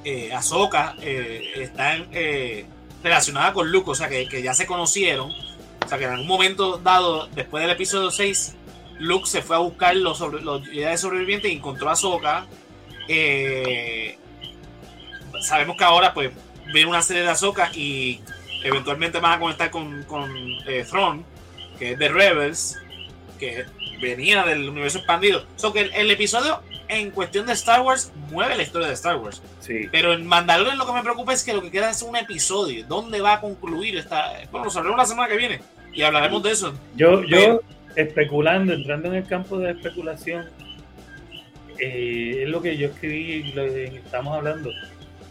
eh, 0.05 0.33
Ahsoka 0.35 0.97
eh, 1.01 2.67
relacionada 3.03 3.55
con 3.55 3.73
Luke, 3.73 3.91
o 3.91 3.95
sea 3.95 4.09
que, 4.09 4.43
ya 4.43 4.53
se 4.53 4.67
conocieron. 4.67 5.31
O 5.31 5.89
sea 5.89 5.99
que 5.99 6.05
en 6.05 6.11
algún 6.11 6.27
momento 6.27 6.79
dado, 6.79 7.27
después 7.29 7.63
del 7.63 7.71
episodio 7.71 8.11
6, 8.11 8.57
Luke 8.99 9.27
se 9.27 9.41
fue 9.41 9.57
a 9.57 9.61
buscar 9.61 9.97
los, 9.97 10.19
sobre, 10.19 10.43
los 10.43 10.63
sobrevivientes 11.01 11.51
y 11.51 11.55
encontró 11.57 11.89
a 11.89 11.93
Ahsoka. 11.93 12.47
Eh, 13.09 14.19
sabemos 15.41 15.77
que 15.77 15.85
ahora 15.85 16.15
pues 16.15 16.31
viene 16.73 16.89
una 16.89 17.03
serie 17.03 17.23
de 17.23 17.29
Ahsoka 17.29 17.71
y 17.75 18.21
eventualmente 18.63 19.21
van 19.21 19.33
a 19.35 19.39
conectar 19.41 19.71
con, 19.71 20.05
con 20.05 20.33
Throne, 20.89 21.23
que 21.79 21.93
es 21.93 21.99
de 21.99 22.09
Rebels, 22.09 22.79
que 23.39 23.65
venía 24.01 24.45
del 24.45 24.69
universo 24.69 24.99
expandido. 24.99 25.45
O 25.57 25.59
sea 25.59 25.73
que 25.73 25.91
el 25.95 26.11
episodio 26.11 26.61
en 26.89 27.11
cuestión 27.11 27.47
de 27.47 27.53
Star 27.53 27.81
Wars 27.81 28.13
mueve 28.31 28.57
la 28.57 28.63
historia 28.63 28.89
de 28.89 28.95
Star 28.95 29.17
Wars. 29.17 29.43
Sí. 29.61 29.89
Pero 29.91 30.13
en 30.13 30.27
Mandalorian 30.27 30.79
lo 30.79 30.87
que 30.87 30.93
me 30.93 31.03
preocupa 31.03 31.33
es 31.33 31.43
que 31.43 31.53
lo 31.53 31.63
que 31.63 31.71
queda 31.71 31.91
es 31.91 32.03
un 32.03 32.17
episodio. 32.17 32.85
¿Dónde 32.87 33.21
va 33.21 33.35
a 33.35 33.41
concluir 33.41 33.97
esta? 33.97 34.33
Bueno, 34.51 34.67
lo 34.67 34.71
sabremos 34.71 34.99
la 34.99 35.07
semana 35.07 35.29
que 35.29 35.37
viene 35.37 35.61
y 35.93 36.03
hablaremos 36.03 36.43
de 36.43 36.51
eso. 36.53 36.75
Yo, 36.97 37.23
yo 37.25 37.61
especulando, 37.97 38.73
entrando 38.73 39.09
en 39.09 39.15
el 39.15 39.27
campo 39.27 39.59
de 39.59 39.71
especulación, 39.71 40.49
eh, 41.79 42.43
es 42.43 42.49
lo 42.49 42.63
que 42.63 42.77
yo 42.77 42.89
escribí 42.89 43.53
que 43.53 44.01
estamos 44.05 44.37
hablando. 44.37 44.71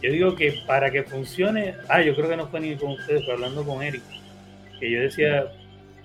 Yo 0.02 0.12
digo 0.12 0.34
que 0.34 0.60
para 0.66 0.90
que 0.90 1.02
funcione, 1.02 1.74
ah, 1.88 2.02
yo 2.02 2.14
creo 2.14 2.28
que 2.28 2.36
no 2.36 2.48
fue 2.48 2.60
ni 2.60 2.76
con 2.76 2.92
ustedes, 2.92 3.22
pero 3.22 3.34
hablando 3.34 3.64
con 3.64 3.82
Eric, 3.82 4.02
que 4.78 4.90
yo 4.90 5.00
decía, 5.00 5.46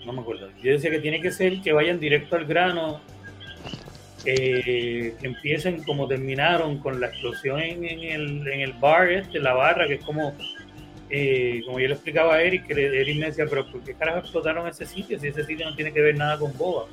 no 0.05 0.13
me 0.13 0.21
acuerdo, 0.21 0.49
yo 0.63 0.71
decía 0.71 0.89
que 0.89 0.99
tiene 0.99 1.21
que 1.21 1.31
ser 1.31 1.61
que 1.61 1.73
vayan 1.73 1.99
directo 1.99 2.35
al 2.37 2.45
grano 2.45 3.01
eh, 4.25 5.15
empiecen 5.21 5.83
como 5.83 6.07
terminaron 6.07 6.79
con 6.79 6.99
la 6.99 7.07
explosión 7.07 7.59
en, 7.61 7.85
el, 7.85 8.47
en 8.47 8.59
el 8.59 8.73
bar 8.73 9.09
este, 9.09 9.39
la 9.39 9.53
barra, 9.53 9.87
que 9.87 9.95
es 9.95 10.03
como, 10.03 10.35
eh, 11.09 11.61
como 11.65 11.79
yo 11.79 11.87
le 11.87 11.93
explicaba 11.93 12.35
a 12.35 12.41
Eric, 12.41 12.67
que 12.67 12.73
Eric 12.73 13.17
me 13.17 13.27
decía, 13.27 13.45
pero 13.49 13.65
¿por 13.65 13.81
qué 13.81 13.93
carajo 13.93 14.19
explotaron 14.19 14.67
ese 14.67 14.85
sitio 14.85 15.17
si 15.19 15.27
ese 15.27 15.45
sitio 15.45 15.69
no 15.69 15.75
tiene 15.75 15.93
que 15.93 16.01
ver 16.01 16.17
nada 16.17 16.37
con 16.37 16.55
Boba? 16.57 16.87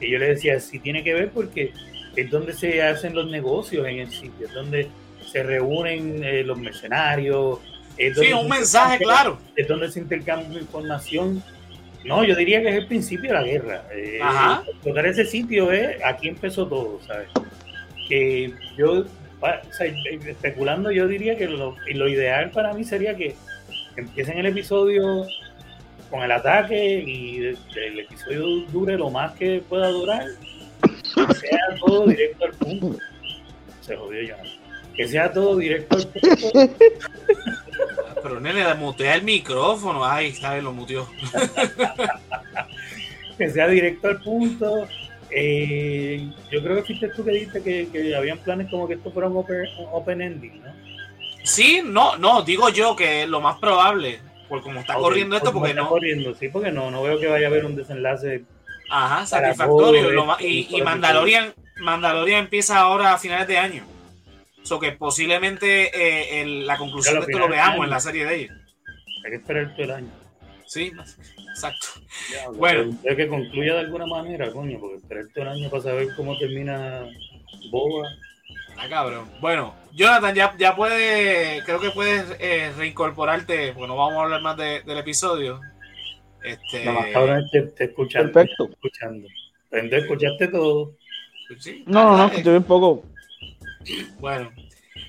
Y 0.00 0.10
yo 0.10 0.18
le 0.18 0.28
decía, 0.28 0.60
sí 0.60 0.78
tiene 0.78 1.02
que 1.02 1.12
ver 1.12 1.30
porque 1.30 1.72
es 2.16 2.30
donde 2.30 2.52
se 2.52 2.82
hacen 2.82 3.14
los 3.14 3.30
negocios 3.30 3.86
en 3.86 4.00
el 4.00 4.10
sitio, 4.10 4.46
es 4.46 4.52
donde 4.52 4.88
se 5.30 5.42
reúnen 5.42 6.22
eh, 6.24 6.42
los 6.42 6.58
mercenarios. 6.58 7.58
Es 7.96 8.18
sí, 8.18 8.32
un 8.32 8.48
mensaje, 8.48 8.98
claro. 8.98 9.38
Es 9.56 9.68
donde 9.68 9.90
se 9.90 10.00
intercambia 10.00 10.58
información 10.58 11.42
no, 12.04 12.24
yo 12.24 12.34
diría 12.34 12.62
que 12.62 12.68
es 12.68 12.74
el 12.76 12.86
principio 12.86 13.28
de 13.28 13.34
la 13.34 13.42
guerra. 13.42 13.84
Eh, 13.92 14.18
Ajá. 14.22 14.62
Ese 15.04 15.24
sitio 15.24 15.70
es, 15.70 16.02
aquí 16.04 16.28
empezó 16.28 16.66
todo, 16.66 17.00
¿sabes? 17.06 17.28
Que 18.08 18.54
yo, 18.76 19.04
especulando, 20.26 20.90
yo 20.90 21.06
diría 21.06 21.36
que 21.36 21.46
lo, 21.46 21.76
lo 21.94 22.08
ideal 22.08 22.50
para 22.50 22.72
mí 22.72 22.84
sería 22.84 23.14
que 23.16 23.36
empiecen 23.96 24.38
el 24.38 24.46
episodio 24.46 25.26
con 26.10 26.22
el 26.22 26.32
ataque 26.32 27.04
y 27.06 27.56
el 27.76 28.00
episodio 28.00 28.66
dure 28.72 28.96
lo 28.96 29.10
más 29.10 29.32
que 29.32 29.62
pueda 29.68 29.88
durar. 29.88 30.24
Que 31.14 31.34
sea 31.34 31.58
todo 31.78 32.06
directo 32.06 32.44
al 32.44 32.52
punto. 32.52 32.98
Se 33.80 33.96
jodió 33.96 34.22
ya. 34.22 34.36
Que 34.94 35.08
sea 35.08 35.32
todo 35.32 35.56
directo 35.56 35.96
al 35.96 36.06
punto. 36.06 36.52
Pero 38.22 38.40
nene, 38.40 38.74
mutea 38.74 39.14
el 39.14 39.22
micrófono. 39.22 40.04
Ay, 40.04 40.28
está 40.28 40.52
bien, 40.52 40.64
lo 40.64 40.72
muteó. 40.72 41.08
que 43.38 43.50
sea 43.50 43.68
directo 43.68 44.08
al 44.08 44.20
punto. 44.20 44.86
Eh, 45.30 46.30
yo 46.50 46.62
creo 46.62 46.76
que 46.76 46.82
fuiste 46.82 47.08
tú 47.08 47.24
que 47.24 47.30
dijiste 47.30 47.62
que, 47.62 47.88
que 47.90 48.14
habían 48.14 48.38
planes 48.38 48.68
como 48.68 48.88
que 48.88 48.94
esto 48.94 49.12
fuera 49.12 49.28
un 49.28 49.44
open, 49.92 50.20
ending, 50.20 50.62
¿no? 50.62 50.70
Sí, 51.44 51.80
no, 51.84 52.16
no, 52.16 52.42
digo 52.42 52.68
yo 52.68 52.96
que 52.96 53.22
es 53.22 53.28
lo 53.28 53.40
más 53.40 53.58
probable, 53.58 54.18
por 54.48 54.62
como 54.62 54.80
está 54.80 54.94
corriendo 54.94 55.36
esto, 55.36 55.52
porque 55.52 55.72
no. 55.72 55.88
corriendo, 55.88 56.34
sí, 56.34 56.48
porque 56.48 56.72
no, 56.72 56.90
no 56.90 57.02
veo 57.02 57.18
que 57.18 57.28
vaya 57.28 57.46
a 57.46 57.50
haber 57.50 57.64
un 57.64 57.76
desenlace. 57.76 58.44
Ajá, 58.90 59.24
satisfactorio. 59.24 60.36
y, 60.40 60.66
y 60.76 60.82
Mandalorian, 60.82 61.54
Mandalorian 61.76 62.44
empieza 62.44 62.80
ahora 62.80 63.14
a 63.14 63.18
finales 63.18 63.46
de 63.46 63.58
año. 63.58 63.84
So 64.62 64.78
que 64.78 64.92
posiblemente 64.92 65.90
eh, 66.40 66.44
la 66.64 66.76
conclusión 66.76 67.14
de 67.14 67.20
esto 67.20 67.38
lo 67.38 67.48
veamos 67.48 67.84
en 67.84 67.90
la 67.90 68.00
serie 68.00 68.26
de 68.26 68.34
ellos. 68.36 68.56
Hay 69.24 69.30
que 69.30 69.36
esperar 69.36 69.72
todo 69.72 69.84
el 69.84 69.90
año. 69.90 70.10
Sí, 70.66 70.92
exacto. 71.50 71.86
bueno. 72.54 72.96
Hay 73.08 73.16
que 73.16 73.28
concluya 73.28 73.74
de 73.74 73.80
alguna 73.80 74.06
manera, 74.06 74.52
coño, 74.52 74.78
porque 74.78 74.96
esperar 74.96 75.24
todo 75.34 75.44
el 75.44 75.50
año 75.50 75.70
para 75.70 75.82
saber 75.82 76.08
cómo 76.16 76.38
termina 76.38 77.06
Boba. 77.70 78.08
Ah, 78.76 78.88
cabrón. 78.88 79.28
Bueno, 79.40 79.74
Jonathan, 79.92 80.34
ya, 80.34 80.54
ya 80.56 80.76
puedes, 80.76 81.62
creo 81.64 81.80
que 81.80 81.90
puedes 81.90 82.24
eh, 82.38 82.72
reincorporarte, 82.76 83.72
porque 83.72 83.88
no 83.88 83.96
vamos 83.96 84.18
a 84.18 84.22
hablar 84.22 84.42
más 84.42 84.56
del 84.56 84.98
episodio. 84.98 85.60
Este... 86.42 86.84
No, 86.84 87.00
cabrón, 87.12 87.46
te, 87.50 87.62
te 87.62 87.84
escuchando. 87.84 88.32
Perfecto. 88.32 88.66
Te 88.66 88.72
escuchando. 88.72 89.28
¿Escuchaste 89.70 90.48
todo? 90.48 90.92
Sí. 91.58 91.84
No, 91.86 92.04
no, 92.04 92.16
no, 92.16 92.26
escuché 92.26 92.56
un 92.56 92.64
poco. 92.64 93.04
Bueno, 94.18 94.52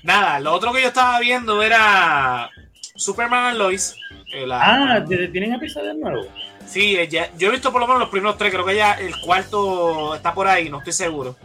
nada, 0.02 0.40
lo 0.40 0.52
otro 0.52 0.72
que 0.72 0.82
yo 0.82 0.88
estaba 0.88 1.20
viendo 1.20 1.62
era 1.62 2.50
Superman 2.94 3.46
and 3.46 3.58
Lois. 3.58 3.96
Eh, 4.34 4.46
ah, 4.50 5.04
¿tienen 5.06 5.54
episodios 5.54 5.96
nuevos? 5.96 6.26
Sí, 6.66 6.96
eh, 6.96 7.08
yo 7.36 7.48
he 7.48 7.50
visto 7.50 7.70
por 7.70 7.80
lo 7.80 7.86
menos 7.86 8.00
los 8.00 8.08
primeros 8.08 8.38
tres, 8.38 8.52
creo 8.52 8.64
que 8.64 8.76
ya 8.76 8.92
el 8.94 9.14
cuarto 9.20 10.14
está 10.14 10.32
por 10.32 10.46
ahí, 10.46 10.70
no 10.70 10.78
estoy 10.78 10.92
seguro. 10.92 11.36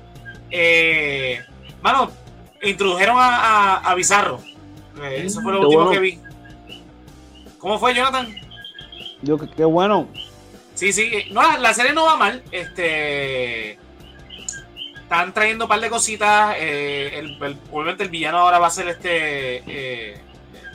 Eh, 0.50 1.42
mano, 1.82 2.12
introdujeron 2.62 3.18
a, 3.20 3.94
Bizarro. 3.96 4.40
Eh, 5.02 5.24
eso 5.26 5.42
fue 5.42 5.54
lo 5.54 5.62
último 5.62 5.92
que 5.92 6.00
vi. 6.00 6.20
¿Cómo 7.58 7.78
fue, 7.78 7.94
Jonathan? 7.94 8.34
Yo, 9.22 9.38
qué 9.38 9.65
bueno. 9.65 10.07
Sí, 10.76 10.93
sí. 10.93 11.26
No, 11.32 11.57
la 11.57 11.74
serie 11.74 11.93
no 11.93 12.05
va 12.05 12.18
mal. 12.18 12.43
Este 12.51 13.80
están 15.07 15.34
trayendo 15.34 15.65
un 15.65 15.70
par 15.70 15.80
de 15.80 15.89
cositas. 15.89 16.55
Eh, 16.59 17.18
el, 17.18 17.57
obviamente 17.72 18.03
el 18.03 18.09
villano 18.09 18.39
ahora 18.39 18.59
va 18.59 18.68
a 18.68 18.72
ser 18.72 18.89
este 18.89 19.63
eh, 19.65 20.22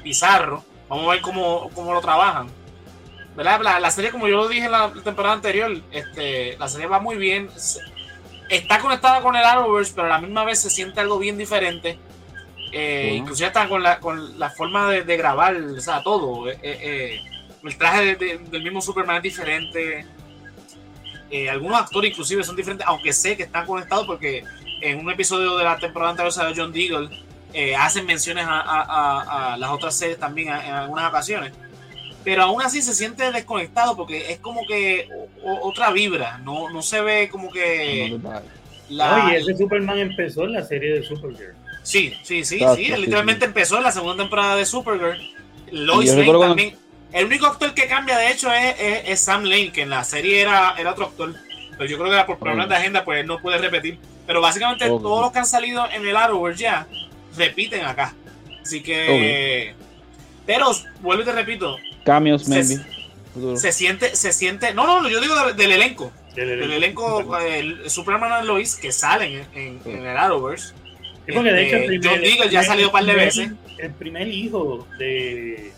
Pizarro. 0.02 0.64
Vamos 0.88 1.06
a 1.06 1.10
ver 1.12 1.20
cómo, 1.20 1.70
lo 1.76 2.00
trabajan. 2.00 2.48
¿verdad? 3.36 3.60
La, 3.80 3.90
serie, 3.90 4.10
como 4.10 4.26
yo 4.28 4.36
lo 4.36 4.48
dije 4.48 4.64
en 4.64 4.72
la 4.72 4.90
temporada 5.04 5.34
anterior, 5.34 5.70
este, 5.90 6.56
la 6.58 6.68
serie 6.68 6.86
va 6.86 6.98
muy 6.98 7.16
bien. 7.16 7.50
Está 8.48 8.78
conectada 8.78 9.20
con 9.20 9.36
el 9.36 9.44
Arrowverse, 9.44 9.92
pero 9.94 10.06
a 10.06 10.10
la 10.10 10.18
misma 10.18 10.44
vez 10.44 10.60
se 10.60 10.70
siente 10.70 11.00
algo 11.00 11.18
bien 11.18 11.36
diferente. 11.36 11.98
Eh, 12.72 13.12
inclusive 13.14 13.48
está 13.48 13.68
con 13.68 13.82
la, 13.82 14.00
con 14.00 14.38
la 14.38 14.48
forma 14.48 14.90
de, 14.90 15.16
grabar, 15.16 15.54
o 15.56 15.80
sea, 15.80 16.02
todo. 16.02 16.46
El 17.64 17.76
traje 17.78 18.16
del 18.16 18.62
mismo 18.62 18.80
Superman 18.80 19.16
es 19.18 19.22
diferente. 19.22 20.06
Eh, 21.30 21.48
algunos 21.48 21.80
actores 21.80 22.10
inclusive 22.10 22.44
son 22.44 22.56
diferentes, 22.56 22.86
aunque 22.86 23.12
sé 23.12 23.36
que 23.36 23.44
están 23.44 23.66
conectados 23.66 24.06
porque 24.06 24.44
en 24.82 24.98
un 24.98 25.10
episodio 25.10 25.56
de 25.56 25.64
la 25.64 25.78
temporada 25.78 26.10
anterior 26.10 26.54
de 26.54 26.60
John 26.60 26.72
Deagle 26.72 27.08
eh, 27.54 27.74
hacen 27.76 28.04
menciones 28.06 28.44
a, 28.46 28.60
a- 28.60 28.82
a- 28.82 29.54
a 29.54 29.56
las 29.56 29.70
otras 29.70 29.94
series 29.96 30.18
también 30.18 30.50
a- 30.50 30.66
en 30.66 30.72
algunas 30.74 31.08
ocasiones. 31.08 31.52
Pero 32.24 32.42
aún 32.44 32.62
así 32.62 32.82
se 32.82 32.94
siente 32.94 33.30
desconectado 33.32 33.96
porque 33.96 34.30
es 34.32 34.38
como 34.38 34.66
que 34.66 35.08
o- 35.42 35.50
o- 35.52 35.68
otra 35.68 35.90
vibra, 35.90 36.38
no, 36.38 36.70
no 36.70 36.82
se 36.82 37.00
ve 37.00 37.28
como 37.30 37.50
que 37.50 38.18
la... 38.90 39.26
Oye, 39.26 39.38
ese 39.38 39.56
Superman 39.56 39.98
empezó 39.98 40.44
en 40.44 40.52
la 40.52 40.64
serie 40.64 40.94
de 40.94 41.02
Supergirl. 41.02 41.54
Sí, 41.82 42.14
sí, 42.22 42.44
sí, 42.44 42.56
Exacto, 42.56 42.76
sí. 42.76 42.84
sí, 42.86 42.96
Literalmente 42.96 43.40
sí. 43.46 43.48
empezó 43.48 43.76
en 43.78 43.82
la 43.84 43.92
segunda 43.92 44.22
temporada 44.22 44.56
de 44.56 44.64
Supergirl. 44.66 45.18
Lois 45.72 46.10
Lane 46.10 46.26
cuando- 46.26 46.46
también. 46.48 46.76
El 47.12 47.26
único 47.26 47.46
actor 47.46 47.74
que 47.74 47.86
cambia, 47.86 48.16
de 48.18 48.30
hecho, 48.30 48.52
es, 48.52 48.74
es- 48.80 49.02
es 49.08 49.20
Sam 49.20 49.44
Lane, 49.44 49.70
que 49.72 49.82
en 49.82 49.90
la 49.90 50.02
serie 50.04 50.40
era, 50.40 50.74
era 50.78 50.92
otro 50.92 51.06
actor. 51.06 51.34
Pero 51.76 51.84
yo 51.90 51.96
creo 51.98 52.08
que 52.08 52.14
era 52.14 52.26
por 52.26 52.38
problemas 52.38 52.68
de 52.68 52.76
agenda, 52.76 53.04
pues 53.04 53.20
él 53.20 53.26
no 53.26 53.38
puede 53.38 53.58
repetir. 53.58 53.98
Pero 54.26 54.40
básicamente 54.40 54.88
Ok. 54.88 55.02
todos 55.02 55.20
los 55.22 55.32
que 55.32 55.38
han 55.40 55.46
salido 55.46 55.84
en 55.90 56.06
el 56.06 56.16
Arrowverse 56.16 56.62
ya 56.62 56.86
repiten 57.36 57.84
acá. 57.84 58.14
Así 58.62 58.82
que. 58.82 59.74
Pero, 60.46 60.70
vuelvo 61.00 61.22
y 61.22 61.26
te 61.26 61.32
repito, 61.32 61.76
Cameos, 62.04 62.44
Se- 62.44 62.50
maybe. 62.50 62.84
Futuro. 63.34 63.56
se 63.56 63.72
siente, 63.72 64.14
se 64.14 64.32
siente. 64.32 64.74
No, 64.74 64.86
no, 64.86 65.08
yo 65.08 65.20
digo 65.20 65.34
del, 65.46 65.56
del 65.56 65.72
elenco. 65.72 66.12
Del 66.34 66.48
Del 66.60 66.72
elenco, 66.72 67.36
el 67.38 67.88
Superman 67.90 68.42
y 68.42 68.46
Lois 68.46 68.74
que 68.76 68.90
salen 68.92 69.46
en, 69.54 69.80
en- 69.86 69.92
en 69.96 70.06
el 70.06 70.16
Arrowverse. 70.16 70.74
Sí, 71.26 71.32
porque 71.32 71.52
de 71.52 71.66
hecho 71.66 71.76
el 71.76 71.82
Este, 71.84 71.98
primer- 71.98 72.10
John 72.10 72.20
Deagle 72.20 72.50
ya 72.50 72.60
ha 72.60 72.64
salido 72.64 72.88
un 72.88 72.92
par 72.92 73.04
de 73.04 73.14
veces. 73.14 73.50
El 73.78 73.90
primer 73.92 74.28
hijo 74.28 74.86
de, 74.98 75.72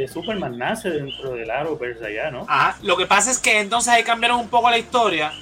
de 0.00 0.08
Superman 0.08 0.56
nace 0.58 0.90
dentro 0.90 1.32
del 1.32 1.50
Arrowverse 1.50 2.04
allá, 2.06 2.30
¿no? 2.30 2.44
Ajá. 2.48 2.76
Lo 2.82 2.96
que 2.96 3.06
pasa 3.06 3.30
es 3.30 3.38
que 3.38 3.60
entonces 3.60 3.92
ahí 3.92 4.02
cambiaron 4.02 4.40
un 4.40 4.48
poco 4.48 4.70
la 4.70 4.78
historia. 4.78 5.32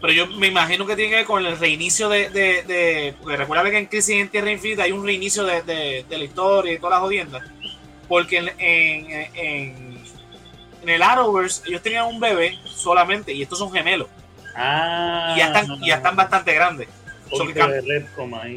Pero 0.00 0.12
yo 0.12 0.26
me 0.28 0.46
imagino 0.46 0.86
que 0.86 0.94
tiene 0.94 1.10
que 1.10 1.16
ver 1.16 1.24
con 1.26 1.44
el 1.44 1.58
reinicio 1.58 2.08
de. 2.08 2.30
de, 2.30 2.62
de- 2.62 3.14
porque 3.20 3.36
recuerda 3.36 3.68
que 3.70 3.78
en 3.78 3.86
Crisis 3.86 4.14
en 4.16 4.28
Tierra 4.28 4.50
Infinita 4.52 4.84
hay 4.84 4.92
un 4.92 5.04
reinicio 5.04 5.42
de, 5.44 5.62
de- 5.62 6.04
de 6.08 6.18
la 6.18 6.24
historia 6.24 6.72
y 6.72 6.78
todas 6.78 6.92
las 6.92 7.00
jodiendas. 7.00 7.42
Porque 8.06 8.38
en, 8.38 8.48
en, 8.58 9.10
en, 9.34 9.98
en 10.82 10.88
el 10.88 11.02
Arrowverse 11.02 11.62
ellos 11.68 11.82
tenían 11.82 12.06
un 12.06 12.20
bebé 12.20 12.56
solamente 12.64 13.32
y 13.32 13.42
estos 13.42 13.58
son 13.58 13.72
gemelos. 13.72 14.06
Ah, 14.54 15.32
Y 15.34 15.38
ya 15.40 15.46
están, 15.48 15.66
y 15.82 15.86
ya 15.88 15.94
están 15.96 16.16
bastante 16.16 16.54
grandes. 16.54 16.88
de. 16.88 16.94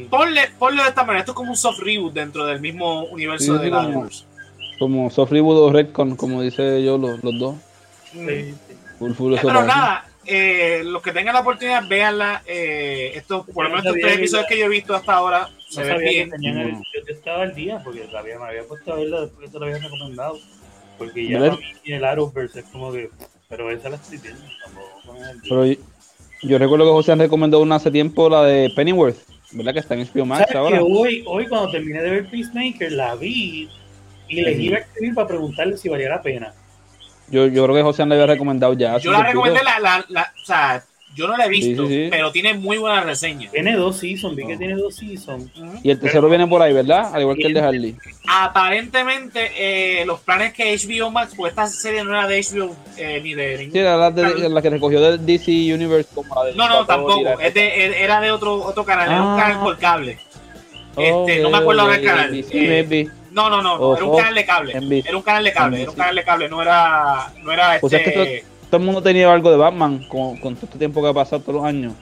Ponle, 0.08 0.48
ponle 0.58 0.82
de 0.82 0.88
esta 0.88 1.02
manera, 1.02 1.20
esto 1.20 1.32
es 1.32 1.36
como 1.36 1.50
un 1.50 1.56
soft 1.56 1.80
reboot 1.80 2.12
dentro 2.14 2.46
del 2.46 2.60
mismo 2.60 3.04
universo 3.06 3.60
Sí, 3.60 3.68
como- 3.68 3.80
Arrowverse. 3.80 4.24
Como 4.82 5.10
Soft 5.10 5.30
Reboot 5.30 5.58
o 5.58 5.72
Redcon, 5.72 6.16
como 6.16 6.42
dice 6.42 6.82
yo, 6.82 6.98
los, 6.98 7.22
los 7.22 7.38
dos. 7.38 7.54
Sí, 8.10 8.18
sí. 8.26 8.54
Full, 8.98 9.12
full, 9.12 9.34
eso 9.34 9.46
Pero 9.46 9.62
nada, 9.62 10.06
eh, 10.26 10.82
los 10.84 11.00
que 11.02 11.12
tengan 11.12 11.34
la 11.34 11.40
oportunidad, 11.42 11.86
véanla. 11.88 12.42
Eh, 12.46 13.12
estos, 13.14 13.46
por 13.46 13.64
lo 13.64 13.70
menos 13.70 13.84
no 13.84 13.90
estos 13.90 14.02
tres 14.02 14.18
episodios 14.18 14.46
que 14.48 14.58
yo 14.58 14.64
he 14.66 14.68
visto 14.68 14.92
hasta 14.94 15.14
ahora 15.14 15.48
se 15.68 15.80
No 15.82 15.86
ven 15.86 15.94
sabía 15.94 16.08
que 16.08 16.14
bien. 16.16 16.30
tenían 16.30 16.58
el, 16.58 16.72
No. 16.72 16.78
yo, 16.78 17.06
yo 17.06 17.14
estaba 17.14 17.42
al 17.44 17.54
día 17.54 17.80
porque 17.84 18.08
había- 18.16 18.38
me 18.40 18.44
había 18.46 18.64
puesto 18.64 18.92
a 18.92 18.96
verla 18.96 19.20
después 19.20 19.46
que 19.46 19.52
te 19.52 19.58
lo 19.60 19.66
había 19.66 19.78
recomendado. 19.78 20.38
Porque 20.98 21.28
ya 21.28 21.38
para 21.38 21.56
mí 21.56 21.62
el 21.86 22.04
Arrowverse 22.04 22.58
es 22.60 22.64
como 22.66 22.92
que, 22.92 23.08
pero 23.48 23.70
esa 23.70 23.88
la 23.88 23.96
estoy 23.96 24.18
viendo. 24.18 24.42
Pero 25.48 25.64
yo, 25.66 25.74
yo 26.42 26.58
recuerdo 26.58 26.86
que 26.86 26.90
José 26.90 27.12
han 27.12 27.18
recomendado 27.20 27.62
una 27.62 27.76
hace 27.76 27.90
tiempo, 27.92 28.28
la 28.28 28.42
de 28.44 28.70
Pennyworth, 28.74 29.16
¿verdad? 29.52 29.72
Que 29.74 29.78
está 29.80 29.94
en 29.94 30.00
HBO 30.06 30.26
Max 30.26 30.40
¿Sabes 30.52 30.56
ahora. 30.56 30.78
que 30.78 30.84
hoy, 30.84 31.22
hoy 31.26 31.46
cuando 31.46 31.70
terminé 31.70 32.02
de 32.02 32.10
ver 32.10 32.30
Peacemaker 32.30 32.92
la 32.92 33.14
vi 33.14 33.68
y 34.38 34.42
les 34.42 34.58
iba 34.58 34.76
a 34.78 34.80
escribir 34.80 35.14
para 35.14 35.28
preguntarle 35.28 35.76
si 35.76 35.88
valía 35.88 36.08
la 36.08 36.22
pena. 36.22 36.52
Yo, 37.28 37.46
yo 37.46 37.64
creo 37.64 37.74
que 37.76 37.82
José 37.82 38.04
le 38.06 38.14
había 38.14 38.26
recomendado 38.26 38.72
ya. 38.74 38.98
Yo 38.98 39.10
la 39.12 39.22
recomendé, 39.22 39.62
la, 39.62 39.78
la, 39.80 40.04
la- 40.08 40.32
o 40.42 40.44
sea, 40.46 40.82
yo 41.14 41.26
no 41.28 41.36
la 41.36 41.46
he 41.46 41.48
visto, 41.48 41.86
Sí, 41.86 41.92
sí, 41.92 42.04
sí. 42.04 42.08
pero 42.10 42.32
tiene 42.32 42.54
muy 42.54 42.78
buena 42.78 43.02
reseña. 43.02 43.50
Tiene 43.50 43.74
dos 43.76 43.96
seasons, 43.98 44.34
vi 44.34 44.46
que 44.46 44.56
tiene 44.56 44.74
dos 44.74 44.96
seasons. 44.96 45.50
Y 45.82 45.90
el 45.90 45.98
tercero 46.00 46.28
viene 46.28 46.46
por 46.46 46.60
ahí, 46.62 46.72
¿verdad? 46.72 47.10
Al 47.14 47.20
igual 47.22 47.36
que 47.36 47.46
el 47.48 47.54
de 47.54 47.60
Harley. 47.60 47.96
Aparentemente, 48.28 49.50
eh, 49.56 50.04
los 50.06 50.20
planes 50.20 50.52
que 50.52 50.74
HBO 50.76 51.10
Max, 51.10 51.32
pues 51.36 51.50
esta 51.50 51.66
serie 51.66 52.04
no 52.04 52.10
era 52.10 52.26
de 52.26 52.40
HBO 52.42 52.74
eh, 52.96 53.20
ni 53.22 53.34
de 53.34 53.56
Sí, 53.58 53.64
ningún. 53.64 53.78
era 53.78 53.96
la, 53.96 54.10
de- 54.10 54.48
la 54.48 54.60
que 54.62 54.70
recogió 54.70 55.00
de 55.00 55.18
DC 55.18 55.50
Universe 55.74 56.08
como 56.14 56.34
la 56.34 56.44
de 56.50 56.54
No, 56.54 56.68
no, 56.68 56.84
tampoco. 56.86 57.38
Es 57.40 57.54
de- 57.54 58.02
era 58.02 58.20
de 58.20 58.30
otro, 58.30 58.54
otro 58.62 58.84
canal, 58.84 59.08
era 59.10 59.22
un 59.22 59.38
Ah. 59.38 59.42
canal 59.42 59.60
por 59.60 59.78
cable. 59.78 60.18
Oh, 60.94 61.26
este, 61.26 61.40
no 61.42 61.50
me 61.50 61.58
acuerdo 61.58 61.82
ahora 61.82 61.96
el 61.96 62.04
canal. 62.04 62.34
Eh, 62.34 62.46
maybe. 62.52 63.10
No, 63.32 63.48
no, 63.50 63.62
no, 63.62 63.78
no, 63.78 63.96
era 63.96 64.04
un 64.04 64.16
canal 64.16 64.34
de 64.34 64.44
cable. 64.44 65.02
Era 65.06 65.16
un 65.16 65.22
canal 65.22 65.44
de 65.44 65.52
cable, 65.52 65.82
era 65.82 65.90
un 65.90 65.96
canal 65.96 66.14
de 66.16 66.24
cable, 66.24 66.48
no 66.48 66.62
era, 66.62 67.32
no 67.42 67.52
era 67.52 67.78
O 67.80 67.88
sea, 67.88 67.98
es 67.98 68.06
este. 68.06 68.12
que 68.24 68.44
Todo 68.70 68.76
el 68.80 68.86
mundo 68.86 69.02
tenía 69.02 69.32
algo 69.32 69.50
de 69.50 69.56
Batman 69.56 70.04
con, 70.08 70.36
con 70.36 70.54
todo 70.54 70.66
este 70.66 70.78
tiempo 70.78 71.02
que 71.02 71.08
ha 71.08 71.14
pasado 71.14 71.40
todos 71.40 71.56
los 71.56 71.64
años. 71.64 71.94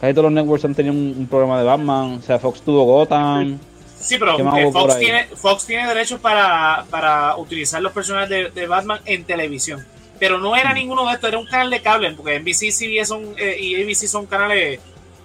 Casi 0.00 0.14
todos 0.14 0.24
los 0.24 0.32
networks 0.32 0.64
han 0.64 0.74
tenido 0.74 0.94
un, 0.94 1.14
un 1.18 1.26
programa 1.26 1.58
de 1.58 1.64
Batman. 1.64 2.18
O 2.18 2.22
sea, 2.22 2.38
Fox 2.38 2.60
tuvo 2.62 2.84
Gotham. 2.84 3.58
Sí, 3.98 4.16
pero 4.18 4.36
¿Qué 4.36 4.42
más 4.42 4.58
eh, 4.58 4.70
Fox, 4.72 4.98
tiene, 4.98 5.24
Fox 5.36 5.66
tiene 5.66 5.86
derechos 5.86 6.18
para, 6.20 6.84
para 6.90 7.36
utilizar 7.36 7.80
los 7.80 7.92
personajes 7.92 8.28
de, 8.28 8.50
de 8.50 8.66
Batman 8.66 9.00
en 9.04 9.22
televisión. 9.24 9.86
Pero 10.18 10.38
no 10.38 10.52
Mm. 10.52 10.56
era 10.56 10.72
ninguno 10.74 11.06
de 11.06 11.14
estos, 11.14 11.28
era 11.28 11.38
un 11.38 11.46
canal 11.46 11.70
de 11.70 11.80
cable, 11.82 12.12
porque 12.12 12.38
NBC 12.40 12.72
CBS 12.72 13.06
son, 13.06 13.34
eh, 13.38 13.56
y 13.60 13.80
ABC 13.80 14.08
son 14.08 14.26
canales 14.26 14.80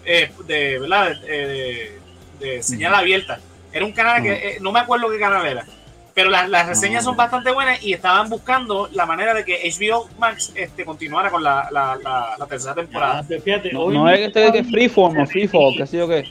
eh, 0.05 0.31
de, 0.45 0.79
¿verdad? 0.79 1.11
Eh, 1.27 1.91
de, 2.39 2.47
de 2.47 2.63
señal 2.63 2.93
abierta. 2.93 3.39
Era 3.71 3.85
un 3.85 3.91
canal 3.91 4.21
que 4.23 4.33
eh, 4.33 4.57
no 4.61 4.71
me 4.71 4.79
acuerdo 4.79 5.09
qué 5.09 5.19
canal 5.19 5.45
era. 5.45 5.65
Pero 6.13 6.31
las, 6.31 6.49
las 6.49 6.65
reseñas 6.67 7.03
son 7.03 7.15
bastante 7.15 7.51
buenas 7.51 7.83
y 7.83 7.93
estaban 7.93 8.27
buscando 8.27 8.89
la 8.91 9.05
manera 9.05 9.35
de 9.35 9.45
que 9.45 9.69
HBO 9.69 10.09
Max 10.17 10.51
este, 10.55 10.83
continuara 10.83 11.29
con 11.29 11.43
la, 11.43 11.67
la, 11.71 11.95
la, 12.03 12.35
la 12.39 12.45
tercera 12.47 12.73
temporada. 12.73 13.19
Ah, 13.19 13.25
pero 13.27 13.39
fíjate, 13.41 13.71
No, 13.71 13.81
hoy 13.83 13.93
no 13.95 14.09
es 14.09 14.17
que 14.17 14.31
que 14.31 14.39
estaba- 14.47 14.63
Freeform 14.63 15.19
o 15.19 15.25
Freefall, 15.27 15.75
qué 15.77 15.85
sé 15.85 15.97
yo 15.97 16.07
qué. 16.07 16.23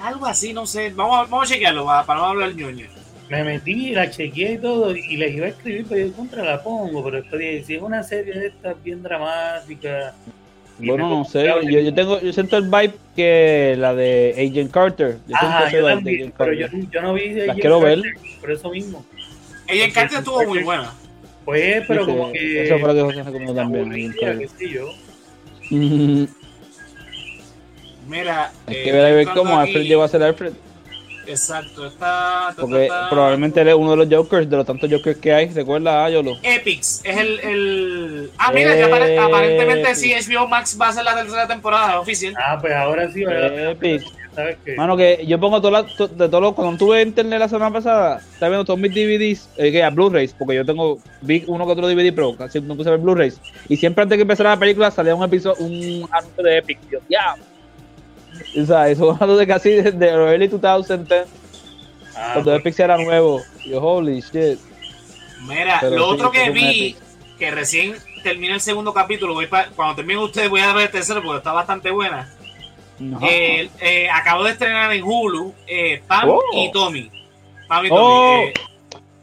Algo 0.00 0.26
así, 0.26 0.52
no 0.52 0.64
sé. 0.64 0.90
Vamos 0.94 1.16
a, 1.16 1.22
vamos 1.22 1.50
a 1.50 1.54
chequearlo 1.54 1.84
para, 1.84 2.04
para 2.06 2.20
no 2.20 2.26
hablar 2.26 2.54
ñoño. 2.54 2.86
Me 3.28 3.42
metí, 3.42 3.90
la 3.90 4.10
chequeé 4.10 4.52
y 4.52 4.58
todo, 4.58 4.94
y 4.94 5.16
les 5.16 5.32
iba 5.34 5.46
a 5.46 5.48
escribir, 5.48 5.86
pero 5.88 6.06
yo 6.06 6.12
contra 6.12 6.44
la 6.44 6.62
pongo, 6.62 7.02
pero 7.02 7.16
después 7.22 7.40
dije, 7.40 7.64
si 7.64 7.74
es 7.76 7.82
una 7.82 8.02
serie 8.04 8.34
de 8.38 8.46
estas 8.48 8.80
bien 8.82 9.02
dramática. 9.02 10.14
Bueno, 10.86 11.08
no 11.08 11.24
sé. 11.24 11.44
Yo, 11.46 11.60
yo 11.80 11.94
tengo, 11.94 12.20
yo 12.20 12.32
siento 12.32 12.56
el 12.56 12.64
vibe 12.64 12.94
que 13.16 13.74
la 13.78 13.94
de 13.94 14.34
Agent 14.36 14.70
Carter. 14.70 15.18
Yo 15.28 15.36
siento 15.38 15.46
Ajá, 15.46 15.70
yo 15.70 15.78
vibe 15.78 15.88
de 15.88 15.94
también, 15.94 16.20
Agent 16.20 16.34
pero 16.38 16.52
yo, 16.52 16.66
Carter. 16.66 16.90
yo 16.90 17.02
no 17.02 17.14
vi 17.14 17.28
de 17.28 17.34
Las 17.40 17.48
Agent 17.50 17.60
quiero 17.60 17.80
ver. 17.80 18.02
Carter, 18.02 18.40
por 18.40 18.50
eso 18.50 18.70
mismo. 18.70 19.04
Porque 19.66 19.92
Carter 19.92 20.18
estuvo 20.18 20.36
muy 20.38 20.46
Carter- 20.46 20.64
buena. 20.64 20.92
Pues, 21.44 21.84
pero 21.88 22.04
Sí, 22.04 22.10
sí, 22.10 22.16
como 22.16 22.32
que... 22.32 22.62
Eso 22.64 22.78
fue 22.78 22.88
lo 22.88 22.94
que 22.94 23.00
José 23.02 23.22
recomendó 23.24 23.54
también. 23.54 23.90
Agent 23.92 24.14
aburrida, 24.14 24.26
Carter. 24.26 24.48
qué 24.48 24.66
sé 24.66 24.70
yo. 24.72 24.88
Mira. 28.08 28.52
Hay 28.66 28.76
eh, 28.76 28.82
que 28.84 28.92
ver 28.92 29.04
a 29.04 29.10
ver 29.10 29.26
cómo 29.34 29.58
aquí- 29.58 29.70
Alfred 29.70 29.86
llegó 29.88 30.02
a 30.02 30.08
ser 30.08 30.22
Alfred. 30.22 30.52
Exacto, 31.26 31.86
está. 31.86 32.48
ta, 32.48 32.54
ta, 32.56 32.62
Porque 32.62 32.86
ta. 32.88 33.08
probablemente 33.10 33.60
él 33.60 33.68
es 33.68 33.74
uno 33.74 33.92
de 33.92 33.96
los 33.98 34.08
Jokers, 34.08 34.48
de 34.48 34.56
los 34.56 34.66
tantos 34.66 34.90
Jokers 34.90 35.18
que 35.18 35.32
hay. 35.32 35.48
¿Recuerda, 35.48 36.04
Ayolo? 36.04 36.36
Epix 36.42 37.00
es 37.04 37.16
el. 37.16 37.40
el... 37.40 38.30
Ah, 38.38 38.52
mira, 38.52 38.74
ya 38.76 38.86
apare- 38.88 39.18
aparentemente 39.18 39.94
sí, 39.94 40.12
HBO 40.14 40.48
Max 40.48 40.76
va 40.80 40.88
a 40.88 40.92
ser 40.92 41.04
la 41.04 41.14
tercera 41.14 41.46
temporada 41.46 42.00
oficial. 42.00 42.34
Ah, 42.36 42.58
pues 42.60 42.72
ahora 42.72 43.10
sí, 43.10 43.24
¿verdad? 43.24 43.70
Epic. 43.70 44.02
¿Sabes 44.34 44.56
qué? 44.64 44.74
Mano, 44.76 44.96
que 44.96 45.24
yo 45.26 45.38
pongo 45.38 45.60
todas 45.60 45.84
las- 45.84 45.96
to- 45.96 46.08
de 46.08 46.26
todos 46.26 46.42
los. 46.42 46.54
Cuando 46.54 46.78
tuve 46.78 47.02
internet 47.02 47.38
la 47.38 47.48
semana 47.48 47.70
pasada, 47.70 48.16
estaba 48.32 48.48
viendo 48.48 48.64
todos 48.64 48.80
mis 48.80 48.90
DVDs, 48.94 49.48
eh, 49.58 49.70
que 49.70 49.82
a 49.82 49.90
Blu-rays, 49.90 50.34
porque 50.38 50.54
yo 50.54 50.64
tengo. 50.64 50.98
Vi 51.20 51.44
uno 51.46 51.66
que 51.66 51.72
otro 51.72 51.86
DVD, 51.86 52.12
pero 52.14 52.34
casi 52.36 52.58
no 52.62 52.74
puse 52.74 52.88
a 52.88 52.92
ver 52.92 53.00
Blu-rays. 53.00 53.38
Y 53.68 53.76
siempre 53.76 54.02
antes 54.02 54.16
que 54.16 54.22
empezara 54.22 54.50
la 54.50 54.56
película 54.58 54.90
salía 54.90 55.14
un 55.14 55.22
episodio, 55.22 55.62
un 55.64 56.08
anuncio 56.10 56.42
de 56.42 56.58
Epic. 56.58 56.78
Yo, 56.90 56.98
ya. 57.10 57.34
O 58.60 58.66
sea, 58.66 58.88
eso 58.88 59.14
de 59.38 59.46
casi 59.46 59.70
desde 59.70 60.08
early 60.08 60.48
2010, 60.48 61.26
Ah, 62.14 62.32
cuando 62.34 62.50
pues, 62.50 62.60
Epic 62.60 62.78
era 62.80 62.96
nuevo. 62.98 63.40
Yo, 63.64 63.80
holy 63.82 64.20
shit. 64.20 64.58
Mira, 65.48 65.78
Pero 65.80 65.96
lo 65.96 66.06
sí, 66.08 66.12
otro 66.12 66.30
que 66.30 66.50
vi, 66.50 66.96
que 67.38 67.50
recién 67.50 67.94
termina 68.22 68.54
el 68.54 68.60
segundo 68.60 68.92
capítulo, 68.92 69.32
voy 69.34 69.46
pa- 69.46 69.68
cuando 69.74 69.96
termine 69.96 70.20
ustedes 70.22 70.50
voy 70.50 70.60
a 70.60 70.72
ver 70.74 70.86
el 70.86 70.90
tercero 70.92 71.22
porque 71.22 71.38
está 71.38 71.52
bastante 71.52 71.90
buena. 71.90 72.30
Ajá. 73.16 73.26
Eh, 73.28 73.70
eh, 73.80 74.08
acabo 74.10 74.44
de 74.44 74.50
estrenar 74.52 74.92
en 74.92 75.02
Hulu 75.02 75.52
eh, 75.66 76.02
Pam 76.06 76.28
Oh. 76.28 76.40
y 76.54 76.70
Tommy. 76.70 77.10
Pam 77.66 77.86
y 77.86 77.88
Tommy. 77.88 78.00
Oh. 78.00 78.42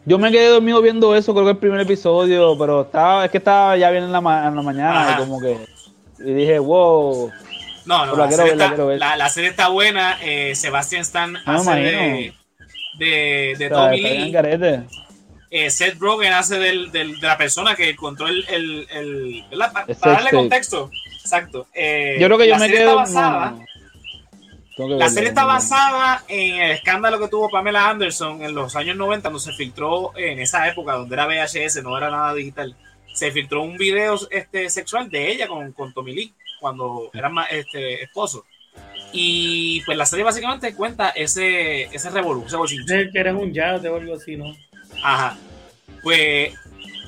Yo 0.06 0.18
me 0.18 0.32
quedé 0.32 0.48
dormido 0.48 0.82
viendo 0.82 1.16
eso, 1.16 1.34
creo 1.34 1.46
que 1.46 1.52
el 1.52 1.58
primer 1.58 1.80
episodio, 1.82 2.58
pero 2.58 2.82
estaba, 2.82 3.26
es 3.26 3.32
que 3.32 3.38
estaba 3.38 3.78
ya 3.78 3.92
bien 3.92 4.04
en 4.06 4.12
la, 4.12 4.20
ma- 4.20 4.48
en 4.48 4.56
la 4.56 4.62
mañana 4.64 5.14
y 5.16 5.20
como 5.20 5.40
que 5.40 5.58
y 6.20 6.34
dije, 6.34 6.58
wow, 6.58 7.32
No, 7.90 8.06
no, 8.06 8.16
la 8.16 8.26
la, 8.26 8.32
serie 8.32 8.56
ver, 8.56 8.62
está, 8.72 8.84
la- 8.98 9.18
la 9.18 9.30
serie 9.30 9.50
está 9.50 9.68
buena. 9.70 10.18
Eh, 10.22 10.54
Sebastian 10.56 11.02
Stan 11.02 11.32
me 11.34 11.40
hace 11.46 11.72
de, 11.72 12.34
de, 13.00 13.56
de 13.58 13.70
Tommy 13.70 14.02
Lee. 14.02 14.32
Eh, 15.52 15.72
Seth 15.72 15.98
Rogen 16.00 16.32
hace 16.34 16.60
del, 16.60 16.92
del- 16.92 17.20
de 17.20 17.26
la 17.28 17.38
persona 17.38 17.76
que 17.76 17.90
encontró 17.90 18.28
el. 18.28 18.46
el, 18.50 19.44
para 20.00 20.14
darle 20.14 20.30
contexto. 20.32 20.92
Exacto. 21.20 21.68
Eh, 21.74 22.18
Yo 22.20 22.28
creo 22.28 22.38
que 22.38 22.48
yo 22.48 22.58
me 22.58 22.70
quedo. 22.70 22.96
Basada, 22.98 23.52
no. 23.52 23.66
Que 24.78 24.88
La 24.96 25.10
serie 25.10 25.30
está 25.30 25.44
basada 25.46 26.24
en 26.28 26.56
el 26.62 26.72
escándalo 26.72 27.20
que 27.20 27.28
tuvo 27.28 27.50
Pamela 27.50 27.90
Anderson 27.90 28.42
en 28.44 28.54
los 28.56 28.76
años 28.76 28.96
90, 28.96 29.24
cuando 29.24 29.40
se 29.40 29.52
filtró 29.54 30.12
en 30.16 30.40
esa 30.40 30.68
época, 30.70 30.94
donde 30.94 31.16
era 31.16 31.26
VHS, 31.28 31.82
no 31.84 31.98
era 31.98 32.10
nada 32.10 32.34
digital. 32.34 32.76
se 33.14 33.32
filtró 33.32 33.64
un 33.64 33.76
video 33.78 34.18
este, 34.32 34.70
sexual 34.70 35.10
de 35.10 35.32
ella 35.32 35.48
con, 35.48 35.74
con 35.74 35.92
Tommy 35.94 36.14
Lee 36.14 36.34
cuando 36.60 37.10
eran 37.14 37.34
ma- 37.34 37.46
este, 37.46 38.04
esposos. 38.04 38.44
Y 39.12 39.82
pues 39.86 39.98
la 39.98 40.06
serie 40.06 40.24
básicamente 40.24 40.76
cuenta 40.76 41.10
ese, 41.10 41.84
ese. 41.84 42.10
Dice 42.12 43.10
que 43.12 43.20
eres 43.20 43.34
un 43.34 43.52
yate 43.54 43.90
o 43.90 43.96
algo 43.96 44.16
así, 44.16 44.36
¿no? 44.36 44.56
Ajá. 45.04 45.38
Pues 46.04 46.54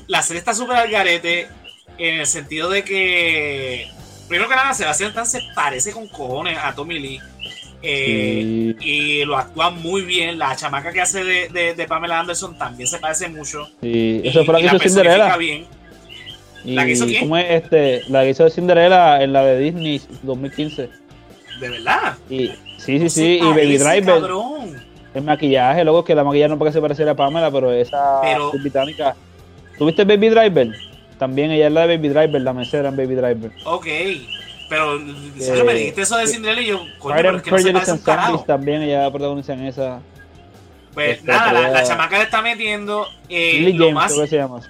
la 0.08 0.22
serie 0.24 0.40
está 0.40 0.54
súper 0.54 0.78
al 0.78 0.90
garete 0.90 1.48
en 1.98 2.20
el 2.22 2.26
sentido 2.26 2.70
de 2.70 2.84
que, 2.84 3.88
primero 4.28 4.50
que 4.50 4.56
nada, 4.56 4.74
Sebastián 4.74 5.10
Stan 5.10 5.26
se 5.28 5.42
parece 5.54 5.92
con 5.92 6.08
cojones 6.08 6.58
a 6.58 6.74
Tommy 6.74 7.00
Lee. 7.00 7.20
Eh, 7.84 8.76
Sí. 8.80 8.86
Y 8.88 9.26
lo 9.26 9.38
actúa 9.38 9.70
muy 9.72 10.02
bien. 10.02 10.38
La 10.40 10.56
chamaca 10.56 10.92
que 10.92 11.02
hace 11.02 11.24
de, 11.24 11.50
de- 11.50 11.74
de 11.76 11.88
Pamela 11.88 12.20
Anderson 12.20 12.58
también 12.58 12.88
se 12.88 13.00
parece 13.00 13.28
mucho. 13.28 13.66
Sí, 13.82 14.22
Y- 14.24 14.28
eso 14.28 14.44
fue 14.46 14.54
la 14.56 14.60
y 14.60 14.70
que 14.70 14.76
hizo 14.88 14.96
Cinderella. 15.00 15.38
bien. 15.38 15.66
Y 16.64 16.74
¿La 16.76 16.86
que 16.86 16.92
hizo 16.92 17.06
quién? 17.06 17.22
¿cómo 17.22 17.38
es 17.38 17.46
este? 17.50 18.02
La 18.10 18.24
que 18.24 18.30
hizo 18.30 18.44
de 18.44 18.52
Cinderella 18.52 19.22
en 19.24 19.34
la 19.34 19.44
de 19.44 19.60
Disney 19.60 20.02
2015. 20.24 20.90
De 21.60 21.70
verdad. 21.70 22.18
Y 22.30 22.48
sí, 22.78 22.98
sí, 22.98 23.00
No 23.00 23.10
sí, 23.10 23.40
y 23.42 23.42
Baby 23.42 23.78
Driver. 23.78 24.06
cabrón. 24.22 24.92
El 25.14 25.24
maquillaje, 25.24 25.84
luego 25.84 26.04
que 26.06 26.16
la 26.16 26.24
maquillaron 26.24 26.58
para 26.58 26.70
que 26.72 26.74
se 26.74 26.82
pareciera 26.82 27.12
a 27.12 27.16
Pamela, 27.16 27.52
pero 27.52 27.72
esa 27.72 28.22
Pero- 28.22 28.54
es 28.54 28.62
británica. 28.62 29.16
¿Tuviste 29.78 30.06
Baby 30.06 30.30
Driver? 30.30 30.70
También 31.18 31.52
ella 31.52 31.68
es 31.68 31.74
la 31.74 31.86
de 31.88 31.98
Baby 31.98 32.10
Driver, 32.10 32.42
la 32.42 32.54
mesera 32.54 32.90
en 32.90 32.96
Baby 32.96 33.16
Driver. 33.16 33.52
Ok. 33.66 33.88
Pero 34.70 35.00
Sergio, 35.38 35.66
me 35.66 35.74
dijiste 35.74 36.02
eso 36.04 36.16
de 36.18 36.28
Cinderella 36.28 36.62
y 36.62 36.68
yo, 36.68 36.80
coño, 36.98 37.16
pero 37.18 37.36
es 37.38 37.44
que 37.44 37.52
no 37.52 37.58
se 37.58 37.64
Prejudice 37.64 37.74
parece 37.74 37.92
un 37.92 37.98
and 37.98 38.06
Zombies 38.06 38.26
carajo. 38.26 38.44
también 38.46 38.82
ella 38.84 39.12
protagoniza 39.12 39.54
en 39.54 39.66
esa. 39.66 40.00
Pues 40.94 41.18
Este, 41.18 41.28
nada, 41.32 41.70
la, 41.70 41.84
chamaca 41.84 42.18
le 42.18 42.24
está 42.24 42.42
metiendo. 42.42 43.06
eh, 43.28 43.54
Lily 43.56 43.74
lo 43.74 43.86
James, 43.86 43.94
más 43.96 44.12
creo 44.14 44.24
que 44.24 44.30
se 44.30 44.36
llama 44.38 44.58
así. 44.60 44.70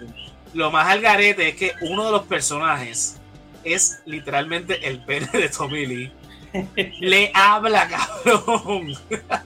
Lo 0.53 0.71
más 0.71 0.87
al 0.87 1.01
garete 1.01 1.49
es 1.49 1.55
que 1.55 1.73
uno 1.81 2.05
de 2.05 2.11
los 2.11 2.23
personajes 2.23 3.17
es 3.63 4.01
literalmente 4.05 4.87
el 4.87 4.99
pene 5.03 5.27
de 5.33 5.49
Tommy 5.49 5.85
Lee. 5.85 6.11
Le 6.99 7.31
habla, 7.33 7.87
cabrón. 7.87 8.93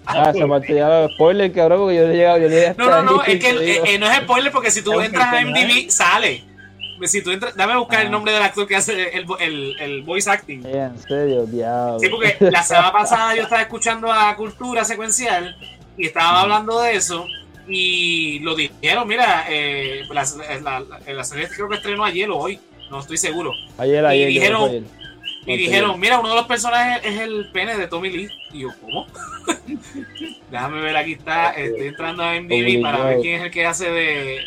Ah, 0.05 0.33
parte 0.47 0.75
ya, 0.75 1.07
spoiler, 1.13 1.51
cabrón, 1.51 1.79
porque 1.81 1.95
yo 1.97 2.03
he 2.09 2.15
llegado, 2.15 2.37
yo 2.39 2.47
llegué 2.47 2.73
No, 2.77 2.89
no, 2.89 3.03
no, 3.03 3.23
es 3.23 3.39
que 3.39 3.49
eh, 3.51 3.81
eh, 3.85 3.99
no 3.99 4.09
es 4.09 4.17
spoiler 4.17 4.51
porque 4.51 4.71
si 4.71 4.81
tú 4.81 4.99
entras 4.99 5.33
a. 5.33 5.41
MDB, 5.41 5.89
sale. 5.91 6.43
Si 7.03 7.21
tú 7.21 7.29
entras, 7.31 7.55
dame 7.55 7.73
a 7.73 7.77
buscar 7.77 8.01
el 8.01 8.07
Ah. 8.07 8.09
nombre 8.09 8.31
del 8.31 8.41
actor 8.41 8.65
que 8.67 8.75
hace 8.75 9.09
el, 9.15 9.25
el, 9.39 9.75
el 9.79 10.01
voice 10.03 10.29
acting. 10.29 10.65
En 10.65 10.97
serio, 10.97 11.45
diablo. 11.45 11.99
Sí, 11.99 12.07
porque 12.09 12.37
la 12.39 12.63
semana 12.63 12.91
pasada 12.91 13.35
yo 13.35 13.43
estaba 13.43 13.61
escuchando 13.61 14.11
a 14.11 14.35
Cultura 14.35 14.83
Secuencial 14.85 15.55
y 15.97 16.07
estaban 16.07 16.35
hablando 16.35 16.81
de 16.81 16.95
eso 16.95 17.27
y 17.67 18.39
lo 18.39 18.55
dijeron, 18.55 19.07
mira, 19.07 19.45
eh, 19.49 20.03
la, 20.09 20.25
la, 20.61 20.79
la- 20.81 21.13
la 21.13 21.23
serie 21.23 21.47
creo 21.49 21.67
que 21.69 21.75
estrenó 21.75 22.03
ayer 22.05 22.29
o 22.29 22.37
hoy, 22.37 22.59
no 22.91 22.99
estoy 22.99 23.17
seguro. 23.17 23.51
Ayer, 23.77 24.03
y 24.03 24.07
ayer, 24.07 24.27
dijeron- 24.29 24.69
ayer. 24.69 24.83
Y 25.47 25.57
dijeron, 25.57 25.99
mira, 25.99 26.19
uno 26.19 26.29
de 26.29 26.35
los 26.35 26.47
personajes 26.47 27.05
es 27.05 27.19
el 27.21 27.51
pene 27.53 27.77
de 27.77 27.85
Tommy 27.87 28.09
Lee. 28.09 28.29
Y 28.51 28.61
yo, 28.61 28.69
¿cómo? 28.81 29.05
Déjame 30.51 30.81
ver, 30.81 30.97
aquí 30.97 31.13
está, 31.13 31.51
estoy 31.51 31.87
entrando 31.87 32.23
a 32.23 32.33
MDB 32.41 32.81
para 32.81 33.03
ver 33.05 33.19
quién 33.21 33.35
es 33.39 33.45
el 33.45 33.51
que 33.51 33.63
hace 33.65 33.91
de... 33.91 34.39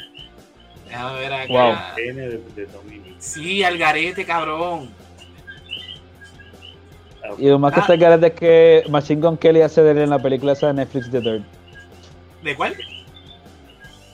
Déjame 0.89 1.21
ver 1.21 1.33
acá. 1.33 1.53
Wow. 1.53 1.75
Tiene 1.95 2.21
de, 2.23 2.39
de 2.57 2.67
Tommy 2.67 2.97
Lee. 2.97 3.15
Sí, 3.19 3.63
al 3.63 3.79
garete, 3.79 4.25
cabrón. 4.25 4.91
Y 7.39 7.47
lo 7.49 7.59
más 7.59 7.73
que 7.75 7.81
Ah. 7.81 7.83
está 7.83 7.97
claro 7.99 8.27
es 8.27 8.33
que 8.33 8.85
Machine 8.89 9.21
Gun 9.21 9.37
Kelly 9.37 9.61
hace 9.61 9.83
de 9.83 9.91
él 9.93 9.99
en 9.99 10.11
la 10.11 10.19
película 10.19 10.53
esa 10.53 10.69
de 10.69 10.75
Netflix 10.75 11.11
The 11.11 11.21
Dirt. 11.21 11.45
¿De 12.43 12.57
cuál? 12.57 12.75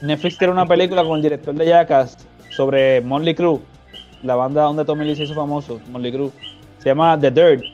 Netflix 0.04 0.38
tiene 0.38 0.52
una 0.52 0.66
película 0.66 1.02
con 1.02 1.16
el 1.16 1.22
director 1.22 1.54
de 1.54 1.66
Jackass 1.66 2.16
sobre 2.50 3.00
Motley 3.00 3.34
Crue, 3.34 3.60
la 4.22 4.36
banda 4.36 4.62
donde 4.62 4.84
Tommy 4.84 5.04
Lee 5.04 5.16
se 5.16 5.24
hizo 5.24 5.34
famoso, 5.34 5.80
Motley 5.90 6.12
Crue. 6.12 6.30
Se 6.78 6.90
llama 6.90 7.18
The 7.18 7.30
Dirt. 7.30 7.64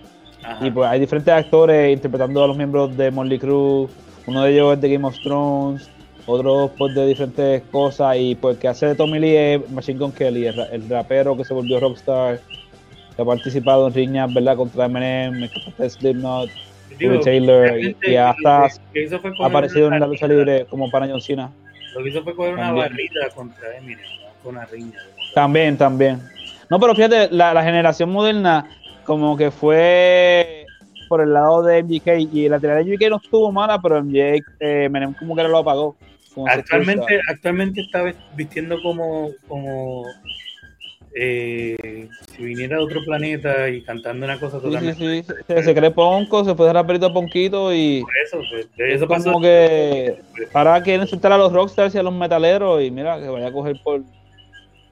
Ajá. 0.42 0.66
Y 0.66 0.70
pues 0.70 0.88
hay 0.88 1.00
diferentes 1.00 1.32
actores 1.32 1.92
interpretando 1.92 2.42
a 2.44 2.46
los 2.46 2.56
miembros 2.56 2.96
de 2.96 3.10
Motley 3.10 3.38
Crue. 3.38 3.88
Uno 4.26 4.42
de 4.42 4.52
ellos 4.52 4.74
es 4.74 4.80
de 4.80 4.92
Game 4.92 5.06
of 5.06 5.18
Thrones, 5.22 5.90
otro 6.26 6.70
pues 6.78 6.94
de 6.94 7.06
diferentes 7.06 7.62
cosas. 7.70 8.16
Y 8.18 8.34
pues 8.36 8.58
que 8.58 8.68
hace 8.68 8.86
de 8.86 8.94
Tommy 8.94 9.18
Lee 9.18 9.36
es 9.36 9.70
Machine 9.70 9.98
Gun 9.98 10.12
Kelly, 10.12 10.46
el, 10.46 10.60
el 10.72 10.88
rapero 10.88 11.36
que 11.36 11.44
se 11.44 11.52
volvió 11.52 11.80
rockstar, 11.80 12.40
que 13.16 13.22
ha 13.22 13.24
participado 13.24 13.88
en 13.88 13.94
riñas, 13.94 14.32
¿verdad? 14.32 14.56
Contra 14.56 14.86
Eminem, 14.86 15.48
Slipknot, 15.78 16.48
Digo, 16.98 17.20
Taylor, 17.20 17.78
y, 17.78 18.16
hasta 18.16 18.64
ha 18.64 19.46
aparecido 19.46 19.92
en 19.92 20.00
la 20.00 20.06
lucha 20.06 20.26
libre 20.26 20.66
como 20.68 20.90
para 20.90 21.08
John 21.08 21.20
Cena. 21.20 21.50
Lo 21.94 22.02
que 22.02 22.10
hizo 22.10 22.22
fue 22.22 22.34
coger 22.34 22.54
una 22.54 22.72
barrida 22.72 23.28
contra 23.34 23.76
Eminem, 23.76 24.04
¿no? 24.22 24.42
con 24.42 24.56
una 24.56 24.66
riña. 24.66 24.98
También, 25.34 25.76
también. 25.76 26.20
No, 26.68 26.78
pero 26.78 26.94
fíjate, 26.94 27.28
la, 27.30 27.52
la 27.52 27.62
generación 27.62 28.10
moderna 28.10 28.66
como 29.04 29.36
que 29.36 29.50
fue 29.50 30.66
por 31.08 31.20
el 31.20 31.32
lado 31.32 31.64
de 31.64 31.82
MJK 31.82 32.32
y 32.32 32.48
la 32.48 32.60
tirada 32.60 32.78
de 32.78 32.84
MJK 32.84 33.10
no 33.10 33.16
estuvo 33.16 33.50
mala, 33.50 33.80
pero 33.82 34.02
MJK, 34.02 34.44
eh, 34.60 34.84
Eminem 34.84 35.12
como 35.14 35.34
que 35.34 35.42
lo 35.42 35.58
apagó. 35.58 35.96
Actualmente, 36.46 37.20
actualmente 37.28 37.80
está 37.80 38.04
vistiendo 38.36 38.80
como, 38.82 39.30
como 39.48 40.04
eh, 41.14 42.08
si 42.36 42.44
viniera 42.44 42.76
de 42.76 42.82
otro 42.84 43.00
planeta 43.04 43.68
y 43.68 43.82
cantando 43.82 44.24
una 44.26 44.38
cosa 44.38 44.58
Sí, 44.60 44.66
sí, 44.66 44.70
totalmente. 44.70 45.24
sí, 45.24 45.62
se, 45.64 45.74
cree 45.74 45.90
ponco, 45.90 46.44
se 46.44 46.54
fue 46.54 46.66
de 46.66 46.72
raperito 46.72 47.06
a 47.06 47.12
ponquito 47.12 47.74
y 47.74 48.02
Por 48.02 48.12
eso, 48.24 48.40
pues, 48.50 48.68
es 48.78 49.24
como 49.24 49.40
que 49.40 50.20
ahora 50.54 50.82
quieren 50.82 51.02
insultar 51.02 51.32
a 51.32 51.38
los 51.38 51.52
rockstars 51.52 51.94
y 51.94 51.98
a 51.98 52.02
los 52.02 52.12
metaleros 52.14 52.82
y 52.82 52.90
mira, 52.90 53.18
que 53.20 53.28
vaya 53.28 53.48
a 53.48 53.52
coger 53.52 53.80
por, 53.82 54.02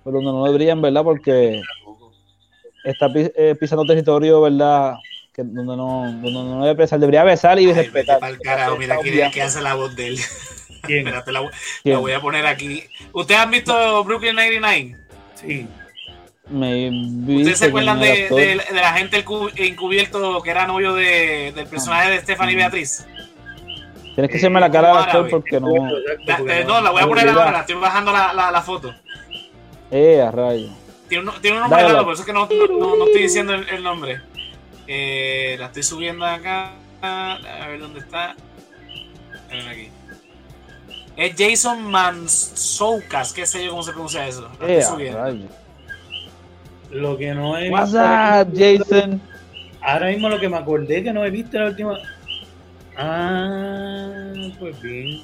por 0.03 0.13
donde 0.13 0.31
no 0.33 0.45
deberían, 0.47 0.83
¿verdad? 0.83 1.05
Porque 1.05 1.63
está 2.85 3.09
eh, 3.15 3.55
pisando 3.59 3.85
territorio, 3.85 4.41
¿verdad? 4.41 4.95
Que 5.33 5.43
donde 5.45 5.77
no, 5.77 6.03
donde 6.21 6.33
no 6.33 6.65
debe 6.65 6.77
pesar, 6.77 6.99
debería 6.99 7.23
besar 7.23 7.61
y 7.61 7.73
respetar. 7.73 8.19
pa'l 8.19 8.39
carajo, 8.41 8.77
mira 8.77 8.97
quién 8.99 9.21
el 9.21 9.31
que 9.31 9.43
hace 9.43 9.61
la 9.61 9.75
voz 9.75 9.95
de 9.95 10.09
él. 10.09 10.19
¿Quién? 10.83 10.99
Espérate, 11.07 11.31
la, 11.31 11.41
voy- 11.41 11.51
¿Quién? 11.85 11.95
la 11.95 12.01
voy 12.01 12.13
a 12.13 12.21
poner 12.21 12.45
aquí. 12.47 12.83
¿Ustedes 13.13 13.41
han 13.41 13.51
visto 13.53 14.03
Brooklyn 14.05 14.35
99? 14.35 14.97
Sí. 15.37 15.67
Me 16.51 16.89
¿Ustedes 17.37 17.59
se 17.59 17.67
acuerdan 17.67 18.01
de, 18.01 18.23
actor. 18.25 18.39
de, 18.39 18.47
de 18.57 18.81
la 18.81 18.93
gente 18.95 19.23
encu- 19.25 19.53
encubierto 19.57 20.41
que 20.43 20.51
era 20.51 20.67
novio 20.67 20.95
de, 20.95 21.53
del 21.55 21.67
personaje 21.67 22.11
de 22.11 22.21
Stephanie 22.21 22.55
Mm. 22.55 22.59
Beatriz? 22.59 23.07
Tienes 24.15 24.31
que 24.31 24.39
hacerme 24.39 24.59
la 24.59 24.71
cara 24.71 24.89
del 24.89 24.97
actor 24.97 25.15
árabe. 25.17 25.31
porque 25.31 25.61
no. 25.61 25.69
La- 26.25 26.59
eh, 26.59 26.65
no, 26.67 26.81
la 26.81 26.91
voy 26.91 27.03
a 27.03 27.07
poner 27.07 27.29
ahora, 27.29 27.53
la 27.53 27.61
estoy 27.61 27.75
bajando 27.77 28.13
la, 28.13 28.33
la, 28.33 28.51
la 28.51 28.63
foto. 28.63 28.95
Eh, 29.91 30.21
a 30.21 30.31
rayo. 30.31 30.69
Tiene 31.09 31.29
un, 31.31 31.41
tiene 31.41 31.57
un 31.59 31.63
nombre 31.63 31.83
dale. 31.83 32.03
por 32.05 32.13
eso 32.15 32.23
es 32.23 32.27
que 32.27 32.33
no, 32.33 32.47
no, 32.51 32.97
no- 32.97 33.05
estoy 33.07 33.23
diciendo 33.23 33.55
el, 33.55 33.69
el 33.69 33.83
nombre. 33.83 34.21
Eh, 34.87 35.57
la 35.59 35.67
estoy 35.67 35.83
subiendo 35.83 36.25
acá. 36.25 36.73
A 37.03 37.67
ver 37.69 37.79
dónde 37.79 38.01
está. 38.01 38.31
A 38.31 39.55
ver 39.55 39.69
aquí. 39.69 39.89
Es 41.17 41.35
Jason 41.37 41.83
Mansoukas, 41.91 43.33
qué 43.33 43.45
sé 43.47 43.65
yo 43.65 43.71
cómo 43.73 43.83
se 43.83 43.93
pronuncia 43.93 44.27
eso. 44.27 44.49
La 44.61 44.67
Eh, 44.67 44.79
estoy 44.79 45.09
a 45.09 45.13
subiendo. 45.13 45.49
Lo 46.91 47.17
que 47.19 47.35
no 47.35 47.57
he 47.59 47.71
What's 47.71 47.93
visto- 47.93 48.05
up, 48.05 48.53
Jason? 48.57 49.21
Ahora 49.81 50.07
mismo 50.09 50.29
lo 50.29 50.41
que 50.41 50.49
me 50.49 50.57
acordé 50.57 51.03
que 51.03 51.13
no 51.13 51.25
he 51.25 51.31
visto 51.31 51.59
la 51.59 51.67
última. 51.67 51.99
Ah, 52.97 54.33
pues 54.59 54.81
bien. 54.83 55.21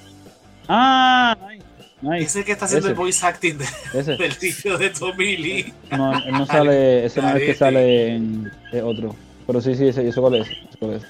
Ah, 0.68 1.36
nice. 1.50 1.64
nice. 2.02 2.22
Ese 2.24 2.44
que 2.44 2.52
está 2.52 2.64
haciendo 2.66 2.86
Ese. 2.86 2.92
el 2.92 2.96
voice 2.98 3.26
acting 3.26 3.58
de- 3.58 3.64
Ese. 3.98 4.16
del 4.16 4.32
vídeo 4.40 4.78
de 4.78 4.90
Tommy 4.90 5.36
Lee. 5.36 5.72
No, 5.90 6.12
él 6.16 6.32
no 6.32 6.46
sale, 6.46 7.04
ese 7.06 7.20
no 7.20 7.28
es 7.30 7.34
el 7.36 7.46
que 7.46 7.54
sale 7.54 8.14
en 8.14 8.50
otro. 8.82 9.14
Pero 9.46 9.60
sí, 9.60 9.74
sí, 9.74 9.88
ese, 9.88 10.10
sé 10.10 10.20
cuál 10.20 10.36
es. 10.36 10.48
cuál 10.78 10.94
es. 10.94 11.02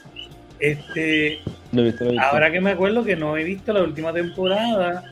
Este, 0.59 1.40
Lo 1.72 1.82
he 1.82 1.84
visto, 1.84 2.05
lo 2.05 2.11
he 2.11 2.12
visto. 2.14 2.26
ahora 2.26 2.50
que 2.50 2.61
me 2.61 2.70
acuerdo 2.70 3.05
que 3.05 3.16
no 3.16 3.36
he 3.36 3.44
visto 3.44 3.72
la 3.72 3.82
última 3.82 4.12
temporada, 4.12 5.05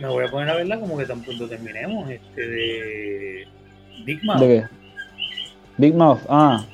me 0.00 0.08
voy 0.08 0.24
a 0.24 0.30
poner 0.30 0.48
a 0.48 0.54
verla 0.56 0.80
como 0.80 0.96
que 0.96 1.04
tan 1.06 1.20
pronto 1.22 1.46
terminemos. 1.48 2.10
Este 2.10 2.48
de 2.48 3.48
Big 4.04 4.24
Mouth. 4.24 4.40
¿De 4.40 4.46
qué? 4.46 4.64
Big 5.78 5.94
Mouth, 5.94 6.20
ah. 6.28 6.64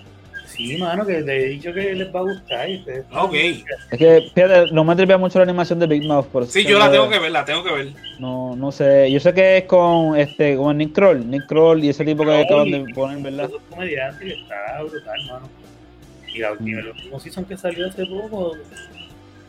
Sí, 0.46 0.76
mano, 0.76 1.06
que 1.06 1.20
les 1.20 1.28
he 1.28 1.48
dicho 1.48 1.72
que 1.72 1.94
les 1.94 2.14
va 2.14 2.20
a 2.20 2.22
gustar. 2.24 2.68
y 2.68 2.76
ustedes- 2.78 3.04
Ok. 3.14 3.34
Es 3.34 3.98
que, 3.98 4.30
fíjate, 4.34 4.72
no 4.72 4.84
me 4.84 4.94
tripea 4.94 5.16
mucho 5.16 5.38
la 5.38 5.44
animación 5.44 5.78
de 5.78 5.86
Big 5.86 6.04
Mouth. 6.04 6.26
Por 6.26 6.42
eso 6.42 6.52
Sí, 6.52 6.64
yo 6.64 6.78
la 6.78 6.90
tengo 6.90 7.08
que 7.08 7.18
ver, 7.18 7.30
la 7.30 7.44
tengo 7.44 7.64
que 7.64 7.72
ver. 7.72 7.92
No, 8.18 8.54
no 8.56 8.70
sé. 8.70 9.10
Yo 9.10 9.20
sé 9.20 9.32
que 9.32 9.58
es 9.58 9.64
con 9.64 10.16
este, 10.18 10.56
con 10.56 10.76
Nick 10.76 10.92
Kroll. 10.92 11.30
Nick 11.30 11.46
Kroll 11.46 11.82
y 11.82 11.88
ese 11.88 12.04
tipo 12.04 12.24
que 12.26 12.42
acaban 12.42 12.70
de 12.70 12.84
poner, 12.92 13.22
¿verdad? 13.22 13.42
Los 13.44 13.52
dos 13.52 13.62
comediantes 13.70 14.20
que 14.20 14.40
está 14.40 14.82
brutal, 14.82 15.26
mano. 15.28 15.48
Y 16.34 16.38
la 16.40 16.52
última, 16.52 16.80
el 16.80 16.88
último 16.88 17.20
season 17.20 17.44
que 17.44 17.56
salió 17.56 17.86
hace 17.88 18.04
poco, 18.06 18.52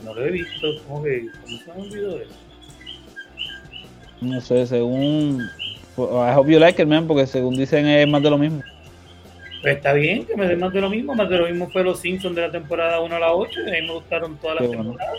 no 0.05 0.13
lo 0.13 0.25
he 0.25 0.31
visto. 0.31 0.67
Como 0.87 1.03
que, 1.03 1.25
¿cómo 1.43 1.57
se 1.57 1.73
me 1.73 1.81
olvidó 1.81 2.21
eso? 2.21 2.33
No 4.21 4.39
sé, 4.39 4.65
según. 4.67 5.41
I 6.03 6.33
hope 6.35 6.49
you 6.51 6.59
like 6.59 6.81
it, 6.81 6.87
man, 6.87 7.07
porque 7.07 7.25
según 7.27 7.55
dicen 7.55 7.85
es 7.87 8.07
más 8.07 8.21
de 8.23 8.29
lo 8.29 8.37
mismo. 8.37 8.61
Pues 9.61 9.75
está 9.77 9.93
bien, 9.93 10.25
que 10.25 10.35
me 10.35 10.47
den 10.47 10.59
más 10.59 10.73
de 10.73 10.81
lo 10.81 10.89
mismo. 10.89 11.13
Más 11.13 11.29
de 11.29 11.37
lo 11.37 11.45
mismo 11.47 11.69
fue 11.69 11.83
los 11.83 11.99
Simpsons 11.99 12.35
de 12.35 12.41
la 12.41 12.51
temporada 12.51 12.99
1 12.99 13.15
a 13.15 13.19
la 13.19 13.31
8. 13.33 13.59
Y 13.65 13.69
a 13.69 13.73
mí 13.81 13.87
me 13.87 13.93
gustaron 13.93 14.37
todas 14.37 14.59
las 14.59 14.67
bueno. 14.67 14.83
temporadas. 14.83 15.17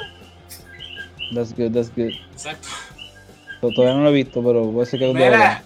That's 1.34 1.54
good, 1.56 1.72
that's 1.72 1.90
good. 1.94 2.12
Exacto. 2.32 2.68
Todavía 3.60 3.94
no 3.94 4.02
lo 4.02 4.10
he 4.10 4.12
visto, 4.14 4.42
pero 4.42 4.68
puede 4.72 4.86
ser 4.86 4.98
que 4.98 5.08
un 5.08 5.16
día 5.16 5.30
lo 5.30 5.36
Mira, 5.36 5.48
vea. 5.48 5.62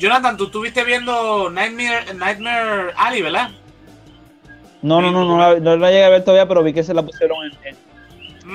Jonathan, 0.00 0.36
tú 0.38 0.44
estuviste 0.46 0.82
viendo 0.84 1.50
Nightmare, 1.50 2.14
Nightmare 2.14 2.92
Alley, 2.96 3.20
¿verdad? 3.22 3.50
No, 4.80 5.02
no, 5.02 5.10
no, 5.10 5.24
no 5.26 5.36
la, 5.38 5.60
no 5.60 5.76
la 5.76 5.90
llegué 5.90 6.04
a 6.04 6.08
ver 6.08 6.24
todavía, 6.24 6.46
pero 6.48 6.62
vi 6.62 6.72
que 6.72 6.82
se 6.84 6.94
la 6.94 7.02
pusieron 7.02 7.38
en, 7.44 7.52
en, 7.66 7.76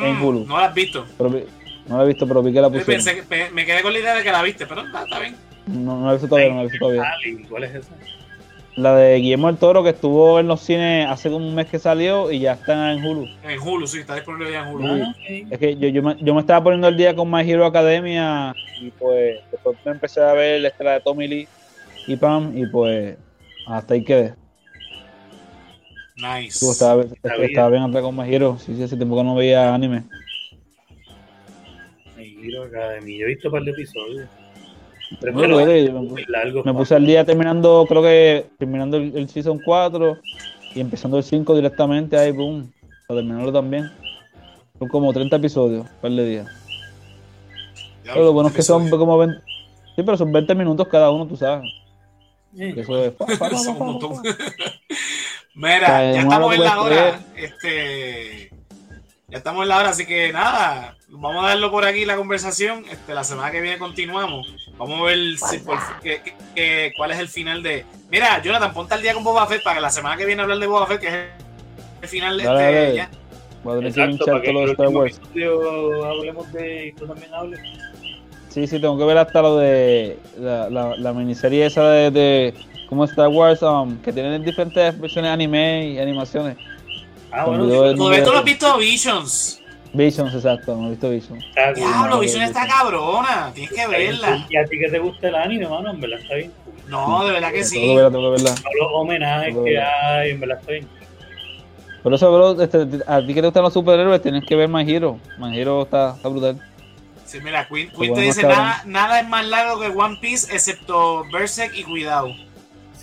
en 0.04 0.16
Mm, 0.20 0.24
Hulu. 0.26 0.46
No 0.48 0.58
la 0.58 0.66
has 0.68 0.74
visto. 0.74 1.06
Pero 1.18 1.30
vi- 1.30 1.44
no 1.88 1.98
la 1.98 2.04
he 2.04 2.08
visto, 2.08 2.28
pero 2.28 2.42
vi 2.42 2.52
que 2.52 2.62
la 2.62 2.68
Yo 2.70 2.80
pusieron. 2.80 3.06
pensé 3.06 3.16
que- 3.16 3.24
me, 3.30 3.50
me 3.52 3.66
quedé 3.66 3.82
con 3.84 3.94
la 3.94 4.00
idea 4.00 4.16
de 4.16 4.24
que 4.24 4.32
la 4.32 4.42
viste, 4.42 4.66
pero 4.66 4.82
está, 4.82 5.04
está 5.04 5.20
bien. 5.20 5.36
No, 5.68 6.00
no 6.00 6.06
la 6.06 6.12
he 6.12 6.14
visto 6.14 6.28
todavía, 6.28 6.50
no 6.50 6.56
la 6.56 6.62
he 6.62 6.66
visto 6.66 6.80
todavía. 6.80 7.04
¿Cuál 7.50 7.64
es 7.64 7.76
esa? 7.76 7.96
La 8.76 8.96
de 8.96 9.18
Guillermo 9.18 9.48
del 9.48 9.58
Toro 9.58 9.84
que 9.84 9.92
estuvo 9.92 10.40
en 10.40 10.48
los 10.48 10.62
cines 10.62 11.08
hace 11.08 11.30
como 11.30 11.48
un 11.48 11.54
mes 11.54 11.68
que 11.68 11.78
salió 11.78 12.32
y 12.32 12.40
ya 12.40 12.54
está 12.54 12.92
en 12.92 13.06
Hulu. 13.06 13.28
En 13.44 13.60
Hulu, 13.60 13.86
sí, 13.86 14.00
está 14.00 14.16
disponible 14.16 14.52
ya 14.52 14.68
en 14.68 14.76
Hulu. 14.76 14.88
Ah. 14.88 15.16
Es 15.52 15.60
que 15.60 15.78
yo, 15.78 15.90
yo, 15.90 16.02
me, 16.02 16.16
yo 16.20 16.34
me 16.34 16.42
estaba 16.42 16.64
poniendo 16.64 16.88
el 16.88 16.98
día 16.98 17.16
con 17.16 17.30
My 17.30 17.48
Hero 17.48 17.68
Academia 17.68 18.56
y 18.82 18.90
pues 18.90 19.42
después 19.52 19.78
me 19.86 19.92
empecé 19.92 20.22
a 20.22 20.34
ver 20.34 20.62
la 20.62 20.70
estrella 20.70 20.94
de 20.94 21.02
Tommy 21.02 21.28
Lee 21.28 21.48
y 22.08 22.16
Pam 22.16 22.58
y 22.58 22.66
pues 22.66 23.16
hasta 23.68 23.94
ahí 23.94 24.04
quedé. 24.04 24.34
Nice. 26.16 26.60
Tú, 26.60 26.72
estaba, 26.72 27.04
bien. 27.04 27.16
estaba 27.22 27.70
bien 27.70 27.84
atrás 27.84 28.04
con 28.04 28.16
My 28.16 28.34
Hero. 28.34 28.58
Sí, 28.60 28.76
sí, 28.76 28.84
hace 28.84 28.98
tiempo 28.98 29.16
que 29.18 29.24
no 29.24 29.36
veía 29.36 29.74
anime. 29.74 30.04
My 32.18 32.38
Hero 32.44 32.64
Academy. 32.64 33.20
Yo 33.20 33.26
he 33.26 33.30
visto 33.30 33.50
un 33.50 33.54
par 33.54 33.64
de 33.64 33.72
episodios. 33.72 34.28
Pero 35.20 35.42
yo 35.42 35.66
me, 35.66 35.90
muy 35.92 36.26
largo. 36.28 36.64
me 36.64 36.74
puse 36.74 36.96
al 36.96 37.06
día 37.06 37.26
terminando, 37.26 37.86
creo 37.88 38.02
que 38.02 38.46
terminando 38.58 38.98
el, 38.98 39.16
el 39.16 39.30
Season 39.30 39.60
4 39.64 40.18
y 40.76 40.80
empezando 40.80 41.18
el 41.18 41.24
5 41.24 41.56
directamente 41.56 42.18
ahí, 42.18 42.32
boom, 42.32 42.72
para 43.08 43.20
terminarlo 43.20 43.52
también. 43.52 43.92
Son 44.80 44.88
como 44.88 45.14
30 45.14 45.36
episodios, 45.36 45.82
un 45.82 46.02
par 46.02 46.12
de 46.12 46.26
días. 46.26 46.48
Ya, 48.04 48.14
Pero 48.14 48.26
lo 48.26 48.34
bueno 48.34 48.50
es 48.50 48.56
que 48.56 48.62
son 48.62 48.90
como 48.90 49.18
20, 49.18 49.40
sí, 49.96 50.04
pero 50.04 50.18
son 50.18 50.32
20 50.32 50.56
minutos 50.56 50.88
cada 50.88 51.12
uno, 51.12 51.28
tú 51.28 51.38
sabes. 51.38 51.72
Que 52.56 52.82
Eso 52.82 53.04
es 53.04 53.12
pa, 53.14 53.26
pa, 53.26 53.38
pa, 53.38 53.58
Son 53.58 53.78
pa, 53.78 53.86
un 53.86 54.00
pa, 54.00 54.06
montón. 54.08 54.24
Mira, 55.56 55.78
O 55.78 55.86
sea, 55.86 56.14
ya 56.14 56.22
estamos 56.22 56.56
en 56.56 56.64
la 56.64 56.82
hora. 56.82 57.20
Este, 57.36 58.50
ya 59.28 59.38
estamos 59.38 59.64
en 59.64 59.70
la 59.70 59.78
hora, 59.78 59.90
así 59.90 60.06
que 60.06 60.34
nada, 60.34 60.98
vamos 61.14 61.44
a 61.46 61.50
darlo 61.50 61.72
por 61.72 61.86
aquí 61.86 62.06
la 62.06 62.16
conversación. 62.16 62.84
Este, 62.92 63.14
la 63.14 63.24
semana 63.24 63.52
que 63.52 63.62
viene 63.62 63.78
continuamos. 63.78 64.54
Vamos 64.78 65.00
a 65.00 65.04
ver 65.04 65.20
si 65.38 65.60
por- 65.60 65.78
qué- 66.02 66.22
qué- 66.24 66.34
qué- 66.56 66.94
cuál 66.98 67.12
es 67.12 67.20
el 67.20 67.28
final 67.30 67.62
de. 67.64 67.86
Mira, 68.12 68.42
Jonathan, 68.42 68.74
ponte 68.74 68.94
al 68.94 69.02
día 69.02 69.14
con 69.14 69.24
Boba 69.24 69.46
Fett 69.48 69.64
para 69.64 69.76
que 69.76 69.82
la 69.82 69.90
semana 69.90 70.18
que 70.18 70.26
viene 70.26 70.42
hablar 70.42 70.58
de 70.60 70.68
Boba 70.68 70.88
Fett, 70.88 71.00
que 71.02 71.08
es 71.08 71.14
el 72.02 72.08
final 72.10 72.38
de 72.38 72.44
Dale, 72.44 72.60
este, 72.64 72.82
dale. 72.82 72.96
ya. 72.96 73.10
Voy 73.64 73.74
a 73.74 73.78
tener 73.78 73.94
que 73.94 74.02
Exacto, 74.02 74.26
para 74.26 74.42
que 74.42 74.52
todo 74.52 74.66
Star 74.66 74.86
último 74.88 75.00
Wars. 75.00 75.16
episodio 75.18 76.06
hablemos 76.06 76.52
de. 76.54 76.88
y 76.88 76.92
tú 76.94 77.08
también 77.08 77.34
hables. 77.34 77.60
Sí, 78.50 78.68
sí, 78.68 78.80
tengo 78.80 78.98
que 78.98 79.06
ver 79.06 79.18
hasta 79.18 79.42
lo 79.42 79.58
de 79.58 80.20
la, 80.38 80.70
la, 80.70 80.96
la 80.98 81.14
miniserie 81.14 81.66
esa 81.66 81.90
de, 81.90 82.12
de 82.12 82.54
como 82.88 83.06
Star 83.06 83.30
Wars, 83.30 83.62
um, 83.64 83.98
que 84.02 84.14
tienen 84.14 84.44
diferentes 84.44 85.00
versiones 85.00 85.30
de 85.30 85.34
anime 85.34 85.88
y 85.92 85.98
animaciones. 86.00 86.58
Ah, 87.32 87.46
bueno. 87.46 87.68
Todavía 87.68 88.24
tú 88.24 88.32
no 88.32 88.38
has 88.40 88.44
visto 88.46 88.78
Visions. 88.78 89.60
Visions, 89.94 90.34
exacto, 90.34 90.76
no 90.76 90.88
he 90.88 90.90
visto 90.92 91.10
Visions. 91.10 91.46
Diablo, 91.76 92.20
Visions 92.20 92.46
está 92.46 92.68
cabrona. 92.68 93.52
Tienes 93.54 93.72
que 93.74 93.88
verla. 93.88 94.46
Y 94.50 94.58
a 94.58 94.66
ti 94.66 94.80
que 94.80 94.90
te 94.90 95.00
gusta 95.00 95.28
el 95.28 95.36
anime, 95.36 95.68
mano, 95.68 95.92
en 95.92 96.02
verdad 96.02 96.20
está 96.20 96.36
bien. 96.36 96.52
No, 96.88 97.26
de 97.26 97.32
verdad 97.34 97.50
que 97.50 97.60
Tengo 97.60 97.68
sí. 97.70 97.80
que 97.82 97.96
verla, 97.96 98.12
tengo 98.12 98.24
que 98.36 98.42
verla. 98.44 98.56
Los 98.80 98.88
homenajes 98.92 99.56
que 99.56 99.80
hay, 99.80 100.32
en 100.32 100.40
verdad 100.40 100.60
está 100.60 100.72
bien. 100.72 100.88
Por 102.02 102.14
eso, 102.14 102.32
bro, 102.34 102.62
este, 102.62 102.88
a 103.08 103.22
ti 103.26 103.28
que 103.28 103.42
te 103.42 103.48
gustan 103.48 103.64
los 103.64 103.74
superhéroes, 103.74 104.22
tienes 104.22 104.44
que 104.46 104.56
ver 104.56 104.68
My 104.68 104.82
Hero. 104.82 105.20
My 105.38 105.58
Hero 105.58 105.84
está, 105.84 106.16
está 106.16 106.28
brutal. 106.28 106.60
Sí, 107.26 107.40
mira, 107.42 107.66
Quinn, 107.68 107.88
Quinn 107.88 107.98
Bueno, 107.98 108.14
te 108.16 108.22
dice 108.22 108.44
nada, 108.44 108.84
nada 108.86 109.22
es 109.22 109.28
más 109.28 109.46
largo 109.48 109.80
que 109.80 109.88
One 109.88 110.18
Piece 110.20 110.54
excepto 110.54 111.24
Berserk 111.32 111.74
y 111.76 111.84
Cuidado. 111.84 112.30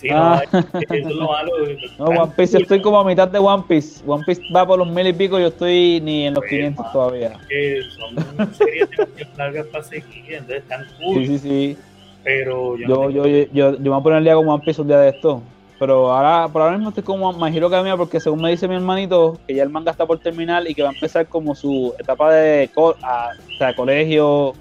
Sí, 0.01 0.07
Ah. 0.11 0.41
no, 0.51 0.59
eso 0.59 0.93
es 0.95 1.05
lo 1.15 1.27
malo. 1.27 1.51
No, 1.99 2.05
One 2.05 2.31
Piece, 2.35 2.57
estoy 2.57 2.81
como 2.81 2.99
a 2.99 3.03
mitad 3.05 3.27
de 3.27 3.37
One 3.37 3.63
Piece. 3.67 4.03
One 4.07 4.23
Piece 4.25 4.41
va 4.53 4.65
por 4.65 4.79
los 4.79 4.87
mil 4.89 5.05
y 5.05 5.13
pico, 5.13 5.39
yo 5.39 5.47
estoy 5.47 6.01
ni 6.01 6.25
en 6.25 6.33
los 6.33 6.41
Pues, 6.41 6.49
500 6.49 6.83
mano. 6.85 6.91
todavía. 6.93 7.37
que 7.47 7.81
son 7.97 8.53
series 8.55 8.89
demasiado 8.89 9.31
largas 9.37 9.65
para 9.67 9.83
seguir, 9.83 10.25
entonces 10.27 10.57
están 10.63 10.85
cool, 10.99 11.17
Sí, 11.25 11.27
sí, 11.27 11.37
sí. 11.39 11.77
pero 12.23 12.77
yo, 12.77 12.87
Yo, 12.87 12.95
no 12.95 13.09
yo, 13.11 13.27
yo, 13.27 13.45
yo, 13.53 13.71
yo 13.73 13.79
me 13.79 13.89
voy 13.89 13.99
a 13.99 14.03
poner 14.03 14.17
el 14.19 14.23
día 14.23 14.35
con 14.35 14.47
One 14.49 14.63
Piece 14.65 14.81
un 14.81 14.87
día 14.87 14.97
de 14.97 15.09
esto. 15.09 15.41
Pero 15.77 16.11
ahora, 16.11 16.47
por 16.51 16.61
ahora 16.61 16.75
mismo 16.77 16.89
estoy 16.89 17.03
como 17.03 17.33
My 17.33 17.55
Hero 17.55 17.67
Academia 17.67 17.97
porque 17.97 18.19
según 18.19 18.41
me 18.41 18.51
dice 18.51 18.67
mi 18.67 18.75
hermanito, 18.75 19.39
que 19.47 19.55
ya 19.55 19.63
el 19.63 19.69
manga 19.69 19.89
está 19.91 20.05
por 20.05 20.19
terminar 20.19 20.63
y 20.69 20.75
que 20.75 20.83
va 20.83 20.89
a 20.89 20.93
empezar 20.93 21.27
como 21.27 21.55
su 21.55 21.93
etapa 21.99 22.31
de 22.33 22.69
co- 22.73 22.95
a- 23.01 23.31
o 23.53 23.57
sea, 23.57 23.75
colegio, 23.75 24.53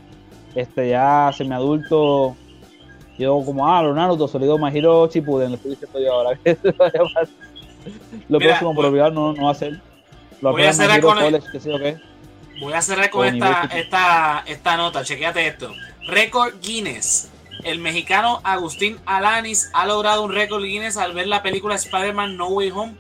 este 0.55 0.89
ya 0.91 1.31
semiadulto. 1.35 2.37
Yo 3.21 3.43
como, 3.45 3.69
ah, 3.69 3.83
los 3.83 3.95
Naruto, 3.95 4.27
sólido 4.27 4.57
My 4.57 4.71
Hero 4.77 5.07
Shippuden, 5.07 5.51
lo 5.51 5.57
estoy 5.57 5.73
diciendo 5.73 6.01
yo 6.01 6.15
ahora. 6.15 6.39
lo 8.29 8.39
Mira, 8.39 8.53
próximo, 8.53 8.75
pero 8.75 8.89
obligado 8.89 9.11
no, 9.11 9.35
no 9.35 9.45
va 9.45 9.51
a 9.51 9.55
ser. 9.55 9.79
Lo 10.41 10.53
voy 10.53 10.63
a 10.65 10.73
cerrar 10.73 11.03
con 11.03 11.19
el- 11.19 11.43
que 11.53 11.59
qué. 11.61 11.99
Voy 12.61 12.73
a 12.73 12.81
cerrar 12.81 13.11
con 13.11 13.27
esta, 13.27 13.69
esta, 13.75 14.43
esta 14.47 14.77
nota, 14.79 15.05
chequéate 15.05 15.47
esto. 15.47 15.71
Récord 16.07 16.55
Guinness. 16.63 17.31
El 17.63 17.79
mexicano 17.79 18.41
Agustín 18.43 18.99
Alanis 19.05 19.69
ha 19.75 19.85
logrado 19.87 20.25
un 20.25 20.33
récord 20.33 20.63
Guinness 20.65 20.97
al 20.97 21.13
ver 21.13 21.27
la 21.27 21.43
película 21.43 21.75
Spider-Man 21.75 22.39
No 22.39 22.49
Way 22.49 22.71
Home 22.71 22.95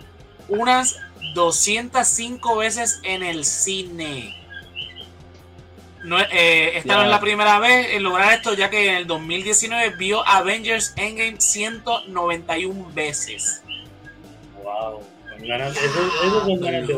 unas 0.49 0.97
205 1.35 2.57
veces 2.57 3.01
en 3.05 3.23
el 3.23 3.47
cine. 3.47 4.37
No, 6.03 6.19
eh, 6.19 6.79
esta 6.79 6.97
no 6.97 7.03
es 7.03 7.11
la 7.11 7.21
primera 7.21 7.59
vez 7.59 7.89
en 7.93 8.03
lograr 8.03 8.33
esto, 8.33 8.55
ya 8.55 8.71
que 8.71 8.89
en 8.89 8.95
el 8.97 9.07
2019 9.07 9.97
vio 9.97 10.27
Avengers 10.27 10.95
Endgame 10.97 11.39
191 11.39 12.91
veces. 12.95 13.63
wow, 14.65 15.03
ganas, 15.47 15.77
eso, 15.77 16.11
eso 16.25 16.41
son 16.47 16.61
ganas 16.61 16.89
de. 16.89 16.97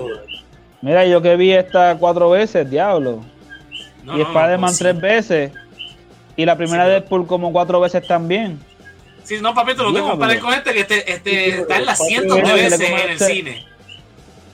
Mira, 0.82 1.04
yo 1.06 1.20
que 1.20 1.36
vi 1.36 1.52
esta 1.52 1.96
cuatro 1.98 2.30
veces, 2.30 2.68
diablo. 2.68 3.24
No, 4.04 4.14
y 4.14 4.18
no, 4.18 4.24
Spider-Man 4.24 4.60
no, 4.60 4.68
sí. 4.68 4.78
tres 4.78 5.00
veces. 5.00 5.52
Y 6.36 6.44
la 6.44 6.56
primera 6.56 6.84
Sí, 6.84 6.90
de 6.90 6.94
Deadpool 7.00 7.26
como 7.26 7.52
cuatro 7.52 7.80
veces 7.80 8.06
también. 8.06 8.58
Sí, 9.24 9.38
no, 9.40 9.54
papito, 9.54 9.84
no 9.84 9.92
te 9.92 10.00
compares 10.00 10.40
con 10.40 10.52
este, 10.52 10.72
que 10.72 10.80
este, 10.80 11.12
este 11.12 11.60
está 11.60 11.76
en 11.76 11.86
las 11.86 12.04
cientos 12.04 12.36
de 12.36 12.52
veces 12.52 12.80
en 12.80 13.10
el 13.10 13.18
cine. 13.18 13.71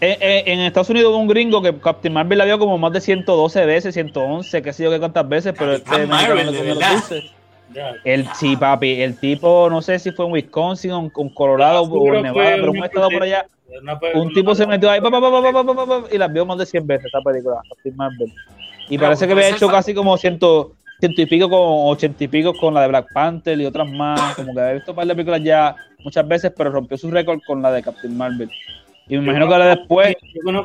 Eh, 0.01 0.17
eh, 0.21 0.43
en 0.47 0.61
Estados 0.61 0.91
Unidos 0.91 1.11
hubo 1.11 1.19
un 1.19 1.27
gringo 1.27 1.61
que 1.61 1.77
Captain 1.77 2.15
Marvel 2.15 2.39
la 2.39 2.45
vio 2.45 2.59
como 2.59 2.79
más 2.79 2.93
de 2.93 3.01
112 3.01 3.67
veces, 3.67 3.95
111, 3.95 4.63
qué 4.63 4.73
sé 4.73 4.85
yo 4.85 4.91
qué 4.91 4.99
cuántas 5.01 5.29
veces, 5.29 5.55
pero 5.59 5.73
este 5.73 6.07
de 6.07 6.07
verdad. 6.07 7.03
El, 8.05 8.27
sí, 8.35 8.57
papi, 8.57 9.03
el 9.03 9.19
tipo, 9.19 9.69
no 9.69 9.83
sé 9.83 9.99
si 9.99 10.13
fue 10.13 10.27
en 10.27 10.33
Wisconsin 10.33 10.93
o 10.93 11.11
en 11.15 11.29
Colorado 11.31 11.83
o 11.83 12.15
en 12.15 12.23
Nevada, 12.23 12.57
pero 12.57 12.71
un 12.71 12.85
estado 12.85 13.11
por 13.11 13.23
allá. 13.23 13.47
Un 14.15 14.33
tipo 14.33 14.55
se 14.55 14.67
metió 14.67 14.91
ahí 14.91 15.01
y 16.11 16.19
las 16.19 16.33
vio 16.33 16.47
más 16.47 16.59
de 16.59 16.67
100 16.67 16.87
veces 16.87 17.07
esa 17.07 17.21
película, 17.21 17.61
Captain 17.69 17.97
Marvel. 17.97 18.33
Y 18.89 18.97
parece 18.97 19.27
que 19.27 19.33
había 19.33 19.51
hecho 19.51 19.69
casi 19.69 19.93
como 19.93 20.17
100, 20.17 20.39
ciento 21.01 21.23
y 21.23 21.27
pico 21.27 21.51
con 21.51 21.61
ochenta 21.61 22.25
y 22.25 22.29
pico 22.29 22.55
con 22.55 22.73
la 22.73 22.83
de 22.83 22.89
Black 22.89 23.13
Panther 23.13 23.61
y 23.61 23.67
otras 23.67 23.89
más. 23.89 24.35
Como 24.35 24.55
que 24.55 24.61
había 24.61 24.75
visto 24.75 24.93
un 24.93 24.97
par 24.97 25.07
de 25.07 25.15
películas 25.15 25.43
ya 25.43 25.77
muchas 25.99 26.27
veces, 26.27 26.53
pero 26.57 26.71
rompió 26.71 26.97
su 26.97 27.11
récord 27.11 27.41
con 27.47 27.61
la 27.61 27.71
de 27.71 27.83
Captain 27.83 28.17
Marvel. 28.17 28.51
Y 29.09 29.17
me 29.17 29.25
imagino 29.25 29.49
que 29.49 29.55
ahora 29.55 29.77
después, 29.77 30.15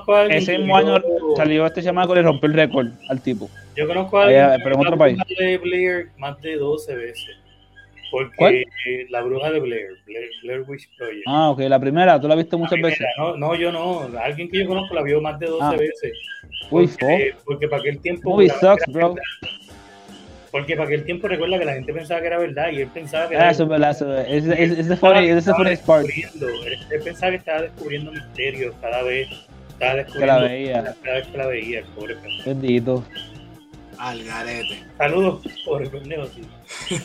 a 0.07 0.25
ese 0.25 0.57
mismo 0.57 0.75
año, 0.75 0.97
salió 1.37 1.65
este 1.65 1.81
chamaco 1.81 2.11
y 2.13 2.15
le 2.17 2.21
rompió 2.23 2.47
el 2.49 2.53
récord 2.55 2.87
al 3.09 3.21
tipo. 3.21 3.49
Yo 3.75 3.87
conozco 3.87 4.19
a 4.19 4.25
Allá, 4.25 4.43
alguien 4.53 4.57
que 4.59 4.63
pero 4.63 4.75
en 4.75 4.81
otro 4.81 4.91
la 4.91 4.97
país. 4.97 5.17
de 5.39 5.57
Blair 5.57 6.07
más 6.17 6.39
de 6.41 6.57
12 6.57 6.95
veces. 6.95 7.37
Porque 8.11 8.35
¿Cuál? 8.35 8.63
la 9.09 9.21
bruja 9.23 9.49
de 9.49 9.59
Blair, 9.59 9.87
Blair, 10.05 10.29
Blair 10.43 10.61
Witch 10.67 10.87
Project. 10.97 11.23
Ah, 11.25 11.49
ok, 11.49 11.61
la 11.61 11.79
primera, 11.79 12.21
tú 12.21 12.27
la 12.27 12.35
viste 12.35 12.51
La 12.55 12.57
muchas 12.59 12.73
primera, 12.73 12.89
veces. 12.91 13.07
No, 13.17 13.35
no, 13.37 13.55
yo 13.55 13.71
no. 13.71 14.07
Alguien 14.21 14.49
que 14.51 14.59
yo 14.59 14.67
conozco 14.67 14.93
la 14.93 15.01
vio 15.01 15.19
más 15.19 15.39
de 15.39 15.47
12 15.47 15.63
Ah. 15.65 15.71
veces. 15.75 16.13
Uy, 16.69 16.87
Porque, 16.87 17.35
porque 17.43 17.67
para 17.67 17.81
aquel 17.81 17.99
tiempo. 18.01 18.39
La- 18.39 18.53
sucks, 18.59 18.85
bro. 18.93 19.15
Porque 20.53 20.75
para 20.75 20.85
aquel 20.87 21.03
tiempo 21.03 21.27
recuerda 21.27 21.57
que 21.57 21.65
la 21.65 21.73
gente 21.73 21.91
pensaba 21.91 22.21
que 22.21 22.27
era 22.27 22.37
verdad 22.37 22.69
y 22.71 22.81
él 22.81 22.87
pensaba 22.93 23.27
que 23.27 23.35
Ah, 23.35 23.39
era 23.39 23.51
eso 23.51 23.63
es 23.63 23.69
verdad, 23.69 23.89
eso. 23.89 24.17
Ese 24.19 24.63
Él, 24.63 24.75
pensaba 27.03 27.31
que 27.31 27.37
estaba 27.37 27.61
descubriendo 27.63 28.11
misterios 28.11 28.75
cada 28.79 29.01
vez. 29.01 29.27
Estaba 29.71 29.93
que 29.93 29.97
descubriendo 30.03 30.39
la 30.41 30.47
veía. 30.47 30.95
cada 31.03 31.15
vez 31.17 31.27
que 31.27 31.37
la 31.39 31.47
veía, 31.47 31.79
el 31.79 31.85
pobre 31.85 32.15
pendejo. 32.15 32.43
Bendito. 32.45 33.03
Al 33.97 34.23
garete. 34.23 34.83
Saludos, 34.97 35.41
pobre 35.65 35.89
pendejo, 35.89 36.27
sí. 36.27 36.41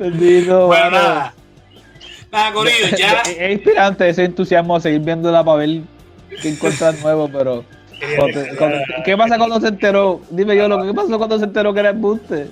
Bendito, 0.00 0.66
Bueno, 0.66 0.84
mano. 0.90 0.96
nada. 0.98 1.34
Nada, 2.32 2.52
Corillo, 2.52 2.88
ya. 2.98 3.22
Es 3.22 3.52
inspirante 3.52 4.08
ese 4.08 4.24
entusiasmo 4.24 4.74
a 4.74 4.80
seguir 4.80 5.00
viéndola 5.00 5.44
para 5.44 5.58
ver 5.58 5.82
qué 6.42 6.48
encuentras 6.48 7.00
nuevo, 7.00 7.28
pero. 7.32 7.64
Cuando- 8.16 8.40
cuando- 8.58 8.78
¿Qué 9.04 9.16
pasa 9.16 9.38
cuando 9.38 9.60
se 9.60 9.68
enteró? 9.68 10.20
Dime 10.30 10.56
yo, 10.56 10.68
lo 10.68 10.84
¿qué 10.84 10.92
pasó 10.92 11.16
cuando 11.16 11.38
se 11.38 11.44
enteró 11.44 11.72
que 11.72 11.80
era 11.80 11.90
embuste? 11.90 12.48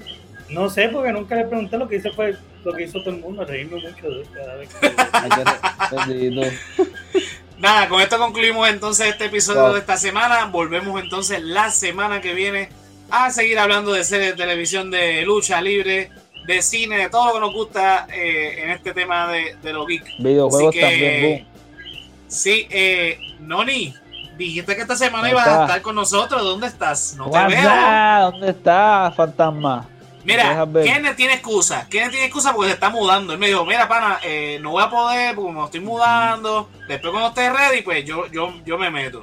No 0.49 0.71
sé, 0.71 0.89
porque 0.89 1.13
nunca 1.13 1.35
le 1.35 1.45
pregunté 1.45 1.77
lo 1.77 1.89
que 1.89 1.97
hizo 1.97 2.13
fue 2.13 2.37
lo 2.65 2.73
que 2.73 2.85
hizo 2.85 3.01
todo 3.01 3.11
el 3.11 3.21
mundo, 3.21 3.45
reírme 3.45 3.77
mucho 3.81 4.09
de 4.09 4.25
cada 4.35 4.55
vez 4.57 4.69
que. 4.75 4.91
Nada, 7.59 7.89
con 7.89 8.01
esto 8.01 8.19
concluimos 8.19 8.69
entonces 8.69 9.07
este 9.09 9.27
episodio 9.27 9.63
Wow. 9.63 9.73
de 9.75 9.79
esta 9.81 9.97
semana. 9.97 10.45
Volvemos 10.47 11.01
entonces 11.03 11.43
la 11.43 11.71
semana 11.71 12.21
que 12.21 12.35
viene 12.35 12.69
a 13.11 13.31
seguir 13.31 13.59
hablando 13.59 13.93
de 13.93 14.05
series 14.05 14.33
de 14.33 14.37
televisión 14.37 14.91
de 14.91 15.23
lucha 15.23 15.61
libre, 15.63 16.11
de 16.47 16.63
cine, 16.63 16.99
de 16.99 17.09
todo 17.09 17.29
lo 17.29 17.35
que 17.35 17.41
nos 17.41 17.53
gusta 17.55 18.07
eh, 18.13 18.63
en 18.63 18.71
este 18.71 18.93
tema 18.93 19.29
de, 19.33 19.57
de 19.63 19.73
los 19.73 19.87
geeks. 19.87 20.11
Videojuegos 20.19 20.75
también, 20.79 21.47
Sí, 22.29 22.67
eh, 22.71 23.19
Noni, 23.41 23.95
dijiste 24.37 24.75
que 24.77 24.83
esta 24.83 24.97
semana 24.97 25.31
ibas 25.31 25.47
a 25.47 25.63
estar 25.63 25.81
con 25.83 25.95
nosotros. 25.95 26.43
¿Dónde 26.43 26.67
estás? 26.67 27.15
No 27.17 27.31
te 27.31 27.39
veo. 27.39 28.31
¿Dónde 28.33 28.51
estás, 28.51 29.15
fantasma? 29.15 29.89
Mira, 30.27 30.67
Kenneth 30.83 31.15
tiene 31.15 31.35
excusa. 31.35 31.87
Kenneth 31.89 32.11
tiene 32.11 32.27
excusa 32.27 32.53
porque 32.53 32.71
se 32.71 32.75
está 32.75 32.91
mudando. 32.91 33.33
Él 33.33 33.39
me 33.39 33.47
dijo, 33.47 33.65
mira, 33.65 33.87
pana, 33.87 34.19
eh, 34.25 34.59
no 34.61 34.73
voy 34.73 34.83
a 34.83 34.91
poder 34.91 35.37
porque 35.37 35.53
me 35.53 35.65
estoy 35.65 35.81
mudando. 35.81 36.69
Después 36.89 37.13
cuando 37.13 37.29
esté 37.29 37.49
ready, 37.49 37.83
pues 37.83 38.05
yo, 38.05 38.27
yo, 38.33 38.53
yo 38.65 38.77
me 38.77 38.91
meto. 38.91 39.23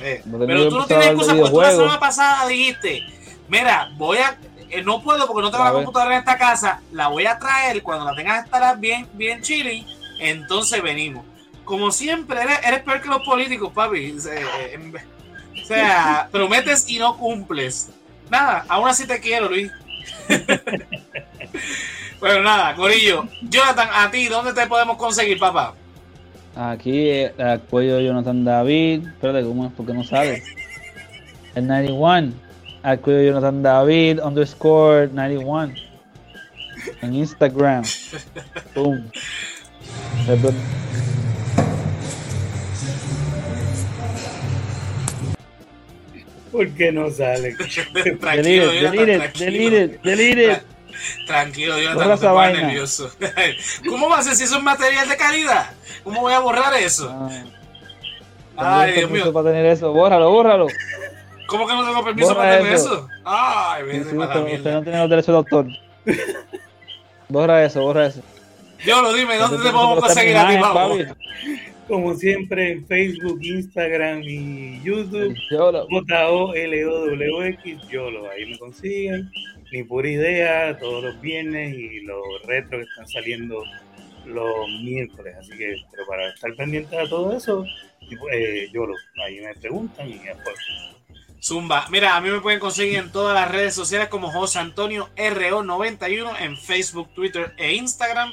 Eh, 0.00 0.22
pero 0.46 0.68
tú 0.68 0.76
no 0.76 0.86
tienes 0.86 1.06
excusa 1.06 1.34
porque 1.34 1.50
tú 1.50 1.60
la 1.62 1.70
semana 1.70 1.98
pasada 1.98 2.46
dijiste, 2.46 3.06
mira, 3.48 3.90
voy 3.96 4.18
a... 4.18 4.38
Eh, 4.68 4.82
no 4.82 5.02
puedo 5.02 5.26
porque 5.26 5.42
no 5.42 5.50
tengo 5.50 5.64
la 5.64 5.72
computadora 5.72 6.14
en 6.14 6.18
esta 6.18 6.36
casa. 6.36 6.82
La 6.92 7.08
voy 7.08 7.24
a 7.24 7.38
traer 7.38 7.82
cuando 7.82 8.04
la 8.04 8.14
tengas 8.14 8.44
estará 8.44 8.74
bien, 8.74 9.08
bien 9.14 9.40
chilling. 9.40 9.86
Entonces 10.18 10.82
venimos. 10.82 11.24
Como 11.64 11.90
siempre, 11.90 12.42
eres, 12.42 12.58
eres 12.64 12.82
peor 12.82 13.00
que 13.00 13.08
los 13.08 13.22
políticos, 13.22 13.72
papi. 13.74 14.12
O 14.12 15.66
sea, 15.66 16.28
prometes 16.32 16.86
y 16.86 16.98
no 16.98 17.16
cumples. 17.16 17.88
Nada, 18.28 18.66
aún 18.68 18.88
así 18.88 19.06
te 19.06 19.20
quiero, 19.20 19.48
Luis. 19.48 19.70
bueno, 22.20 22.42
nada, 22.42 22.74
Corillo. 22.74 23.28
Jonathan, 23.42 23.88
a 23.92 24.10
ti, 24.10 24.26
¿dónde 24.28 24.52
te 24.52 24.66
podemos 24.66 24.96
conseguir, 24.96 25.38
papá? 25.38 25.74
Aquí, 26.56 27.08
eh, 27.08 27.58
cuello 27.68 27.96
de 27.96 28.04
Jonathan 28.04 28.44
David. 28.44 29.08
Espérate, 29.08 29.44
¿cómo 29.44 29.66
es? 29.66 29.72
Porque 29.76 29.92
no 29.92 30.04
sabe. 30.04 30.42
El 31.54 31.66
91. 31.66 32.32
Al 32.82 33.00
cuello 33.00 33.18
de 33.18 33.26
Jonathan 33.26 33.62
David, 33.62 34.20
underscore 34.22 35.08
91. 35.08 35.74
En 37.02 37.14
Instagram. 37.14 37.82
Boom. 38.74 39.10
¿Por 46.54 46.68
qué 46.68 46.92
no 46.92 47.10
sale? 47.10 47.56
tranquilo, 48.20 48.70
delete, 48.70 49.32
delete, 49.36 50.00
delete, 50.04 50.62
Tranquilo, 51.26 51.76
yo 51.80 51.94
no 51.94 52.14
estoy 52.14 52.52
nervioso. 52.52 53.10
¿Cómo 53.88 54.08
va 54.08 54.18
a 54.18 54.22
ser 54.22 54.36
si 54.36 54.44
eso 54.44 54.58
es 54.58 54.62
material 54.62 55.08
de 55.08 55.16
calidad? 55.16 55.72
¿Cómo 56.04 56.20
voy 56.20 56.32
a 56.32 56.38
borrar 56.38 56.72
eso? 56.74 57.12
Ah, 58.56 58.82
Ay, 58.82 58.92
Dios 58.92 59.10
mío. 59.10 59.32
para 59.32 59.48
tener 59.50 59.66
eso, 59.66 59.92
bórralo, 59.92 60.30
bórralo. 60.30 60.68
¿Cómo 61.48 61.66
que 61.66 61.74
no 61.74 61.84
tengo 61.84 62.04
permiso 62.04 62.36
para 62.36 62.58
tener 62.58 62.74
eso? 62.74 63.08
Ay, 63.24 63.82
vete 63.82 64.10
sí, 64.10 64.16
usted, 64.16 64.54
usted 64.54 64.72
no 64.72 64.82
tiene 64.84 64.98
los 65.00 65.10
derechos 65.10 65.26
de 65.26 65.36
autor. 65.36 65.66
borra 67.28 67.64
eso, 67.64 67.80
borra 67.80 68.06
eso. 68.06 68.22
Yo 68.84 69.02
lo 69.02 69.12
dime, 69.12 69.36
¿dónde 69.38 69.56
te 69.56 69.72
podemos 69.72 69.98
conseguir 69.98 70.36
a 70.36 70.48
ti, 70.48 70.56
Pablo? 70.60 71.04
Como 71.88 72.14
siempre 72.14 72.72
en 72.72 72.86
Facebook, 72.86 73.38
Instagram 73.42 74.22
y 74.22 74.80
YouTube. 74.82 75.36
J-O-L-O-W-X, 75.50 76.28
YOLO. 77.90 78.30
Ahí 78.30 78.46
me 78.46 78.58
consiguen. 78.58 79.30
Ni 79.72 79.82
pura 79.82 80.08
idea, 80.08 80.78
todos 80.78 81.02
los 81.04 81.20
viernes 81.20 81.74
y 81.74 82.00
los 82.02 82.22
retros 82.44 82.84
que 82.84 82.90
están 82.90 83.08
saliendo 83.08 83.64
los 84.26 84.68
miércoles. 84.82 85.34
Así 85.38 85.50
que, 85.56 85.76
pero 85.90 86.06
para 86.06 86.28
estar 86.28 86.54
pendiente 86.54 86.96
de 86.96 87.08
todo 87.08 87.36
eso, 87.36 87.64
eh, 88.32 88.68
YOLO. 88.72 88.94
Ahí 89.24 89.40
me 89.40 89.54
preguntan 89.54 90.08
y 90.08 90.14
después. 90.18 90.56
Zumba. 91.42 91.86
Mira, 91.90 92.16
a 92.16 92.20
mí 92.20 92.30
me 92.30 92.40
pueden 92.40 92.60
conseguir 92.60 92.98
en 92.98 93.12
todas 93.12 93.34
las 93.34 93.50
redes 93.50 93.74
sociales 93.74 94.08
como 94.08 94.30
José 94.30 94.60
Antonio 94.60 95.10
RO91 95.16 96.40
en 96.40 96.56
Facebook, 96.56 97.12
Twitter 97.12 97.52
e 97.58 97.74
Instagram 97.74 98.32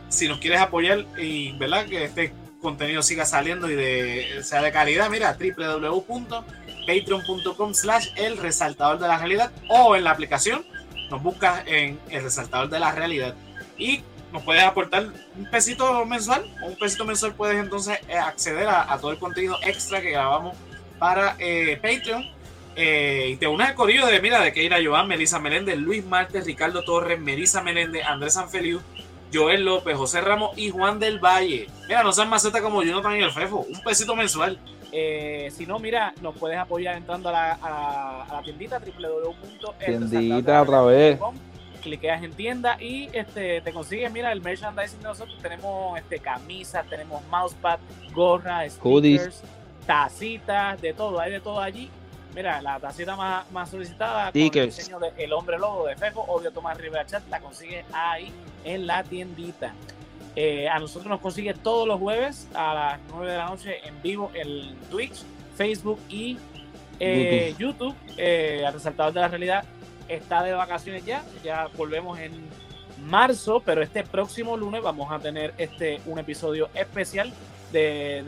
si 0.09 0.27
nos 0.27 0.41
quieres 0.41 0.61
apoyar 0.61 1.07
y 1.17 1.53
¿verdad? 1.59 1.87
que 1.87 2.03
este 2.03 2.33
contenido 2.61 3.05
siga 3.05 3.25
saliendo 3.25 3.71
y 3.71 3.77
de, 3.77 4.43
sea 4.43 4.63
de 4.63 4.73
calidad, 4.73 5.09
mira, 5.11 5.39
www 5.39 6.45
patreon.com 6.87 7.75
slash 7.75 8.09
el 8.17 8.37
resaltador 8.37 8.99
de 8.99 9.09
la 9.09 9.19
realidad 9.19 9.53
o 9.69 9.97
en 9.97 10.05
la 10.05 10.13
aplicación 10.13 10.65
nos 11.11 11.23
buscas 11.23 11.63
en 11.67 11.99
el 12.11 12.23
resaltador 12.23 12.69
de 12.69 12.81
la 12.81 12.93
realidad. 12.93 13.35
Y 13.79 14.03
nos 14.33 14.43
puedes 14.43 14.63
aportar 14.63 15.07
un 15.37 15.51
pesito 15.51 16.05
mensual. 16.05 16.45
O 16.63 16.67
un 16.67 16.77
pesito 16.77 17.05
mensual 17.05 17.35
puedes 17.35 17.63
entonces 17.63 17.99
eh, 18.09 18.17
acceder 18.17 18.69
a, 18.69 18.97
todo 18.99 19.13
el 19.13 19.19
contenido 19.19 19.59
extra 19.63 20.01
que 20.01 20.11
grabamos 20.11 20.57
para 20.99 21.37
eh, 21.39 21.79
Patreon. 21.81 22.25
Eh, 22.79 23.31
y 23.31 23.37
te 23.37 23.47
unes 23.47 23.69
al 23.69 23.75
corrido 23.75 24.07
de 24.07 24.21
mira 24.21 24.41
de 24.43 24.53
Keira 24.53 24.79
Joan, 24.85 25.09
Melissa 25.09 25.39
Meléndez, 25.39 25.79
Luis 25.79 26.05
Martes, 26.05 26.45
Ricardo 26.45 26.83
Torres, 26.85 27.19
Melissa 27.19 27.63
Meléndez, 27.63 28.05
Andrés 28.05 28.35
Sanfeliu, 28.35 28.83
Joel 29.33 29.65
López, 29.65 29.97
José 29.97 30.21
Ramos 30.21 30.57
y 30.57 30.71
Juan 30.71 30.99
del 30.99 31.19
Valle. 31.19 31.69
Mira, 31.89 32.03
no 32.03 32.13
sean 32.13 32.29
maceta 32.29 32.63
como 32.63 32.83
yo, 32.83 32.93
no 32.93 33.03
también 33.03 33.25
el 33.25 33.33
Fefo, 33.33 33.67
un 33.69 33.81
pesito 33.83 34.15
mensual. 34.15 34.59
Eh, 34.93 35.51
si 35.53 35.67
no, 35.67 35.79
mira, 35.79 36.15
nos 36.23 36.37
puedes 36.37 36.59
apoyar 36.59 36.97
entrando 36.97 37.29
a 37.29 37.33
la, 37.33 37.53
a 37.53 38.35
la, 38.35 38.43
tiendita 38.43 38.81
Tiendita 39.85 40.63
otra 40.63 40.83
vez. 40.83 41.19
Cliqueas 41.83 42.23
en 42.23 42.33
tienda 42.33 42.83
y 42.83 43.09
este, 43.13 43.61
te 43.61 43.73
consigues, 43.73 44.11
mira, 44.11 44.33
el 44.33 44.41
merchandising 44.41 44.99
de 44.99 45.05
nosotros. 45.05 45.39
Tenemos 45.41 45.99
este, 45.99 46.19
camisas, 46.19 46.87
tenemos 46.89 47.23
mousepad, 47.27 47.79
gorras, 48.13 48.73
stickers, 48.73 49.43
tacitas, 49.87 50.81
de 50.81 50.93
todo, 50.93 51.21
hay 51.21 51.33
de 51.33 51.41
todo 51.41 51.61
allí. 51.61 51.91
Mira, 52.37 52.61
la 52.61 52.79
tacita 52.79 53.17
más, 53.17 53.51
más 53.51 53.71
solicitada 53.71 54.31
con 54.31 54.39
el 54.39 54.51
diseño 54.51 54.99
de 54.99 55.11
El 55.17 55.33
Hombre 55.33 55.59
Lobo 55.59 55.87
de 55.87 55.97
Fefo, 55.97 56.21
obvio 56.21 56.51
Tomás 56.51 56.77
Rivera 56.77 57.07
Chat, 57.07 57.27
la 57.31 57.41
consigues 57.41 57.87
ahí 57.95 58.31
en 58.63 58.87
la 58.87 59.03
tiendita. 59.03 59.73
Eh, 60.37 60.69
a 60.69 60.79
nosotros 60.79 61.09
nos 61.09 61.21
consigue 61.23 61.55
todos 61.55 61.89
los 61.89 61.99
jueves 61.99 62.47
a 62.53 62.75
las 62.75 63.01
9 63.09 63.33
de 63.33 63.39
la 63.39 63.47
noche 63.47 63.89
en 63.89 64.03
vivo 64.03 64.31
en 64.35 64.77
Twitch, 64.91 65.23
Facebook 65.57 65.99
y 66.11 66.37
eh, 67.01 67.55
YouTube. 67.59 67.95
Eh, 68.19 68.63
al 68.67 68.75
resaltador 68.75 69.15
de 69.15 69.21
la 69.21 69.29
realidad 69.29 69.65
está 70.07 70.43
de 70.43 70.53
vacaciones 70.53 71.07
ya. 71.07 71.25
Ya 71.43 71.69
volvemos 71.75 72.19
en 72.19 72.33
marzo, 73.07 73.63
pero 73.65 73.81
este 73.81 74.03
próximo 74.03 74.59
lunes 74.59 74.83
vamos 74.83 75.11
a 75.11 75.19
tener 75.21 75.55
este 75.57 76.03
un 76.05 76.19
episodio 76.19 76.69
especial 76.75 77.33
de, 77.73 78.23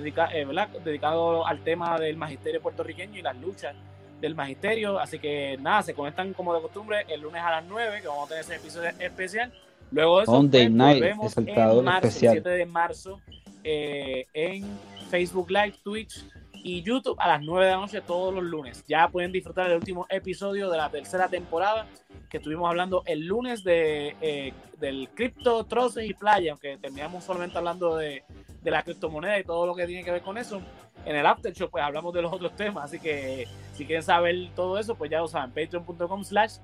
dedicado 0.83 1.47
al 1.47 1.61
tema 1.61 1.99
del 1.99 2.17
magisterio 2.17 2.63
puertorriqueño 2.63 3.19
y 3.19 3.23
las 3.23 3.37
luchas 3.37 3.77
del 4.21 4.35
magisterio. 4.35 4.99
Así 4.99 5.19
que 5.19 5.57
nada, 5.61 5.83
se 5.83 5.95
conectan 5.95 6.33
como 6.33 6.55
de 6.55 6.61
costumbre 6.61 7.05
el 7.09 7.21
lunes 7.21 7.43
a 7.43 7.51
las 7.51 7.65
9, 7.65 8.01
que 8.03 8.09
vamos 8.09 8.27
a 8.27 8.29
tener 8.29 8.45
ese 8.45 8.57
episodio 8.57 8.91
especial. 8.99 9.53
Luego 9.91 10.19
de 10.19 10.23
eso, 10.25 10.33
Monday 10.33 10.67
pues, 10.67 10.73
Night, 10.73 11.05
en 11.05 11.85
marzo, 11.85 12.09
especial. 12.09 12.33
7 12.33 12.49
de 12.51 12.67
marzo, 12.67 13.21
eh, 13.65 14.27
en 14.35 14.67
Facebook 15.11 15.51
Live, 15.51 15.75
Twitch 15.83 16.25
y 16.63 16.83
YouTube 16.83 17.17
a 17.19 17.29
las 17.29 17.43
9 17.43 17.67
de 17.67 17.71
la 17.73 17.79
noche 17.79 18.01
todos 18.01 18.35
los 18.35 18.45
lunes. 18.45 18.85
Ya 18.87 19.09
pueden 19.09 19.33
disfrutar 19.33 19.71
el 19.71 19.77
último 19.77 20.07
episodio 20.09 20.71
de 20.71 20.77
la 20.77 20.91
tercera 20.91 21.29
temporada 21.29 21.87
que 22.29 22.39
estuvimos 22.39 22.69
hablando 22.69 23.03
el 23.07 23.27
lunes 23.27 23.65
de, 23.65 24.17
eh, 24.21 24.53
del 24.79 25.09
cripto, 25.15 25.65
troces 25.65 26.09
y 26.09 26.15
playa, 26.15 26.53
aunque 26.53 26.77
terminamos 26.77 27.25
solamente 27.25 27.59
hablando 27.59 27.97
de, 27.97 28.23
de 28.63 28.71
la 28.71 28.83
criptomoneda 28.83 29.39
y 29.39 29.45
todo 29.45 29.67
lo 29.67 29.75
que 29.75 29.87
tiene 29.87 30.05
que 30.05 30.11
ver 30.11 30.23
con 30.23 30.39
eso. 30.39 30.61
En 31.05 31.17
el 31.17 31.27
After 31.27 31.53
Show 31.53 31.71
pues 31.71 31.83
hablamos 31.83 32.13
de 32.13 32.23
los 32.23 32.33
otros 32.33 32.55
temas, 32.57 32.85
así 32.85 32.99
que 32.99 33.47
si 33.75 33.87
quieren 33.87 34.03
saber 34.03 34.35
todo 34.55 34.79
eso, 34.79 34.95
pues 34.95 35.11
ya 35.11 35.21
lo 35.21 35.29
saben, 35.29 35.51
patreon.com 35.53 36.25
slash 36.25 36.57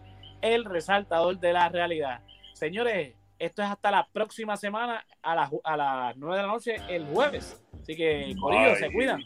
el 0.42 0.64
resaltador 0.64 1.38
de 1.38 1.52
la 1.52 1.68
realidad. 1.68 2.20
Señores, 2.52 3.14
esto 3.38 3.62
es 3.62 3.68
hasta 3.68 3.90
la 3.90 4.06
próxima 4.12 4.56
semana 4.56 5.04
a, 5.22 5.34
las 5.34 5.50
a 5.64 5.76
las 5.76 6.16
9 6.16 6.36
de 6.36 6.42
la 6.42 6.48
noche 6.48 6.76
el 6.88 7.04
jueves. 7.06 7.63
Así 7.84 7.96
que, 7.96 8.34
Corillo, 8.40 8.76
se 8.76 8.90
cuidan. 8.90 9.22